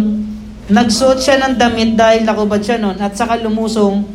nagsuot 0.72 1.20
siya 1.20 1.36
ng 1.44 1.60
damit 1.60 1.92
dahil 1.94 2.24
nakubad 2.24 2.64
siya 2.64 2.80
noon 2.80 2.96
at 2.96 3.12
saka 3.12 3.36
lumusong 3.44 4.08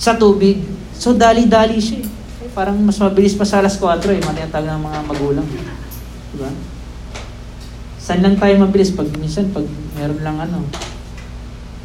sa 0.00 0.16
tubig. 0.16 0.64
So 0.96 1.12
dali-dali 1.12 1.76
siya. 1.76 2.00
Eh, 2.40 2.50
parang 2.56 2.80
mas 2.80 2.96
mabilis 2.96 3.36
pa 3.36 3.44
sa 3.44 3.60
alas 3.60 3.76
4 3.76 4.00
eh, 4.16 4.24
matinatag 4.24 4.64
ng 4.64 4.80
mga 4.80 4.98
magulang. 5.04 5.44
Di 6.32 6.36
ba? 6.40 6.48
Saan 8.00 8.24
lang 8.24 8.40
tayo 8.40 8.56
mabilis? 8.56 8.96
Pag 8.96 9.12
minsan, 9.20 9.52
pag 9.52 9.68
meron 10.00 10.20
lang 10.24 10.40
ano, 10.40 10.64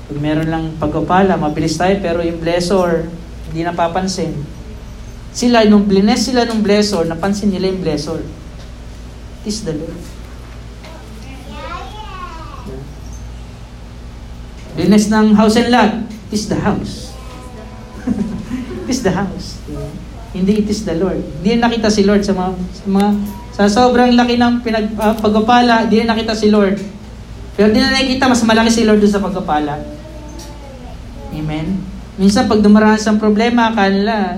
pag 0.08 0.18
meron 0.24 0.48
lang 0.48 0.64
pagkapala, 0.80 1.36
mabilis 1.36 1.76
tayo, 1.76 2.00
pero 2.00 2.24
yung 2.24 2.40
blessor, 2.40 3.12
hindi 3.52 3.68
napapansin. 3.68 4.32
Sila, 5.36 5.68
nung 5.68 5.84
blines 5.84 6.32
sila 6.32 6.48
nung 6.48 6.64
blessor, 6.64 7.04
napansin 7.04 7.52
nila 7.52 7.68
yung 7.68 7.84
blessor. 7.84 8.24
It 9.44 9.52
is 9.52 9.68
the 9.68 9.76
Lord. 9.76 10.15
Blines 14.76 15.08
ng 15.08 15.32
house 15.40 15.56
and 15.56 15.72
lot, 15.72 15.92
is 16.36 16.52
the 16.52 16.60
house. 16.60 17.16
it 18.84 18.92
is 18.92 19.00
the 19.00 19.16
house. 19.16 19.56
Hindi 20.36 20.60
it 20.60 20.68
is 20.68 20.84
the 20.84 21.00
Lord. 21.00 21.24
Hindi 21.40 21.64
nakita 21.64 21.88
si 21.88 22.04
Lord 22.04 22.28
sa 22.28 22.36
mga, 22.36 22.52
sa, 22.60 22.86
mga, 22.92 23.10
sa 23.56 23.64
sobrang 23.72 24.12
laki 24.20 24.36
ng 24.36 24.60
pinag, 24.60 24.92
uh, 25.00 25.16
pagpapala, 25.16 25.88
hindi 25.88 26.04
nakita 26.04 26.36
si 26.36 26.52
Lord. 26.52 26.76
Pero 27.56 27.72
di 27.72 27.80
na 27.80 27.96
nakikita, 27.96 28.28
mas 28.28 28.44
malaki 28.44 28.68
si 28.68 28.84
Lord 28.84 29.00
doon 29.00 29.14
sa 29.16 29.24
pagkapala. 29.24 29.80
Amen? 31.32 31.80
Minsan, 32.20 32.52
pag 32.52 32.60
dumaranas 32.60 33.08
ang 33.08 33.16
problema, 33.16 33.72
akala, 33.72 34.36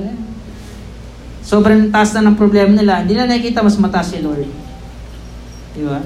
sobrang 1.41 1.89
taas 1.89 2.13
na 2.13 2.29
ng 2.29 2.37
problema 2.37 2.77
nila, 2.77 3.01
hindi 3.01 3.17
na 3.17 3.25
nakikita, 3.25 3.65
mas 3.65 3.81
mataas 3.81 4.13
si 4.13 4.21
Lord. 4.21 4.45
Di 5.73 5.81
ba? 5.81 6.05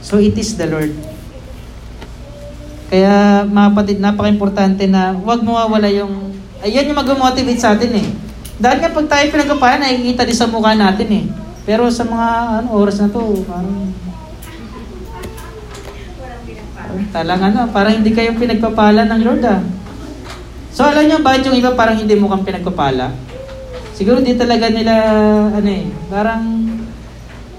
So, 0.00 0.16
it 0.16 0.32
is 0.40 0.56
the 0.56 0.64
Lord. 0.64 1.11
Kaya, 2.92 3.48
mga 3.48 3.68
kapatid, 3.72 3.98
napaka-importante 4.04 4.84
na 4.84 5.16
huwag 5.16 5.40
mawawala 5.40 5.88
yung, 5.88 6.28
ayan 6.60 6.92
yung 6.92 7.00
mag-motivate 7.00 7.56
sa 7.56 7.72
atin 7.72 7.88
eh. 7.96 8.08
Dahil 8.60 8.84
nga 8.84 8.92
pag 8.92 9.08
tayo 9.08 9.32
pinagkapala, 9.32 9.80
nakikita 9.80 10.28
din 10.28 10.36
sa 10.36 10.52
mukha 10.52 10.76
natin 10.76 11.08
eh. 11.08 11.24
Pero 11.64 11.88
sa 11.88 12.04
mga 12.04 12.28
ano, 12.60 12.68
oras 12.76 13.00
na 13.00 13.08
to, 13.08 13.40
parang 13.48 13.88
Talang 17.12 17.40
ano, 17.40 17.68
parang 17.72 17.96
hindi 17.96 18.12
kayo 18.12 18.36
pinagpapala 18.36 19.08
ng 19.08 19.20
Lord 19.24 19.44
ah. 19.44 19.60
So 20.72 20.84
alam 20.84 21.08
nyo 21.08 21.20
bakit 21.20 21.48
yung 21.48 21.56
iba 21.56 21.72
parang 21.72 21.96
hindi 21.96 22.16
mo 22.16 22.28
kang 22.28 22.44
pinagpapala? 22.44 23.12
Siguro 23.96 24.20
di 24.20 24.36
talaga 24.36 24.68
nila, 24.72 24.92
ano 25.52 25.68
eh, 25.68 25.88
parang 26.08 26.44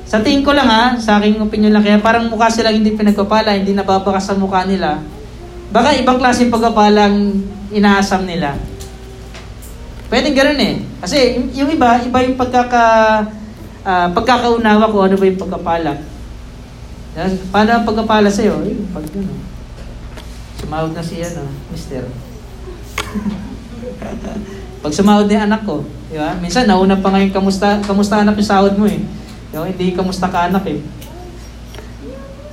sa 0.05 0.21
tingin 0.21 0.45
ko 0.45 0.53
lang 0.53 0.69
ha, 0.69 0.97
sa 0.97 1.17
aking 1.17 1.41
opinion 1.41 1.73
lang, 1.73 1.85
kaya 1.85 1.97
parang 2.01 2.29
mukha 2.29 2.49
silang 2.49 2.77
hindi 2.77 2.93
pinagpapala, 2.93 3.57
hindi 3.57 3.73
nababakas 3.73 4.29
sa 4.29 4.37
mukha 4.37 4.65
nila. 4.65 5.01
Baka 5.73 5.97
ibang 5.97 6.21
klaseng 6.21 6.53
pagpapalang 6.53 7.33
inaasam 7.73 8.29
nila. 8.29 8.53
Pwedeng 10.05 10.37
ganun 10.37 10.61
eh. 10.61 10.85
Kasi 11.01 11.41
yung 11.57 11.73
iba, 11.73 11.97
iba 11.97 12.19
yung 12.21 12.37
pagkaka, 12.37 12.85
uh, 13.81 14.07
pagkakaunawa 14.13 14.93
ko 14.93 15.09
ano 15.09 15.17
ba 15.17 15.25
yung 15.25 15.41
pagkapala. 15.41 15.97
Paano 17.49 17.69
ang 17.73 17.87
pagkapala 17.89 18.29
sa'yo? 18.29 18.61
Eh, 18.69 18.77
pag 18.93 19.01
ano, 19.17 19.33
sumahod 20.61 20.93
na 20.93 21.01
siya, 21.01 21.33
no, 21.41 21.49
mister. 21.73 22.05
pag 24.85 24.93
sumahod 24.93 25.25
yung 25.25 25.45
anak 25.49 25.65
ko, 25.65 25.81
di 26.13 26.21
ba? 26.21 26.37
Minsan, 26.37 26.69
nauna 26.69 27.01
pa 27.01 27.09
ngayon, 27.17 27.33
kamusta, 27.33 27.81
kamusta 27.81 28.21
anak 28.21 28.37
yung 28.37 28.51
sahod 28.53 28.77
mo 28.77 28.85
eh. 28.85 29.01
Di 29.49 29.57
ba? 29.57 29.65
Hindi 29.65 29.97
kamusta 29.97 30.29
ka 30.29 30.53
anak 30.53 30.69
eh. 30.69 30.77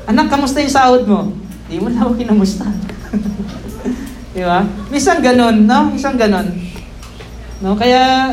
Anak, 0.08 0.32
kamusta 0.32 0.64
yung 0.64 0.72
sahod 0.72 1.04
mo? 1.04 1.36
Di 1.68 1.76
mo 1.76 1.92
na 1.92 2.08
ako 2.08 2.16
kinamusta. 2.16 2.64
di 4.34 4.42
ba? 4.42 4.62
Minsan 4.90 5.18
ganun, 5.22 5.66
no? 5.66 5.90
Minsan 5.90 6.14
ganun. 6.14 6.46
No? 7.60 7.74
Kaya, 7.74 8.32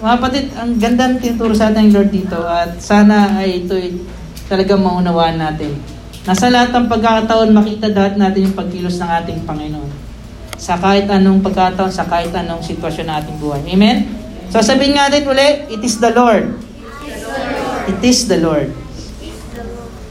mga 0.00 0.14
kapatid, 0.16 0.44
ang 0.56 0.76
ganda 0.80 1.10
ng 1.10 1.20
tinuturo 1.20 1.52
sa 1.52 1.68
atin 1.68 1.88
ng 1.88 1.94
Lord 1.96 2.10
dito 2.12 2.38
at 2.44 2.80
sana 2.80 3.36
ay 3.36 3.64
ito 3.64 3.76
talagang 4.48 4.80
maunawaan 4.80 5.36
natin. 5.36 5.76
Nasa 6.24 6.52
lahat 6.52 6.72
ng 6.76 6.88
pagkakataon, 6.88 7.48
makita 7.52 7.92
lahat 7.92 8.20
natin 8.20 8.50
yung 8.50 8.56
pagkilos 8.56 9.00
ng 9.00 9.10
ating 9.24 9.38
Panginoon. 9.48 9.90
Sa 10.60 10.76
kahit 10.76 11.08
anong 11.08 11.40
pagkakataon, 11.40 11.92
sa 11.92 12.04
kahit 12.04 12.32
anong 12.36 12.60
sitwasyon 12.60 13.08
ng 13.08 13.16
ating 13.24 13.36
buhay. 13.40 13.62
Amen? 13.72 14.04
So 14.50 14.60
sabihin 14.60 14.98
nga 14.98 15.08
din 15.08 15.24
uli, 15.24 15.70
it 15.72 15.80
is 15.80 16.02
the 16.02 16.12
Lord. 16.12 16.58
It 17.88 18.00
is 18.04 18.28
the 18.28 18.36
Lord. 18.42 18.68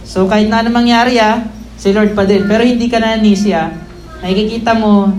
So 0.08 0.26
kahit 0.26 0.50
na 0.50 0.65
anong 0.65 0.86
mangyari 0.86 1.22
ah, 1.22 1.45
si 1.78 1.93
Lord 1.93 2.17
pa 2.17 2.26
din. 2.26 2.50
Pero 2.50 2.65
hindi 2.65 2.89
ka 2.89 2.98
na 2.98 3.19
nanisi 3.19 3.54
ah. 3.54 3.69
Nakikita 4.19 4.75
mo 4.75 5.12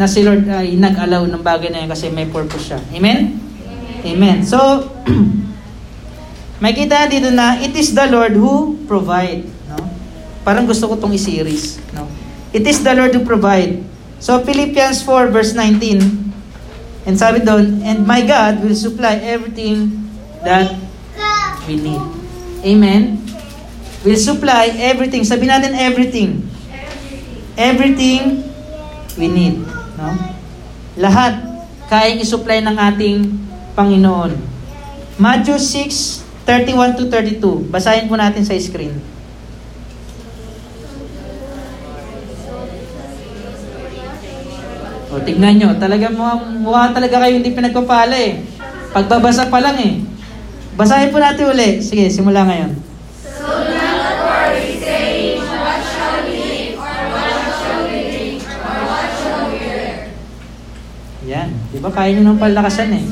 na 0.00 0.08
si 0.08 0.24
Lord 0.24 0.48
ay 0.48 0.76
nag-allow 0.80 1.28
ng 1.28 1.42
bagay 1.44 1.68
na 1.68 1.84
yun 1.84 1.90
kasi 1.92 2.08
may 2.08 2.28
purpose 2.28 2.72
siya. 2.72 2.80
Amen? 2.96 3.36
Amen. 4.00 4.40
So, 4.44 4.58
May 6.60 6.76
kita 6.76 7.08
dito 7.08 7.32
na 7.32 7.56
it 7.56 7.72
is 7.72 7.96
the 7.96 8.04
Lord 8.12 8.36
who 8.36 8.76
provide, 8.84 9.48
no? 9.64 9.80
Parang 10.44 10.68
gusto 10.68 10.92
ko 10.92 11.00
tong 11.00 11.16
i-series, 11.16 11.80
no? 11.96 12.04
It 12.52 12.68
is 12.68 12.84
the 12.84 12.92
Lord 12.92 13.16
who 13.16 13.24
provide. 13.24 13.80
So 14.20 14.44
Philippians 14.44 15.00
4 15.00 15.32
verse 15.32 15.56
19. 15.56 17.08
And 17.08 17.16
sabi 17.16 17.40
doon, 17.40 17.80
and 17.80 18.04
my 18.04 18.20
God 18.20 18.60
will 18.60 18.76
supply 18.76 19.16
everything 19.24 20.04
that 20.44 20.76
we 21.64 21.80
need. 21.80 22.04
Amen. 22.60 23.24
Will 24.04 24.20
supply 24.20 24.68
everything. 24.76 25.24
Sabi 25.24 25.48
natin 25.48 25.72
everything. 25.72 26.44
Everything 27.60 28.40
we 29.20 29.28
need, 29.28 29.60
no? 30.00 30.16
Lahat 30.96 31.36
kayang 31.92 32.24
i-supply 32.24 32.64
ng 32.64 32.72
ating 32.72 33.28
Panginoon. 33.76 34.32
Matthew 35.20 35.60
6 35.60 36.24
31 36.48 36.96
to 36.96 37.04
32. 37.12 37.68
Basahin 37.68 38.08
po 38.08 38.16
natin 38.16 38.42
sa 38.42 38.56
screen. 38.56 38.96
O, 45.10 45.20
tignan 45.20 45.60
nyo. 45.60 45.76
Talaga 45.76 46.08
mukha, 46.08 46.34
mukha 46.40 46.96
talaga 46.96 47.20
kayo 47.22 47.38
hindi 47.38 47.52
pinagpapala 47.52 48.16
eh. 48.16 48.40
Pagbabasa 48.90 49.52
pa 49.52 49.60
lang 49.60 49.76
eh. 49.78 49.94
Basahin 50.80 51.12
po 51.12 51.20
natin 51.20 51.52
uli. 51.52 51.84
Sige, 51.84 52.08
simula 52.08 52.48
ngayon. 52.48 52.72
So 53.20 53.79
Di 61.80 61.88
ba 61.88 61.88
kaya 61.88 62.12
nyo 62.12 62.36
ng 62.36 62.36
palakasan 62.36 62.92
eh. 62.92 63.08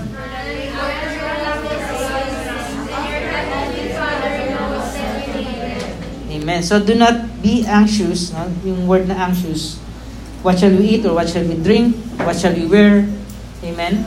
Amen. 6.36 6.60
So 6.60 6.76
do 6.76 7.00
not 7.00 7.40
be 7.40 7.64
anxious, 7.64 8.36
no? 8.36 8.44
yung 8.68 8.84
word 8.84 9.08
na 9.08 9.16
anxious. 9.24 9.80
What 10.44 10.60
shall 10.60 10.76
we 10.76 11.00
eat 11.00 11.08
or 11.08 11.16
what 11.16 11.32
shall 11.32 11.48
we 11.48 11.56
drink? 11.56 11.96
What 12.20 12.36
shall 12.36 12.52
we 12.52 12.68
wear? 12.68 13.08
Amen. 13.64 14.04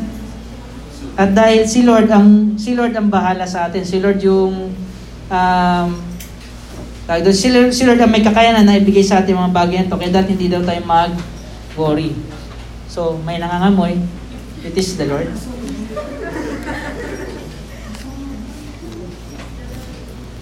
At 1.17 1.34
dahil 1.34 1.65
si 1.65 1.82
Lord 1.82 2.13
ang 2.13 2.54
si 2.62 2.78
Lord 2.78 2.93
ang 2.93 3.10
bahala 3.10 3.50
sa 3.50 3.65
atin. 3.65 3.82
Si 3.82 3.97
Lord 3.97 4.21
yung 4.21 4.78
um, 5.34 5.89
doon, 7.10 7.34
si, 7.34 7.50
Lord, 7.50 7.74
si 7.74 7.84
Lord 7.84 7.97
ang 7.97 8.13
may 8.13 8.21
kakayanan 8.21 8.62
na 8.62 8.78
ibigay 8.78 9.02
sa 9.02 9.26
atin 9.26 9.34
mga 9.34 9.58
bagay 9.58 9.78
ito. 9.89 9.97
Kaya 9.97 10.13
dahil 10.13 10.38
hindi 10.38 10.47
daw 10.47 10.62
tayo 10.62 10.86
mag-worry. 10.86 12.13
So, 12.86 13.17
may 13.26 13.41
nangangamoy. 13.41 14.20
It 14.62 14.78
is 14.78 14.93
the 14.97 15.10
Lord. 15.10 15.30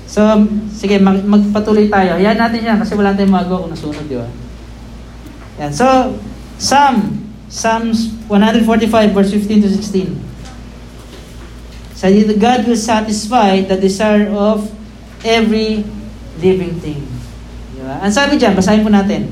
So, 0.10 0.26
sige, 0.74 0.98
mag, 1.00 1.22
magpatuloy 1.24 1.88
tayo. 1.88 2.18
Yan 2.20 2.36
natin 2.36 2.66
yan 2.66 2.78
kasi 2.82 2.98
wala 2.98 3.16
tayong 3.16 3.32
magawa 3.32 3.64
kung 3.64 3.72
nasunod, 3.72 4.04
di 4.10 4.18
ba? 4.18 4.28
Yan. 5.62 5.72
So, 5.72 6.18
Psalm, 6.60 7.30
Psalms 7.48 8.12
145 8.28 9.16
verse 9.16 9.32
15 9.32 9.64
to 9.64 9.70
16. 9.72 10.18
Said 11.96 12.16
God 12.40 12.64
will 12.68 12.80
satisfy 12.80 13.60
the 13.64 13.76
desire 13.76 14.28
of 14.32 14.68
every 15.24 15.84
living 16.40 16.80
thing. 16.80 17.04
Di 17.76 17.82
ba? 17.84 18.04
Ang 18.04 18.12
sabi 18.12 18.36
dyan, 18.36 18.56
basahin 18.56 18.84
po 18.84 18.92
natin. 18.92 19.32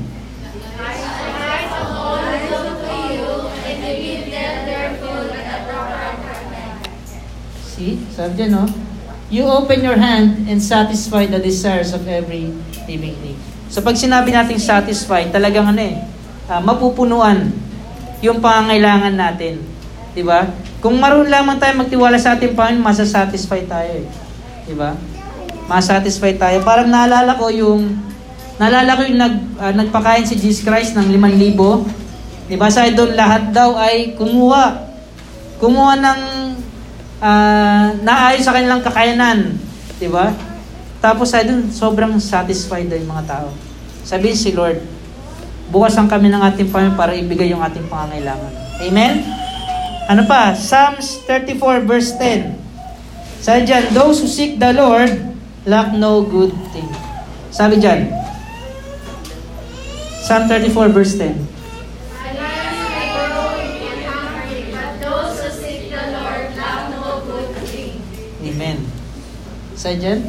See? 7.78 7.94
Sabi 8.10 8.34
dyan, 8.34 8.58
no? 8.58 8.66
You 9.30 9.46
open 9.46 9.86
your 9.86 9.94
hand 9.94 10.50
and 10.50 10.58
satisfy 10.58 11.30
the 11.30 11.38
desires 11.38 11.94
of 11.94 12.02
every 12.10 12.50
living 12.90 13.14
thing. 13.22 13.38
So 13.70 13.84
pag 13.86 13.94
sinabi 13.94 14.34
nating 14.34 14.58
satisfy, 14.58 15.30
talagang 15.30 15.70
ano 15.70 15.78
eh, 15.78 16.02
uh, 16.50 16.58
mapupunuan 16.58 17.54
yung 18.18 18.42
pangangailangan 18.42 19.14
natin. 19.14 19.62
Di 20.10 20.26
ba? 20.26 20.48
Kung 20.82 20.98
marunong 20.98 21.30
lamang 21.30 21.58
tayo 21.62 21.78
magtiwala 21.78 22.18
sa 22.18 22.34
ating 22.34 22.58
Panginoon, 22.58 22.82
masasatisfy 22.82 23.62
tayo 23.70 24.02
eh. 24.02 24.06
Di 24.66 24.74
ba? 24.74 24.98
Masasatisfy 25.70 26.34
tayo. 26.34 26.58
Parang 26.66 26.90
naalala 26.90 27.38
ko 27.38 27.46
yung 27.52 27.94
naalala 28.58 28.98
ko 28.98 29.06
yung 29.06 29.20
nag, 29.22 29.34
uh, 29.54 29.70
nagpakain 29.70 30.26
si 30.26 30.34
Jesus 30.34 30.66
Christ 30.66 30.98
ng 30.98 31.14
5,000. 31.14 32.50
Di 32.50 32.56
ba? 32.58 32.66
Sa 32.72 32.82
doon 32.90 33.14
lahat 33.14 33.54
daw 33.54 33.78
ay 33.78 34.18
kumuha. 34.18 34.88
Kumuha 35.62 35.94
ng 36.00 36.20
uh, 37.22 37.94
naayos 38.02 38.46
sa 38.46 38.54
kanilang 38.54 38.82
kakayanan. 38.82 39.58
Di 39.98 40.08
ba? 40.10 40.34
Tapos 40.98 41.30
ay 41.34 41.46
dun, 41.46 41.70
sobrang 41.70 42.18
satisfied 42.18 42.90
daw 42.90 42.98
yung 42.98 43.10
mga 43.10 43.26
tao. 43.26 43.48
Sabihin 44.02 44.38
si 44.38 44.50
Lord, 44.50 44.82
bukas 45.70 45.94
ang 45.94 46.10
kami 46.10 46.26
ng 46.32 46.42
ating 46.42 46.72
Panginoon 46.74 46.98
para 46.98 47.14
ibigay 47.14 47.52
yung 47.54 47.62
ating 47.62 47.86
pangangailangan. 47.86 48.52
Amen? 48.82 49.22
Ano 50.08 50.24
pa? 50.24 50.56
Psalms 50.56 51.22
34 51.28 51.84
verse 51.84 52.16
10. 52.16 52.56
Sabi 53.38 53.68
dyan, 53.68 53.84
those 53.94 54.18
who 54.18 54.26
seek 54.26 54.58
the 54.58 54.74
Lord 54.74 55.12
lack 55.68 55.94
no 55.94 56.24
good 56.24 56.50
thing. 56.74 56.88
Sabi 57.52 57.78
dyan, 57.78 58.10
Psalm 60.24 60.50
34 60.50 60.90
verse 60.90 61.14
10. 61.20 61.57
Sa 69.88 69.96
dyan? 69.96 70.20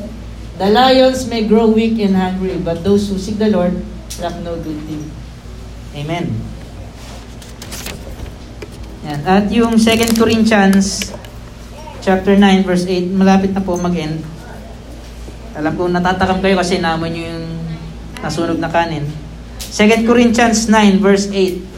The 0.55 0.71
lions 0.71 1.27
may 1.27 1.43
grow 1.43 1.67
weak 1.67 1.99
and 1.99 2.15
hungry, 2.15 2.55
but 2.63 2.79
those 2.79 3.11
who 3.11 3.19
seek 3.19 3.35
the 3.35 3.51
Lord 3.51 3.75
lack 4.23 4.39
no 4.39 4.55
good 4.55 4.79
thing. 4.87 5.03
Amen. 5.99 6.31
Yan. 9.03 9.19
At 9.27 9.51
yung 9.51 9.75
2 9.75 10.15
Corinthians 10.15 11.11
chapter 11.99 12.39
9 12.39 12.63
verse 12.63 12.87
8, 12.87 13.11
malapit 13.11 13.51
na 13.51 13.59
po 13.59 13.75
mag-end. 13.75 14.23
Alam 15.59 15.75
ko 15.75 15.91
natatakam 15.91 16.39
kayo 16.39 16.55
kasi 16.55 16.79
naman 16.79 17.11
yung 17.19 17.43
nasunog 18.23 18.63
na 18.63 18.71
kanin. 18.71 19.03
2 19.75 20.07
Corinthians 20.07 20.71
9 20.71 21.03
verse 21.03 21.27
8. 21.35 21.68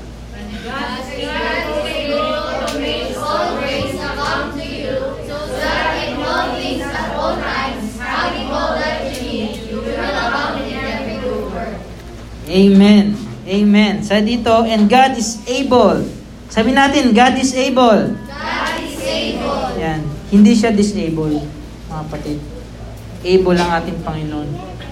Amen. 12.52 13.16
Amen. 13.48 14.04
Sa 14.04 14.20
dito, 14.20 14.52
and 14.68 14.92
God 14.92 15.16
is 15.16 15.40
able. 15.48 16.04
Sabi 16.52 16.76
natin, 16.76 17.16
God 17.16 17.40
is 17.40 17.56
able. 17.56 18.12
God 18.28 18.78
is 18.84 19.00
able. 19.08 19.72
Yan. 19.80 20.04
Hindi 20.28 20.52
siya 20.52 20.76
disabled, 20.76 21.48
mga 21.88 22.04
kapatid. 22.08 22.38
Able 23.24 23.56
ang 23.56 23.72
ating 23.80 24.04
Panginoon. 24.04 24.50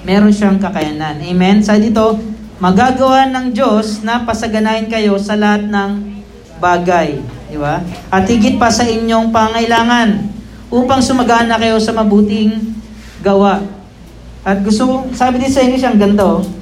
Meron 0.07 0.31
siyang 0.31 0.55
kakayanan. 0.55 1.19
Amen? 1.19 1.59
Sa 1.59 1.75
dito, 1.75 2.15
magagawa 2.63 3.27
ng 3.27 3.51
Diyos 3.51 4.07
na 4.07 4.23
pasaganahin 4.23 4.87
kayo 4.87 5.19
sa 5.19 5.35
lahat 5.35 5.67
ng 5.67 5.91
bagay. 6.63 7.19
Di 7.51 7.59
ba? 7.59 7.83
At 8.07 8.23
higit 8.27 8.55
pa 8.55 8.71
sa 8.71 8.87
inyong 8.87 9.35
pangailangan 9.35 10.31
upang 10.71 11.03
sumagana 11.03 11.59
kayo 11.59 11.75
sa 11.79 11.91
mabuting 11.91 12.55
gawa. 13.19 13.63
At 14.47 14.63
gusto 14.63 15.07
sabi 15.11 15.43
din 15.43 15.51
sa 15.51 15.63
English, 15.63 15.83
ang 15.83 15.99
ganda 15.99 16.39
oh. 16.39 16.58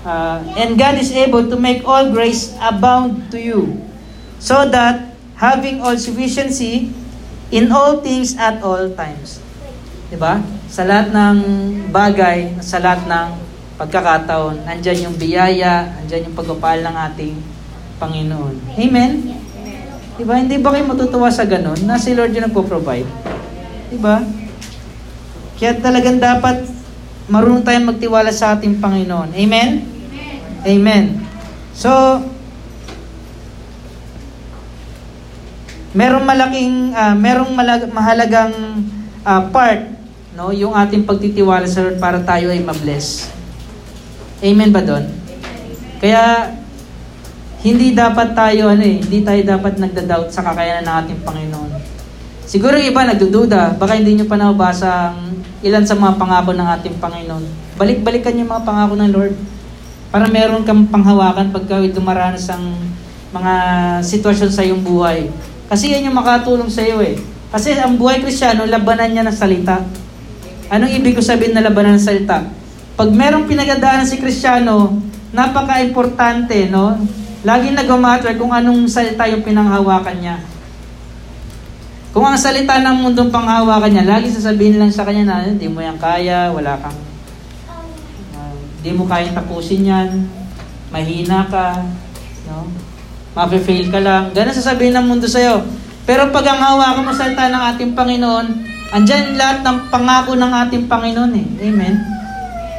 Uh, 0.00 0.40
and 0.56 0.80
God 0.80 0.96
is 0.96 1.12
able 1.12 1.44
to 1.44 1.60
make 1.60 1.84
all 1.84 2.08
grace 2.08 2.56
abound 2.56 3.28
to 3.28 3.36
you, 3.36 3.76
so 4.40 4.64
that 4.64 5.12
having 5.36 5.84
all 5.84 5.96
sufficiency 6.00 6.88
in 7.52 7.68
all 7.68 8.00
things 8.00 8.32
at 8.40 8.64
all 8.64 8.88
times. 8.96 9.44
'Di 10.08 10.16
ba? 10.16 10.40
Sa 10.72 10.88
lahat 10.88 11.12
ng 11.12 11.36
bagay, 11.92 12.56
sa 12.64 12.80
lahat 12.80 13.04
ng 13.04 13.28
pagkakataon, 13.76 14.64
nandiyan 14.64 15.10
yung 15.10 15.16
biyaya, 15.20 15.92
nandiyan 16.00 16.32
yung 16.32 16.36
pagpapal 16.36 16.80
ng 16.80 16.96
ating 17.12 17.36
Panginoon. 18.00 18.56
Amen? 18.80 19.12
'Di 20.16 20.24
ba? 20.24 20.40
Hindi 20.40 20.56
ba 20.56 20.72
kayo 20.72 20.88
matutuwa 20.88 21.28
sa 21.28 21.44
ganun 21.44 21.76
na 21.84 22.00
si 22.00 22.16
Lord 22.16 22.32
yung 22.32 22.48
nagpo-provide? 22.48 23.08
'Di 23.92 23.98
ba? 24.00 24.24
Kaya 25.60 25.76
talagang 25.76 26.16
dapat 26.16 26.64
marunong 27.30 27.62
tayong 27.62 27.92
magtiwala 27.94 28.32
sa 28.32 28.56
ating 28.56 28.80
Panginoon. 28.82 29.36
Amen? 29.36 29.89
Amen. 30.60 31.24
So, 31.72 31.88
merong 35.96 36.24
malaking, 36.28 36.92
uh, 36.92 37.16
merong 37.16 37.52
malag- 37.56 37.90
mahalagang 37.90 38.52
uh, 39.24 39.42
part, 39.48 39.88
no, 40.36 40.52
yung 40.52 40.76
ating 40.76 41.08
pagtitiwala 41.08 41.64
sa 41.64 41.82
Lord 41.82 41.98
para 41.98 42.20
tayo 42.22 42.52
ay 42.52 42.60
mabless. 42.60 43.32
Amen 44.44 44.70
ba 44.70 44.84
doon? 44.84 45.08
Kaya, 46.00 46.54
hindi 47.60 47.92
dapat 47.92 48.32
tayo, 48.32 48.72
ano 48.72 48.80
eh, 48.80 49.04
hindi 49.04 49.20
tayo 49.20 49.40
dapat 49.44 49.76
nagda-doubt 49.76 50.32
sa 50.32 50.40
kakayanan 50.40 50.84
ng 50.88 50.96
ating 51.04 51.20
Panginoon. 51.24 51.70
Siguro 52.48 52.72
yung 52.80 52.90
iba 52.90 53.04
nagdududa, 53.04 53.76
baka 53.76 54.00
hindi 54.00 54.16
nyo 54.16 54.26
pa 54.26 54.40
nabasa 54.40 55.12
ang 55.12 55.44
ilan 55.60 55.84
sa 55.84 55.92
mga 55.92 56.16
pangako 56.16 56.56
ng 56.56 56.68
ating 56.80 56.96
Panginoon. 56.96 57.44
Balik-balikan 57.76 58.40
yung 58.40 58.48
mga 58.48 58.64
pangako 58.64 58.94
ng 58.96 59.12
Lord. 59.12 59.34
Para 60.10 60.26
meron 60.26 60.66
kang 60.66 60.90
panghawakan 60.90 61.54
pagka 61.54 61.78
dumaranas 61.86 62.50
ang 62.50 62.74
mga 63.30 63.54
sitwasyon 64.02 64.50
sa 64.50 64.66
iyong 64.66 64.82
buhay. 64.82 65.30
Kasi 65.70 65.94
yan 65.94 66.10
yung 66.10 66.18
makatulong 66.18 66.66
sa 66.66 66.82
iyo 66.82 66.98
eh. 66.98 67.14
Kasi 67.54 67.78
ang 67.78 67.94
buhay 67.94 68.18
kristyano, 68.18 68.66
labanan 68.66 69.10
niya 69.14 69.22
ng 69.22 69.34
salita. 69.34 69.86
Anong 70.70 70.90
ibig 70.98 71.14
ko 71.14 71.22
sabihin 71.22 71.54
na 71.54 71.62
labanan 71.62 71.98
ng 71.98 72.02
salita? 72.02 72.42
Pag 72.98 73.10
merong 73.14 73.46
pinagandaan 73.46 74.06
si 74.06 74.18
kristyano, 74.18 74.98
napaka-importante, 75.30 76.66
no? 76.70 76.98
Laging 77.46 77.78
nag-matter 77.78 78.34
kung 78.34 78.50
anong 78.50 78.90
salita 78.90 79.30
yung 79.30 79.46
pinanghawakan 79.46 80.18
niya. 80.18 80.36
Kung 82.10 82.26
ang 82.26 82.38
salita 82.38 82.82
ng 82.82 83.06
mundong 83.06 83.30
panghawakan 83.30 83.90
niya, 83.94 84.04
lagi 84.10 84.26
sasabihin 84.34 84.82
lang 84.82 84.90
sa 84.90 85.06
kanya 85.06 85.22
na, 85.22 85.46
hindi 85.46 85.70
mo 85.70 85.78
yan 85.78 85.94
kaya, 85.98 86.50
wala 86.50 86.74
kang, 86.82 86.98
hindi 88.80 88.96
mo 88.96 89.04
kayang 89.04 89.36
tapusin 89.36 89.84
yan, 89.84 90.24
mahina 90.88 91.44
ka, 91.52 91.84
no? 92.48 92.64
Mafe-fail 93.36 93.92
ka 93.92 94.00
lang. 94.00 94.32
Ganun 94.32 94.56
sasabihin 94.56 94.96
ng 94.96 95.04
mundo 95.04 95.28
sa'yo. 95.28 95.60
Pero 96.08 96.32
pag 96.32 96.48
ang 96.48 96.64
hawakan 96.64 97.04
mo 97.04 97.12
salita 97.12 97.46
ng 97.52 97.62
ating 97.76 97.92
Panginoon, 97.92 98.46
andyan 98.90 99.36
lahat 99.36 99.60
ng 99.62 99.92
pangako 99.92 100.32
ng 100.34 100.52
ating 100.66 100.88
Panginoon 100.88 101.32
eh. 101.36 101.46
Amen? 101.68 101.94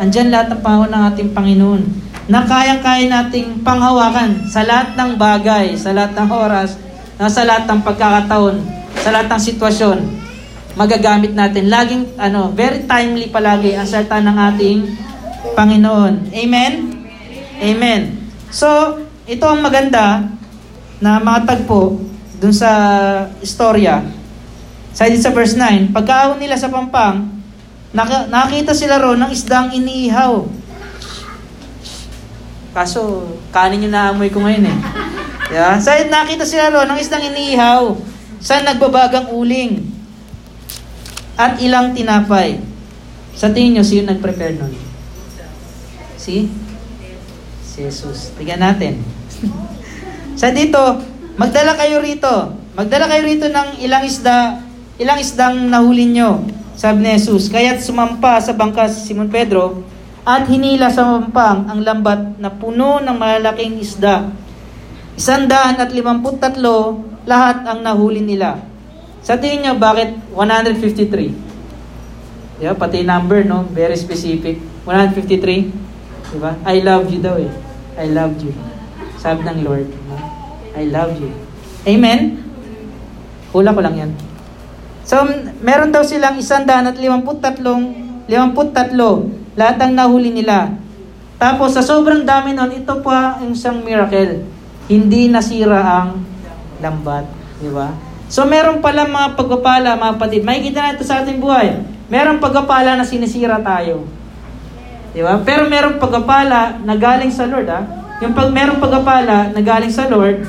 Andyan 0.02 0.34
lahat 0.34 0.52
ng 0.52 0.60
pangako 0.66 0.86
ng 0.90 1.04
ating 1.14 1.30
Panginoon 1.38 1.82
na 2.28 2.50
kayang-kaya 2.50 3.06
nating 3.06 3.62
panghawakan 3.62 4.50
sa 4.50 4.66
lahat 4.66 4.98
ng 4.98 5.22
bagay, 5.22 5.78
sa 5.78 5.94
lahat 5.94 6.18
ng 6.18 6.30
oras, 6.34 6.82
sa 7.22 7.46
lahat 7.46 7.70
ng 7.70 7.80
pagkakataon, 7.86 8.56
sa 9.06 9.14
lahat 9.14 9.30
ng 9.30 9.42
sitwasyon, 9.54 9.98
magagamit 10.74 11.38
natin. 11.38 11.70
Laging, 11.70 12.18
ano, 12.18 12.50
very 12.52 12.90
timely 12.90 13.30
palagi 13.30 13.78
ang 13.78 13.86
salita 13.86 14.18
ng 14.18 14.38
ating 14.52 14.80
Panginoon. 15.56 16.32
Amen? 16.32 16.74
Amen. 17.62 18.02
So, 18.52 18.68
ito 19.30 19.46
ang 19.48 19.62
maganda 19.64 20.28
na 21.00 21.22
matagpo 21.22 22.02
dun 22.42 22.54
sa 22.54 22.72
istorya. 23.40 24.02
Sa 24.92 25.08
sa 25.08 25.32
verse 25.32 25.56
9, 25.56 25.96
pagkaahon 25.96 26.42
nila 26.42 26.60
sa 26.60 26.68
pampang, 26.68 27.32
nakita 28.28 28.76
sila 28.76 29.00
ron 29.00 29.22
ng 29.24 29.32
isdang 29.32 29.72
iniihaw. 29.72 30.44
Kaso, 32.72 33.24
kanin 33.56 33.88
yung 33.88 33.96
naamoy 33.96 34.32
ko 34.32 34.44
ngayon 34.44 34.68
eh. 34.68 34.78
Yeah? 35.52 35.80
Sa 35.80 35.96
nakita 35.96 36.48
sila 36.48 36.72
ron 36.72 36.92
ng 36.92 37.00
isdang 37.00 37.24
iniihaw 37.24 37.96
sa 38.42 38.60
nagbabagang 38.64 39.32
uling 39.32 39.86
at 41.40 41.62
ilang 41.62 41.96
tinapay. 41.96 42.60
Sa 43.38 43.48
tingin 43.54 43.80
nyo, 43.80 43.84
sino 43.86 44.12
nag-prepare 44.12 44.60
nun? 44.60 44.91
Si? 46.22 46.46
Si 47.66 47.82
Jesus. 47.82 48.30
Tignan 48.38 48.62
natin. 48.62 49.02
sa 50.42 50.54
dito, 50.54 51.02
magdala 51.34 51.74
kayo 51.74 51.98
rito. 51.98 52.54
Magdala 52.78 53.10
kayo 53.10 53.26
rito 53.26 53.50
ng 53.50 53.82
ilang 53.82 54.06
isda, 54.06 54.62
ilang 55.02 55.18
isdang 55.18 55.66
nahuli 55.66 56.14
nyo. 56.14 56.46
Sabi 56.78 57.02
ni 57.02 57.18
Jesus, 57.18 57.50
kaya't 57.50 57.82
sumampa 57.82 58.38
sa 58.38 58.54
bangka 58.54 58.86
si 58.86 59.10
Simon 59.10 59.34
Pedro 59.34 59.82
at 60.22 60.46
hinila 60.46 60.94
sa 60.94 61.10
mampang 61.10 61.66
ang 61.66 61.82
lambat 61.82 62.38
na 62.38 62.54
puno 62.54 63.02
ng 63.02 63.18
malalaking 63.18 63.82
isda. 63.82 64.30
Isandaan 65.18 65.82
at 65.82 65.90
limamput 65.90 66.38
tatlo, 66.38 67.02
lahat 67.26 67.66
ang 67.66 67.82
nahuli 67.82 68.22
nila. 68.22 68.62
Sa 69.26 69.42
tingin 69.42 69.66
nyo, 69.66 69.74
bakit 69.78 70.14
153? 70.38 72.62
Diba? 72.62 72.78
Pati 72.78 73.02
number, 73.02 73.42
no? 73.42 73.66
Very 73.74 73.98
specific. 73.98 74.62
153. 74.86 75.91
Diba? 76.32 76.56
I 76.64 76.80
love 76.80 77.12
you 77.12 77.20
daw 77.20 77.36
eh. 77.36 77.52
I 78.00 78.08
love 78.08 78.40
you. 78.40 78.56
Sabi 79.20 79.44
ng 79.44 79.68
Lord. 79.68 79.88
No? 80.08 80.16
I 80.72 80.88
love 80.88 81.20
you. 81.20 81.28
Amen? 81.84 82.40
Hula 83.52 83.76
ko 83.76 83.84
lang 83.84 83.96
yan. 84.00 84.12
So, 85.04 85.20
meron 85.60 85.92
daw 85.92 86.08
silang 86.08 86.40
isandaan 86.40 86.88
at 86.88 86.96
limamput 86.96 87.44
tatlong, 87.44 87.92
limamput 88.32 88.72
tatlo, 88.72 89.28
lahat 89.60 89.82
ang 89.84 89.92
nahuli 89.98 90.32
nila. 90.32 90.72
Tapos, 91.36 91.76
sa 91.76 91.84
sobrang 91.84 92.24
dami 92.24 92.56
nun, 92.56 92.72
ito 92.72 93.02
pa 93.04 93.42
yung 93.44 93.52
isang 93.52 93.84
miracle. 93.84 94.46
Hindi 94.88 95.28
nasira 95.28 95.84
ang 95.84 96.24
lambat. 96.80 97.28
Di 97.60 97.68
ba? 97.74 97.92
So, 98.32 98.48
meron 98.48 98.80
pala 98.80 99.04
mga 99.04 99.36
pagpapala, 99.36 100.00
mga 100.00 100.16
patid. 100.16 100.48
Makikita 100.48 100.80
na 100.80 100.94
ito 100.96 101.04
sa 101.04 101.20
ating 101.20 101.44
buhay. 101.44 101.82
Meron 102.08 102.40
pagpapala 102.40 102.96
na 102.96 103.04
sinisira 103.04 103.60
tayo. 103.60 104.08
Di 105.12 105.20
ba? 105.20 105.40
Pero 105.44 105.68
meron 105.68 106.00
pagpapala 106.00 106.80
na 106.84 106.96
galing 106.96 107.32
sa 107.32 107.48
Lord, 107.48 107.68
ha? 107.68 107.82
Yung 108.24 108.38
pag 108.38 108.54
merong 108.54 108.80
pagpapala 108.80 109.52
na 109.52 109.62
galing 109.66 109.92
sa 109.92 110.08
Lord, 110.08 110.46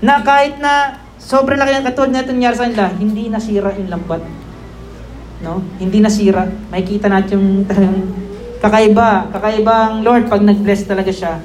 na 0.00 0.24
kahit 0.24 0.56
na 0.56 0.96
sobrang 1.20 1.60
laki 1.60 1.76
ng 1.76 1.86
katulad 1.90 2.10
na 2.14 2.22
ito 2.24 2.32
nangyari 2.32 2.56
sa 2.56 2.64
kanila, 2.64 2.86
hindi 2.96 3.28
nasira 3.28 3.70
yung 3.76 3.90
lambat. 3.92 4.22
No? 5.44 5.60
Hindi 5.76 6.00
nasira. 6.00 6.48
Makikita 6.72 7.12
natin 7.12 7.32
yung 7.36 7.48
kakaiba. 8.64 9.28
Kakaiba 9.34 9.74
ang 9.92 10.06
Lord 10.06 10.32
pag 10.32 10.40
nag-bless 10.40 10.88
talaga 10.88 11.12
siya. 11.12 11.42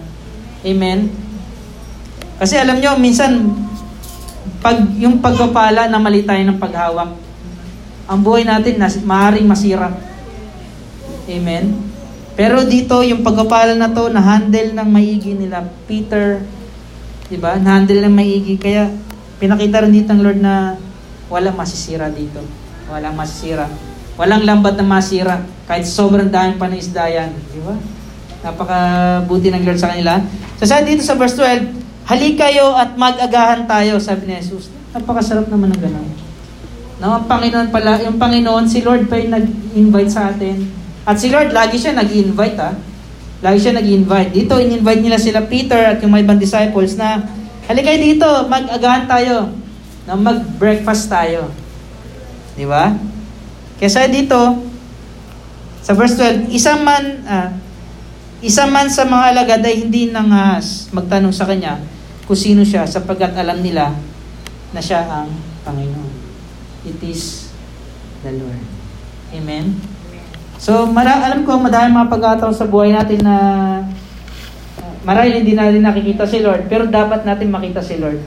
Amen? 0.63 1.11
Kasi 2.39 2.55
alam 2.59 2.79
nyo, 2.79 2.95
minsan, 2.99 3.51
pag 4.59 4.79
yung 4.95 5.19
pagpapala 5.19 5.88
na 5.91 5.99
mali 5.99 6.23
tayo 6.23 6.41
ng 6.45 6.59
paghawak, 6.59 7.11
ang 8.05 8.19
buhay 8.21 8.45
natin 8.45 8.77
nas, 8.77 9.01
maaaring 9.01 9.47
masira. 9.49 9.89
Amen? 11.25 11.94
Pero 12.36 12.67
dito, 12.67 12.99
yung 12.99 13.23
pagpapala 13.23 13.79
na 13.79 13.88
to, 13.91 14.11
na-handle 14.11 14.75
ng 14.75 14.88
maigi 14.91 15.33
nila, 15.36 15.63
Peter, 15.88 16.43
di 17.31 17.39
ba? 17.39 17.55
Na-handle 17.55 18.03
ng 18.05 18.15
maigi. 18.15 18.59
Kaya, 18.59 18.91
pinakita 19.39 19.88
rin 19.88 19.95
dito 19.95 20.11
ng 20.11 20.23
Lord 20.23 20.39
na 20.43 20.75
walang 21.31 21.55
masisira 21.55 22.11
dito. 22.11 22.43
Walang 22.91 23.15
masisira. 23.15 23.71
Walang 24.19 24.43
lambat 24.43 24.75
na 24.75 24.86
masira. 24.86 25.47
Kahit 25.67 25.88
sobrang 25.88 26.27
dami 26.27 26.59
pa 26.59 26.67
ng 26.67 26.79
isda 26.79 27.07
yan. 27.07 27.31
Di 27.51 27.59
ba? 27.63 27.75
Napakabuti 28.43 29.51
ng 29.51 29.63
Lord 29.63 29.79
sa 29.79 29.95
kanila. 29.95 30.19
So, 30.59 30.67
sa 30.67 30.83
dito 30.83 31.03
sa 31.03 31.15
verse 31.15 31.39
12, 31.39 31.86
Halik 32.05 32.38
kayo 32.38 32.77
at 32.77 32.93
mag-agahan 32.93 33.65
tayo, 33.65 33.97
sabi 33.97 34.29
ni 34.29 34.38
Jesus. 34.38 34.69
Napakasarap 34.93 35.49
naman 35.49 35.73
ng 35.73 35.81
ganun. 35.81 36.09
No, 37.01 37.17
ang 37.17 37.25
Panginoon 37.25 37.73
pala, 37.73 37.97
yung 38.05 38.21
Panginoon, 38.21 38.69
si 38.69 38.86
Lord 38.86 39.09
pa 39.09 39.17
yung 39.17 39.33
nag-invite 39.33 40.11
sa 40.13 40.29
atin. 40.29 40.84
At 41.05 41.21
si 41.21 41.29
Lord, 41.29 41.53
lagi 41.53 41.77
siya 41.77 41.93
nag-invite 41.93 42.57
ha. 42.57 42.73
Lagi 43.45 43.61
siya 43.61 43.77
nag-invite. 43.77 44.33
Dito, 44.33 44.57
in-invite 44.57 45.05
nila 45.05 45.21
sila 45.21 45.45
Peter 45.45 45.77
at 45.77 46.01
yung 46.01 46.09
mga 46.09 46.25
ibang 46.25 46.41
disciples 46.41 46.97
na, 46.97 47.21
halikay 47.69 48.01
dito, 48.01 48.25
mag-agahan 48.49 49.05
tayo. 49.05 49.53
Na 50.09 50.17
mag-breakfast 50.17 51.05
tayo. 51.13 51.53
Di 52.57 52.65
ba? 52.65 52.97
Kaya 53.77 54.09
dito, 54.09 54.65
sa 55.85 55.93
verse 55.93 56.17
12, 56.17 56.49
isang 56.49 56.81
man, 56.81 57.21
ah, 57.29 57.53
isang 58.41 58.73
man 58.73 58.89
sa 58.89 59.05
mga 59.05 59.37
alagad 59.37 59.61
ay 59.61 59.85
hindi 59.85 60.09
nangahas 60.09 60.89
magtanong 60.89 61.29
sa 61.29 61.45
kanya 61.45 61.77
kung 62.25 62.37
sino 62.37 62.65
siya 62.65 62.89
sapagkat 62.89 63.37
alam 63.37 63.61
nila 63.61 63.93
na 64.73 64.81
siya 64.81 65.05
ang 65.05 65.29
Panginoon. 65.61 66.13
It 66.89 66.97
is 67.05 67.53
the 68.25 68.33
Lord. 68.33 68.61
Amen? 69.29 69.94
So, 70.66 70.89
mara 70.89 71.22
alam 71.30 71.45
ko, 71.45 71.61
madami 71.61 71.93
mga 71.93 72.09
pagkataon 72.09 72.57
sa 72.57 72.66
buhay 72.66 72.89
natin 72.89 73.22
na 73.22 73.38
marahil 75.05 75.45
hindi 75.45 75.53
natin 75.53 75.86
nakikita 75.86 76.26
si 76.26 76.41
Lord, 76.41 76.66
pero 76.66 76.89
dapat 76.89 77.22
natin 77.22 77.53
makita 77.53 77.86
si 77.86 78.01
Lord. 78.01 78.18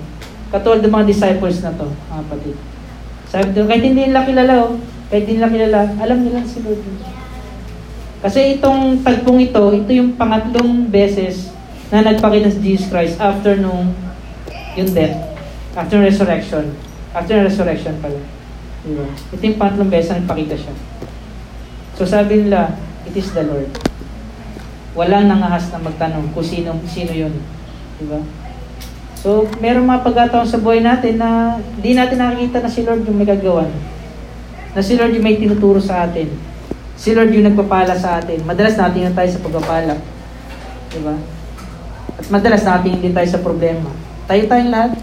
Katulad 0.54 0.78
ng 0.86 0.94
mga 0.94 1.10
disciples 1.10 1.58
na 1.66 1.74
to, 1.74 1.90
mga 1.90 2.22
kapatid. 2.22 2.56
Sabi 3.26 3.50
doon, 3.50 3.66
kahit 3.66 3.82
hindi 3.82 4.06
nila 4.06 4.22
kilala, 4.22 4.54
oh, 4.70 4.78
kahit 5.10 5.26
hindi 5.26 5.42
nila 5.42 5.50
kilala, 5.50 5.80
alam 5.98 6.18
nila 6.22 6.38
si 6.46 6.62
Lord. 6.62 6.78
Kasi 8.22 8.38
itong 8.54 9.02
tagpong 9.02 9.42
ito, 9.42 9.62
ito 9.74 9.90
yung 9.90 10.14
pangatlong 10.14 10.86
beses 10.86 11.50
na 11.90 12.06
nagpakita 12.06 12.54
si 12.54 12.62
Jesus 12.62 12.86
Christ 12.86 13.18
after 13.18 13.58
nung 13.58 13.90
yung 14.78 14.90
death, 14.94 15.18
after 15.74 15.98
resurrection. 15.98 16.70
After 17.10 17.34
resurrection 17.42 17.98
pala. 17.98 18.22
Diba? 18.86 19.10
Ito 19.10 19.42
yung 19.42 19.58
pangatlong 19.58 19.90
beses 19.90 20.14
na 20.14 20.22
nagpakita 20.22 20.54
siya. 20.54 20.74
So 21.98 22.06
sabi 22.06 22.46
nila, 22.46 22.78
it 23.10 23.18
is 23.18 23.34
the 23.34 23.42
Lord. 23.42 23.66
Walang 24.94 25.26
nangahas 25.26 25.66
na 25.74 25.82
magtanong 25.82 26.30
kung 26.30 26.46
sino, 26.46 26.78
sino 26.86 27.10
yun. 27.10 27.34
Diba? 27.98 28.22
So, 29.18 29.50
meron 29.58 29.90
mga 29.90 30.06
pagkataon 30.06 30.46
sa 30.46 30.62
buhay 30.62 30.78
natin 30.78 31.18
na 31.18 31.58
hindi 31.58 31.98
natin 31.98 32.22
nakikita 32.22 32.62
na 32.62 32.70
si 32.70 32.86
Lord 32.86 33.02
yung 33.02 33.18
may 33.18 33.26
gagawan. 33.26 33.66
Na 34.70 34.78
si 34.78 34.94
Lord 34.94 35.10
yung 35.10 35.26
may 35.26 35.42
tinuturo 35.42 35.82
sa 35.82 36.06
atin. 36.06 36.30
Si 36.94 37.10
Lord 37.14 37.34
yung 37.34 37.50
nagpapala 37.50 37.98
sa 37.98 38.22
atin. 38.22 38.46
Madalas 38.46 38.78
natin 38.78 39.10
tayo 39.10 39.30
sa 39.34 39.42
pagpapala. 39.42 39.94
Diba? 40.94 41.18
At 42.14 42.26
madalas 42.30 42.62
natin 42.62 43.02
din 43.02 43.10
tayo 43.14 43.26
sa 43.26 43.42
problema. 43.42 43.90
Tayo 44.30 44.46
tayong 44.46 44.70
lahat. 44.70 44.97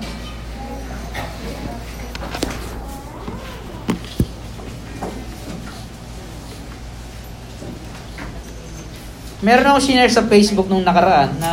Meron 9.45 9.69
ako 9.69 9.77
sinare 9.77 10.09
sa 10.09 10.25
Facebook 10.25 10.65
nung 10.65 10.81
nakaraan 10.81 11.37
na 11.37 11.51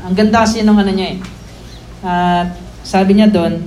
ang 0.00 0.16
ganda 0.16 0.40
kasi 0.40 0.64
nung 0.64 0.80
ano 0.80 0.88
niya 0.88 1.12
eh. 1.12 1.18
At 2.00 2.56
sabi 2.80 3.12
niya 3.12 3.28
doon, 3.28 3.60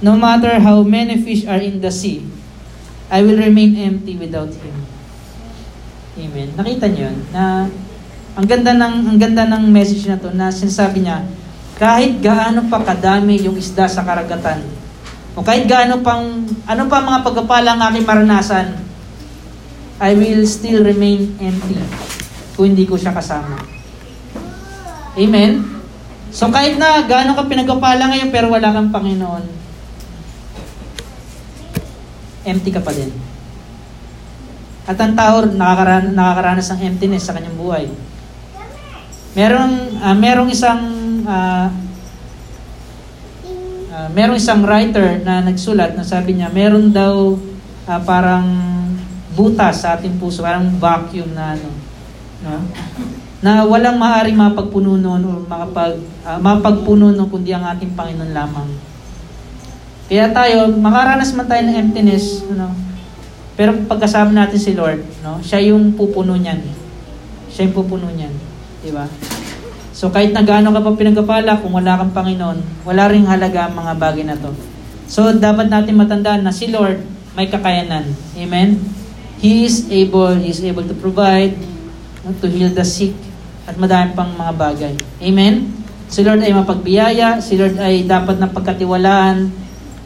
No 0.00 0.16
matter 0.16 0.56
how 0.62 0.80
many 0.86 1.20
fish 1.20 1.44
are 1.44 1.60
in 1.60 1.84
the 1.84 1.92
sea, 1.92 2.24
I 3.12 3.20
will 3.20 3.36
remain 3.36 3.76
empty 3.76 4.16
without 4.16 4.48
Him. 4.48 4.76
Amen. 6.16 6.48
Nakita 6.54 6.86
niyo 6.88 7.12
yun? 7.12 7.18
Na 7.34 7.68
ang 8.38 8.46
ganda 8.46 8.72
ng 8.72 8.94
ang 9.10 9.18
ganda 9.18 9.42
ng 9.44 9.68
message 9.68 10.06
na 10.08 10.16
to 10.16 10.32
na 10.32 10.48
sinasabi 10.48 11.04
niya, 11.04 11.26
kahit 11.76 12.22
gaano 12.24 12.72
pa 12.72 12.80
kadami 12.80 13.42
yung 13.42 13.58
isda 13.58 13.90
sa 13.90 14.06
karagatan, 14.06 14.64
o 15.34 15.42
kahit 15.42 15.68
gaano 15.68 16.00
pang 16.00 16.46
ano 16.64 16.82
pa 16.86 17.04
mga 17.04 17.20
pagpapala 17.26 17.74
ang 17.74 17.82
aking 17.90 18.06
maranasan, 18.06 18.80
I 19.98 20.14
will 20.14 20.46
still 20.46 20.86
remain 20.86 21.36
empty 21.42 21.76
kung 22.58 22.74
hindi 22.74 22.90
ko 22.90 22.98
siya 22.98 23.14
kasama. 23.14 23.54
Amen? 25.14 25.62
So 26.34 26.50
kahit 26.50 26.74
na 26.74 27.06
gaano 27.06 27.38
ka 27.38 27.46
pinagpapala 27.46 28.10
ngayon 28.10 28.34
pero 28.34 28.50
wala 28.50 28.74
kang 28.74 28.90
Panginoon, 28.90 29.46
empty 32.42 32.74
ka 32.74 32.82
pa 32.82 32.90
din. 32.90 33.14
At 34.90 34.98
ang 34.98 35.14
tao 35.14 35.46
nakakaran, 35.46 36.18
nakakaranas 36.18 36.74
ng 36.74 36.82
emptiness 36.82 37.30
sa 37.30 37.38
kanyang 37.38 37.54
buhay. 37.54 37.86
Merong 39.38 40.02
uh, 40.02 40.16
merong 40.18 40.50
isang 40.50 40.82
uh, 41.30 41.70
uh, 43.94 44.08
merong 44.10 44.34
isang 44.34 44.66
writer 44.66 45.22
na 45.22 45.46
nagsulat 45.46 45.94
na 45.94 46.02
sabi 46.02 46.34
niya, 46.34 46.50
meron 46.50 46.90
daw 46.90 47.38
uh, 47.86 48.00
parang 48.02 48.50
butas 49.38 49.86
sa 49.86 49.94
ating 49.94 50.18
puso, 50.18 50.42
parang 50.42 50.66
vacuum 50.82 51.30
na 51.30 51.54
ano, 51.54 51.77
no? 52.42 52.62
na 53.38 53.62
walang 53.62 54.02
maaaring 54.02 54.34
mapagpuno 54.34 54.98
noon 54.98 55.22
o 55.22 55.30
makapag, 55.46 55.94
uh, 56.26 56.38
mapagpuno 56.42 57.14
noon 57.14 57.30
kundi 57.30 57.54
ang 57.54 57.70
ating 57.70 57.94
Panginoon 57.94 58.34
lamang. 58.34 58.66
Kaya 60.10 60.32
tayo, 60.34 60.72
makaranas 60.74 61.36
man 61.38 61.46
tayo 61.46 61.62
ng 61.62 61.78
emptiness, 61.78 62.42
ano, 62.50 62.74
pero 63.54 63.78
pagkasama 63.86 64.34
natin 64.34 64.58
si 64.58 64.74
Lord, 64.74 65.02
no, 65.22 65.38
siya 65.38 65.62
yung 65.70 65.94
pupuno 65.94 66.34
niyan. 66.34 66.62
Siya 67.50 67.70
yung 67.70 67.76
pupuno 67.78 68.10
niyan. 68.10 68.34
Di 68.82 68.90
ba? 68.90 69.06
So 69.94 70.14
kahit 70.14 70.30
na 70.30 70.46
gaano 70.46 70.70
ka 70.70 70.82
pa 70.82 70.94
pinagkapala, 70.94 71.58
kung 71.58 71.74
wala 71.74 71.98
kang 71.98 72.14
Panginoon, 72.14 72.86
wala 72.86 73.10
ring 73.10 73.26
halaga 73.26 73.66
ang 73.66 73.74
mga 73.74 73.92
bagay 73.98 74.24
na 74.26 74.38
to. 74.38 74.50
So 75.10 75.30
dapat 75.34 75.70
natin 75.70 75.98
matandaan 75.98 76.42
na 76.42 76.54
si 76.54 76.70
Lord 76.70 77.02
may 77.38 77.46
kakayanan. 77.46 78.06
Amen? 78.34 78.82
He 79.38 79.62
is 79.62 79.86
able, 79.90 80.34
He 80.38 80.50
is 80.50 80.62
able 80.62 80.86
to 80.86 80.94
provide, 80.94 81.54
to 82.38 82.46
heal 82.48 82.72
the 82.72 82.84
sick, 82.84 83.16
at 83.68 83.76
madami 83.76 84.16
pang 84.16 84.32
mga 84.32 84.52
bagay. 84.56 84.94
Amen? 85.20 85.68
Si 86.08 86.24
Lord 86.24 86.40
ay 86.40 86.56
mapagbiyaya, 86.56 87.44
si 87.44 87.60
Lord 87.60 87.76
ay 87.76 88.08
dapat 88.08 88.40
na 88.40 88.48
pagkatiwalaan, 88.48 89.52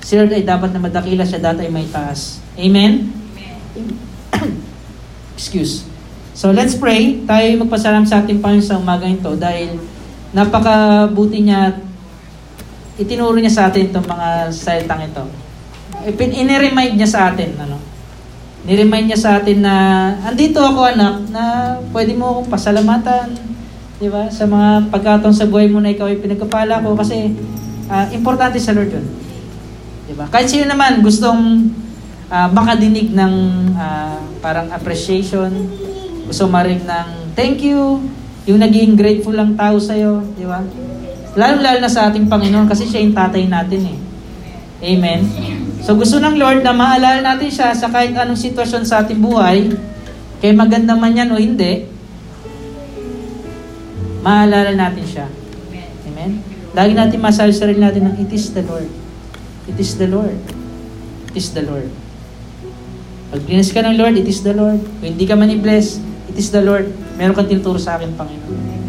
si 0.03 0.19
Lord 0.19 0.35
ay 0.35 0.43
dapat 0.43 0.75
na 0.75 0.83
madakila, 0.83 1.23
siya 1.23 1.39
dapat 1.39 1.67
ay 1.67 1.71
may 1.71 1.87
taas. 1.87 2.43
Amen? 2.59 3.15
Excuse. 5.39 5.87
So 6.35 6.51
let's 6.51 6.75
pray. 6.75 7.23
Tayo 7.23 7.45
magpasalam 7.63 8.03
sa 8.03 8.19
ating 8.19 8.43
Panginoon 8.43 8.67
sa 8.67 8.83
umaga 8.83 9.07
ito 9.07 9.31
dahil 9.39 9.79
napakabuti 10.35 11.45
niya 11.45 11.77
itinuro 12.97 13.37
niya 13.39 13.53
sa 13.53 13.63
atin 13.71 13.89
itong 13.89 14.09
mga 14.09 14.29
salitang 14.51 15.03
ito. 15.07 15.25
Iniremind 16.19 16.99
niya 16.99 17.09
sa 17.09 17.21
atin. 17.31 17.53
Ano? 17.63 17.92
Niremind 18.63 19.11
niya 19.11 19.19
sa 19.19 19.31
atin 19.43 19.59
na 19.59 19.75
andito 20.23 20.63
ako 20.63 20.95
anak 20.95 21.27
na 21.35 21.75
pwede 21.91 22.15
mo 22.15 22.39
akong 22.39 22.51
pasalamatan 22.51 23.35
di 24.03 24.11
ba? 24.11 24.27
sa 24.31 24.47
mga 24.51 24.91
pagkataon 24.91 25.35
sa 25.35 25.47
buhay 25.47 25.71
mo 25.71 25.79
na 25.79 25.95
ikaw 25.95 26.11
ay 26.11 26.19
pinagkapala 26.19 26.83
ko 26.83 26.99
kasi 26.99 27.35
uh, 27.87 28.07
importante 28.11 28.59
sa 28.59 28.75
Lord 28.75 28.91
yun. 28.91 29.07
Di 30.11 30.15
ba? 30.19 30.27
Kahit 30.27 30.51
sino 30.51 30.67
naman 30.67 31.03
gustong 31.03 31.71
uh, 32.27 32.49
makadinig 32.51 33.15
ng 33.15 33.35
uh, 33.79 34.19
parang 34.43 34.71
appreciation, 34.75 35.51
gusto 36.27 36.51
marinig 36.51 36.83
ng 36.83 37.35
thank 37.39 37.63
you, 37.63 38.03
yung 38.47 38.59
naging 38.59 38.99
grateful 38.99 39.35
lang 39.35 39.55
tao 39.55 39.79
sa'yo, 39.79 40.23
di 40.35 40.43
ba? 40.43 40.59
Lalo-lalo 41.39 41.79
na 41.79 41.89
sa 41.89 42.11
ating 42.11 42.27
Panginoon 42.27 42.67
kasi 42.67 42.91
siya 42.91 43.07
yung 43.07 43.15
tatay 43.15 43.47
natin 43.47 43.87
eh. 43.87 43.99
Amen? 44.83 45.21
So 45.83 45.99
gusto 45.99 46.23
ng 46.23 46.39
Lord 46.39 46.63
na 46.63 46.71
maalala 46.71 47.21
natin 47.21 47.51
siya 47.51 47.75
sa 47.75 47.91
kahit 47.91 48.15
anong 48.15 48.39
sitwasyon 48.39 48.87
sa 48.87 49.03
ating 49.03 49.19
buhay, 49.19 49.75
kaya 50.39 50.55
maganda 50.55 50.95
man 50.95 51.15
yan 51.15 51.35
o 51.35 51.39
hindi, 51.39 51.87
maalala 54.23 54.71
natin 54.73 55.07
siya. 55.07 55.27
Amen? 56.07 56.39
Lagi 56.73 56.93
natin 56.95 57.19
masabi 57.19 57.51
sa 57.51 57.67
natin 57.67 58.03
na 58.07 58.15
it 58.15 58.31
is 58.31 58.55
the 58.55 58.63
Lord. 58.63 58.89
It 59.67 59.79
is 59.79 59.99
the 59.99 60.07
Lord. 60.07 60.39
It 61.31 61.35
is 61.39 61.51
the 61.51 61.67
Lord. 61.67 61.91
Pag 63.35 63.43
bless 63.45 63.75
ka 63.75 63.83
ng 63.83 63.99
Lord, 63.99 64.15
it 64.15 64.29
is 64.29 64.47
the 64.47 64.55
Lord. 64.55 64.79
Kung 65.03 65.19
hindi 65.19 65.25
ka 65.27 65.35
man 65.35 65.51
i-bless, 65.51 66.13
It 66.33 66.41
is 66.41 66.49
the 66.49 66.65
Lord. 66.65 66.89
Meron 67.21 67.37
kang 67.37 67.45
tinuturo 67.45 67.77
sa 67.77 68.01
akin, 68.01 68.17
Panginoon. 68.17 68.82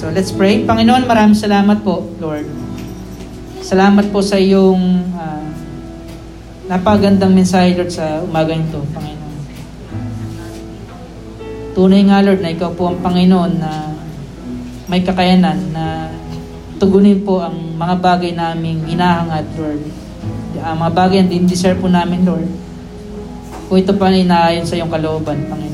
So 0.00 0.08
let's 0.08 0.32
pray. 0.32 0.64
Panginoon, 0.64 1.04
maraming 1.04 1.36
salamat 1.36 1.84
po, 1.84 2.08
Lord. 2.16 2.48
Salamat 3.60 4.08
po 4.08 4.24
sa 4.24 4.40
iyong 4.40 5.12
uh, 5.12 5.44
napagandang 6.72 7.36
mensahe, 7.36 7.76
Lord, 7.76 7.92
sa 7.92 8.24
umaga 8.24 8.56
nito, 8.56 8.80
Panginoon. 8.96 9.36
Tunay 11.76 12.02
nga, 12.08 12.24
Lord, 12.24 12.40
na 12.40 12.56
ikaw 12.56 12.72
po 12.72 12.88
ang 12.88 13.04
Panginoon 13.04 13.52
na 13.60 13.92
may 14.88 15.04
kakayanan 15.04 15.76
na 15.76 16.08
tugunin 16.80 17.20
po 17.20 17.44
ang 17.44 17.76
mga 17.76 18.00
bagay 18.00 18.32
naming 18.32 18.80
hinahangad, 18.88 19.44
Lord 19.60 19.84
ang 20.60 20.76
mga 20.76 20.92
bagay 20.92 21.18
na 21.24 21.30
din-deserve 21.32 21.80
po 21.80 21.88
namin, 21.88 22.26
Lord. 22.26 22.48
Kung 23.70 23.78
ito 23.78 23.94
pa 23.94 24.10
inaayon 24.12 24.66
sa 24.66 24.76
iyong 24.76 24.92
kalooban, 24.92 25.46
Panginoon. 25.48 25.69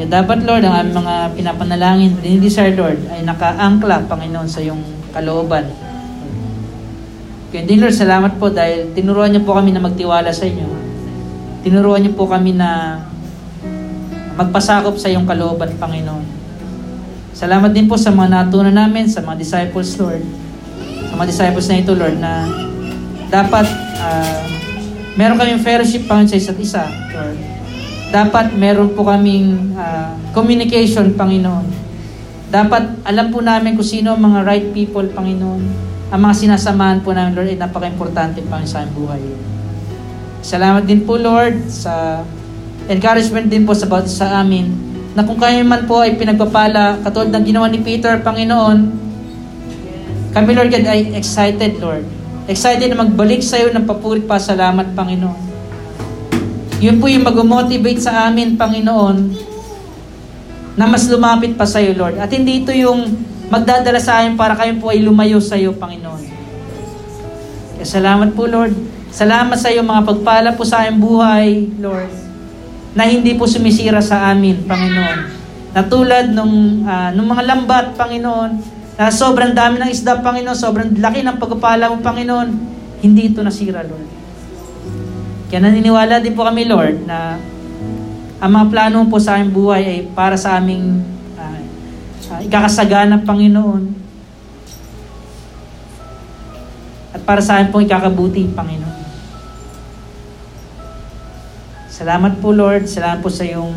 Kaya 0.00 0.24
dapat, 0.24 0.48
Lord, 0.48 0.64
ang 0.64 0.96
mga 0.96 1.36
pinapanalangin, 1.36 2.24
dinidesire, 2.24 2.72
Lord, 2.72 3.04
ay 3.12 3.20
nakaangkla, 3.20 4.08
Panginoon, 4.08 4.48
sa 4.48 4.64
iyong 4.64 4.80
kalooban. 5.12 5.68
Kaya 7.52 7.68
din, 7.68 7.84
Lord, 7.84 7.92
salamat 7.92 8.40
po 8.40 8.48
dahil 8.48 8.96
tinuruan 8.96 9.28
niyo 9.28 9.44
po 9.44 9.52
kami 9.52 9.76
na 9.76 9.84
magtiwala 9.84 10.32
sa 10.32 10.48
inyo. 10.48 10.64
tinuruan 11.60 12.00
niyo 12.00 12.16
po 12.16 12.24
kami 12.24 12.56
na 12.56 12.96
magpasakop 14.40 14.96
sa 14.96 15.12
iyong 15.12 15.28
kalooban, 15.28 15.76
Panginoon. 15.76 16.24
Salamat 17.36 17.68
din 17.68 17.84
po 17.84 18.00
sa 18.00 18.08
mga 18.08 18.48
natunan 18.48 18.72
namin, 18.72 19.04
sa 19.04 19.20
mga 19.20 19.36
disciples, 19.36 20.00
Lord. 20.00 20.24
Sa 21.12 21.14
mga 21.20 21.28
disciples 21.28 21.68
na 21.68 21.76
ito, 21.76 21.92
Lord, 21.92 22.16
na 22.16 22.48
dapat 23.28 23.68
ah, 24.00 24.48
meron 25.20 25.36
kaming 25.36 25.60
fellowship, 25.60 26.08
Panginoon, 26.08 26.32
sa 26.32 26.40
isa't 26.40 26.56
isa, 26.56 26.88
Lord. 27.12 27.59
Dapat 28.10 28.58
meron 28.58 28.90
po 28.98 29.06
kaming 29.06 29.78
ah, 29.78 30.18
communication, 30.34 31.14
Panginoon. 31.14 31.66
Dapat 32.50 33.06
alam 33.06 33.30
po 33.30 33.38
namin 33.38 33.78
kung 33.78 33.86
sino 33.86 34.18
ang 34.18 34.22
mga 34.22 34.42
right 34.42 34.68
people, 34.74 35.06
Panginoon. 35.06 35.62
Ang 36.10 36.20
mga 36.20 36.34
sinasamahan 36.34 37.06
po 37.06 37.14
namin, 37.14 37.38
Lord, 37.38 37.54
ay 37.54 37.58
napaka-importante, 37.58 38.42
Panginoon, 38.42 38.66
sa 38.66 38.82
aming 38.82 38.94
buhay. 38.98 39.22
Salamat 40.42 40.82
din 40.82 41.06
po, 41.06 41.14
Lord, 41.14 41.70
sa 41.70 42.26
encouragement 42.90 43.46
din 43.46 43.62
po 43.62 43.78
sa 43.78 43.86
sa 44.10 44.42
amin 44.42 44.74
na 45.14 45.22
kung 45.22 45.38
kayo 45.38 45.62
man 45.62 45.86
po 45.86 46.02
ay 46.02 46.18
pinagpapala 46.18 46.98
katulad 47.06 47.30
ng 47.30 47.44
ginawa 47.46 47.66
ni 47.70 47.78
Peter, 47.78 48.18
Panginoon, 48.18 48.78
kami, 50.30 50.50
Lord 50.54 50.70
God, 50.70 50.86
ay 50.86 51.14
excited, 51.18 51.82
Lord. 51.82 52.06
Excited 52.46 52.86
na 52.90 53.02
magbalik 53.02 53.42
sa 53.42 53.58
iyo 53.58 53.74
ng 53.74 53.82
papurit 53.82 54.26
pa 54.26 54.38
salamat, 54.38 54.94
Panginoon. 54.94 55.49
Yun 56.80 56.96
po 56.96 57.12
yung 57.12 57.28
mag-motivate 57.28 58.00
sa 58.00 58.32
amin, 58.32 58.56
Panginoon, 58.56 59.16
na 60.80 60.88
mas 60.88 61.04
lumapit 61.12 61.52
pa 61.52 61.68
sa 61.68 61.76
iyo, 61.76 61.92
Lord. 61.92 62.16
At 62.16 62.32
hindi 62.32 62.64
ito 62.64 62.72
yung 62.72 63.20
magdadala 63.52 64.00
sa 64.00 64.24
amin 64.24 64.32
para 64.32 64.56
kayo 64.56 64.80
po 64.80 64.88
ay 64.88 65.04
lumayo 65.04 65.44
sa 65.44 65.60
iyo, 65.60 65.76
Panginoon. 65.76 66.24
Kaya 67.76 67.84
salamat 67.84 68.32
po, 68.32 68.48
Lord. 68.48 68.72
Salamat 69.12 69.60
sa 69.60 69.68
iyo 69.68 69.84
mga 69.84 70.08
pagpala 70.08 70.56
po 70.56 70.64
sa 70.64 70.88
aming 70.88 71.04
buhay, 71.04 71.68
Lord, 71.84 72.08
na 72.96 73.04
hindi 73.04 73.36
po 73.36 73.44
sumisira 73.44 74.00
sa 74.00 74.32
amin, 74.32 74.64
Panginoon. 74.64 75.18
Na 75.76 75.84
tulad 75.84 76.32
nung, 76.32 76.88
ah, 76.88 77.12
nung 77.12 77.28
mga 77.28 77.44
lambat, 77.44 77.86
Panginoon, 77.92 78.50
na 78.96 79.12
sobrang 79.12 79.52
dami 79.52 79.84
ng 79.84 79.92
isda, 79.92 80.24
Panginoon, 80.24 80.56
sobrang 80.56 80.88
laki 80.96 81.20
ng 81.28 81.36
pagpapala 81.36 81.92
mo, 81.92 82.00
Panginoon, 82.00 82.48
hindi 83.04 83.28
ito 83.28 83.44
nasira, 83.44 83.84
Lord. 83.84 84.19
Kaya 85.50 85.66
naniniwala 85.66 86.22
din 86.22 86.38
po 86.38 86.46
kami, 86.46 86.70
Lord, 86.70 87.10
na 87.10 87.34
ang 88.38 88.50
mga 88.54 88.70
plano 88.70 89.02
po 89.10 89.18
sa 89.18 89.34
aming 89.34 89.50
buhay 89.50 89.82
ay 89.82 89.98
para 90.14 90.38
sa 90.38 90.62
aming 90.62 91.02
ah, 91.34 91.58
ah, 92.30 92.40
ikakasagana, 92.40 93.26
Panginoon. 93.26 93.90
At 97.10 97.26
para 97.26 97.42
sa 97.42 97.58
amin 97.58 97.74
pong 97.74 97.82
ikakabuti, 97.82 98.46
Panginoon. 98.54 99.02
Salamat 101.90 102.38
po, 102.38 102.54
Lord. 102.54 102.86
Salamat 102.86 103.18
po 103.18 103.26
sa 103.26 103.42
iyong 103.42 103.74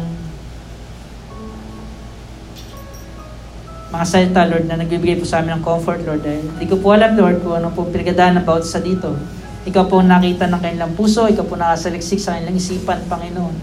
mga 3.89 4.05
salita, 4.05 4.45
Lord, 4.45 4.69
na 4.69 4.77
nagbibigay 4.77 5.17
po 5.17 5.25
sa 5.25 5.41
amin 5.41 5.57
ng 5.57 5.65
comfort, 5.65 6.05
Lord. 6.05 6.21
Dahil 6.21 6.53
hindi 6.53 6.69
ko 6.69 6.77
po 6.77 6.93
alam, 6.93 7.17
Lord, 7.17 7.41
kung 7.41 7.57
ano 7.57 7.73
po 7.73 7.89
pinagdaan 7.89 8.45
bawat 8.45 8.69
sa 8.69 8.77
dito. 8.77 9.17
Ikaw 9.63 9.83
po 9.87 10.03
nakita 10.03 10.51
ng 10.51 10.59
kanilang 10.59 10.91
puso, 10.91 11.23
ikaw 11.23 11.47
po 11.47 11.55
nakasaliksik 11.55 12.19
sa 12.19 12.35
kanilang 12.35 12.59
isipan, 12.59 12.99
Panginoon. 13.07 13.55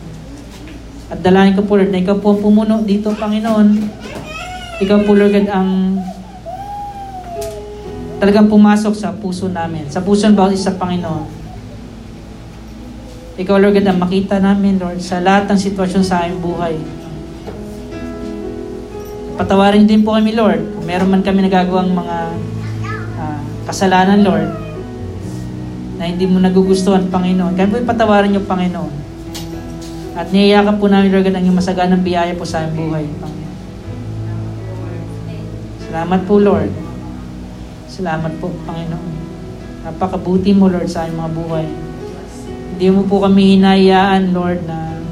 At 1.13 1.21
dalangin 1.21 1.61
ko 1.61 1.69
po, 1.69 1.77
Lord, 1.77 1.93
na 1.93 2.01
ikaw 2.01 2.17
po 2.17 2.33
ang 2.33 2.41
pumuno 2.41 2.81
dito, 2.81 3.13
Panginoon. 3.13 3.69
Ikaw 4.81 4.99
po, 5.05 5.13
Lord, 5.13 5.37
ang 5.53 6.01
talagang 8.17 8.49
pumasok 8.49 8.95
sa 8.97 9.13
puso 9.13 9.53
namin, 9.53 9.93
sa 9.93 10.01
puso 10.01 10.25
ng 10.25 10.37
bawat 10.37 10.57
isa, 10.57 10.73
Panginoon. 10.73 11.41
Ikaw, 13.41 13.57
Lord 13.57 13.77
God, 13.81 13.89
ang 13.89 14.01
makita 14.01 14.37
namin, 14.37 14.77
Lord, 14.77 15.01
sa 15.01 15.21
lahat 15.21 15.49
ng 15.49 15.61
sitwasyon 15.61 16.05
sa 16.05 16.25
aming 16.25 16.45
buhay. 16.45 16.77
Patawarin 19.41 19.89
din 19.89 20.05
po 20.05 20.13
kami, 20.13 20.37
Lord. 20.37 20.61
Kung 20.77 20.85
meron 20.85 21.09
man 21.09 21.25
kami 21.25 21.49
nagagawang 21.49 21.93
mga 21.93 22.17
ah, 23.17 23.41
kasalanan, 23.65 24.21
Lord, 24.21 24.70
na 26.01 26.09
hindi 26.09 26.25
mo 26.25 26.41
nagugustuhan, 26.41 27.13
Panginoon. 27.13 27.53
Kaya 27.61 27.69
po 27.69 27.77
patawarin 27.85 28.33
niyo, 28.33 28.41
Panginoon. 28.49 28.95
At 30.17 30.33
niyayakap 30.33 30.81
po 30.81 30.89
namin, 30.89 31.13
Lord, 31.13 31.29
ang 31.29 31.45
iyong 31.45 31.61
masaganang 31.61 32.01
biyaya 32.01 32.33
po 32.41 32.49
sa 32.49 32.65
aming 32.65 32.89
buhay, 32.89 33.05
Panginoon. 33.21 33.59
Salamat 35.85 36.21
po, 36.25 36.35
Lord. 36.41 36.73
Salamat 37.93 38.33
po, 38.41 38.49
Panginoon. 38.65 39.13
Napakabuti 39.85 40.57
mo, 40.57 40.73
Lord, 40.73 40.89
sa 40.89 41.05
aming 41.05 41.21
mga 41.21 41.33
buhay. 41.37 41.67
Hindi 42.73 42.87
mo 42.97 43.05
po 43.05 43.21
kami 43.21 43.61
hinayaan, 43.61 44.33
Lord, 44.33 44.65
na 44.65 45.05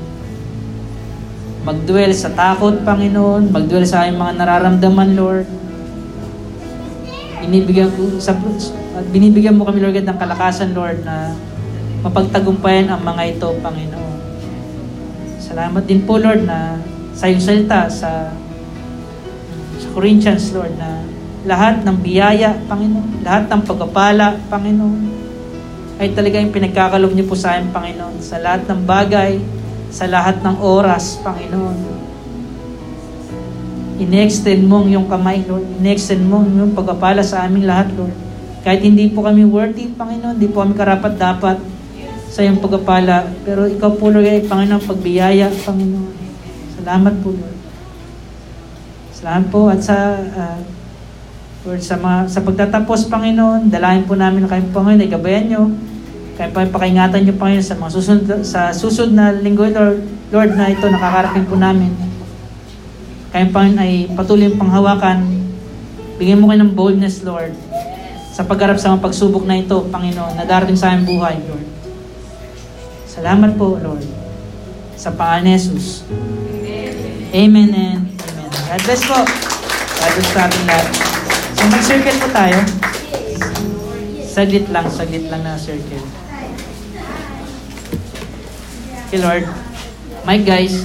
magdwell 1.69 2.17
sa 2.17 2.33
takot, 2.33 2.81
Panginoon, 2.81 3.53
magdwell 3.53 3.85
sa 3.85 4.09
aming 4.09 4.25
mga 4.25 4.35
nararamdaman, 4.41 5.13
Lord. 5.13 5.45
Binibigyan 7.49 7.89
ko 7.97 8.21
sa 8.21 8.37
binibigyan 9.09 9.57
mo 9.57 9.65
kami, 9.65 9.81
Lord, 9.81 9.97
God, 9.97 10.09
ng 10.13 10.21
kalakasan, 10.21 10.77
Lord, 10.77 11.01
na 11.01 11.33
mapagtagumpayan 12.05 12.93
ang 12.93 13.01
mga 13.01 13.23
ito, 13.41 13.49
Panginoon. 13.65 14.17
Salamat 15.41 15.83
din 15.89 16.05
po, 16.05 16.21
Lord, 16.21 16.45
na 16.45 16.77
sa 17.17 17.27
iyong 17.27 17.41
salita, 17.41 17.89
sa, 17.89 18.29
sa 19.81 19.89
Corinthians, 19.97 20.53
Lord, 20.53 20.77
na 20.77 21.03
lahat 21.49 21.83
ng 21.89 21.97
biyaya, 22.05 22.53
Panginoon, 22.69 23.25
lahat 23.25 23.49
ng 23.49 23.63
pagpapala, 23.65 24.37
Panginoon, 24.53 25.03
ay 25.99 26.15
talaga 26.15 26.39
yung 26.39 26.55
pinagkakalob 26.55 27.17
niyo 27.17 27.27
po 27.27 27.35
sa 27.35 27.57
amin, 27.57 27.73
Panginoon, 27.73 28.21
sa 28.21 28.39
lahat 28.39 28.69
ng 28.69 28.81
bagay, 28.85 29.41
sa 29.89 30.05
lahat 30.05 30.45
ng 30.45 30.57
oras, 30.61 31.19
Panginoon. 31.25 31.98
In-extend 33.99 34.63
mo 34.63 34.83
ang 34.83 34.87
iyong 34.87 35.11
kamay, 35.11 35.43
Lord. 35.43 35.67
In-extend 35.83 36.23
mo 36.23 36.41
ang 36.43 36.49
iyong 36.55 36.73
pagpapala 36.75 37.23
sa 37.27 37.45
aming 37.47 37.67
lahat, 37.67 37.91
Lord. 37.99 38.15
Kahit 38.63 38.87
hindi 38.87 39.11
po 39.11 39.27
kami 39.27 39.43
worthy, 39.43 39.91
Panginoon, 39.91 40.39
hindi 40.39 40.47
po 40.51 40.63
kami 40.63 40.79
karapat-dapat 40.79 41.59
sa 42.31 42.39
iyong 42.47 42.63
pagpapala. 42.63 43.27
Pero 43.43 43.67
ikaw 43.67 43.99
po, 43.99 44.15
Lord, 44.15 44.31
ay 44.31 44.47
Panginoon, 44.47 44.83
pagbiyaya, 44.87 45.51
Panginoon. 45.67 46.15
Salamat 46.79 47.15
po, 47.21 47.35
Lord. 47.35 47.59
Salamat 49.19 49.47
po 49.51 49.67
at 49.67 49.83
sa 49.83 50.15
ah, 50.39 50.63
Lord, 51.67 51.83
sa, 51.83 51.99
mga, 51.99 52.31
sa 52.31 52.41
pagtatapos, 52.47 53.11
Panginoon, 53.11 53.67
dalahin 53.67 54.07
po 54.07 54.15
namin 54.15 54.47
na 54.47 54.49
kayo, 54.49 54.63
Panginoon, 54.71 55.03
ay 55.03 55.11
gabayan 55.11 55.47
nyo. 55.51 55.63
Kaya 56.39 56.55
pa 56.55 56.63
pakaingatan 56.65 57.27
nyo, 57.27 57.35
Panginoon, 57.35 57.67
sa 57.67 57.75
mga 57.75 57.93
susunod, 57.93 58.27
sa 58.47 58.61
susunod 58.71 59.13
na 59.13 59.35
linggo, 59.35 59.67
Lord, 59.67 60.01
Lord, 60.31 60.55
na 60.55 60.71
ito, 60.71 60.87
nakakarapin 60.87 61.51
po 61.51 61.59
namin. 61.59 62.08
Kaya, 63.39 63.55
Panginoon, 63.55 63.79
ay 63.79 64.11
patuloy 64.19 64.51
yung 64.51 64.59
panghawakan. 64.59 65.23
Bigyan 66.19 66.43
mo 66.43 66.51
kayo 66.51 66.67
ng 66.67 66.75
boldness, 66.75 67.23
Lord, 67.23 67.55
sa 68.35 68.43
pagharap 68.43 68.83
sa 68.83 68.91
mga 68.91 69.07
pagsubok 69.07 69.47
na 69.47 69.63
ito, 69.63 69.79
Panginoon, 69.95 70.35
na 70.35 70.43
darating 70.43 70.75
sa 70.75 70.91
aming 70.91 71.15
buhay, 71.15 71.39
Lord. 71.47 71.63
Salamat 73.07 73.55
po, 73.55 73.79
Lord, 73.79 74.03
sa 74.99 75.15
ni 75.47 75.55
Jesus. 75.55 76.03
Amen 77.31 77.71
and 77.71 78.11
amen. 78.19 78.51
God 78.51 78.83
bless 78.83 79.07
po. 79.07 79.23
God 79.23 80.11
bless 80.19 80.31
sa 80.35 80.41
ating 80.51 80.67
lahat. 80.67 80.87
So, 81.55 81.63
mag-circle 81.71 82.19
po 82.19 82.27
tayo. 82.35 82.59
Saglit 84.27 84.67
lang, 84.67 84.87
saglit 84.91 85.31
lang 85.31 85.47
na 85.47 85.55
circle. 85.55 86.03
Okay, 89.07 89.23
Lord. 89.23 89.47
Mike, 90.27 90.43
guys. 90.43 90.83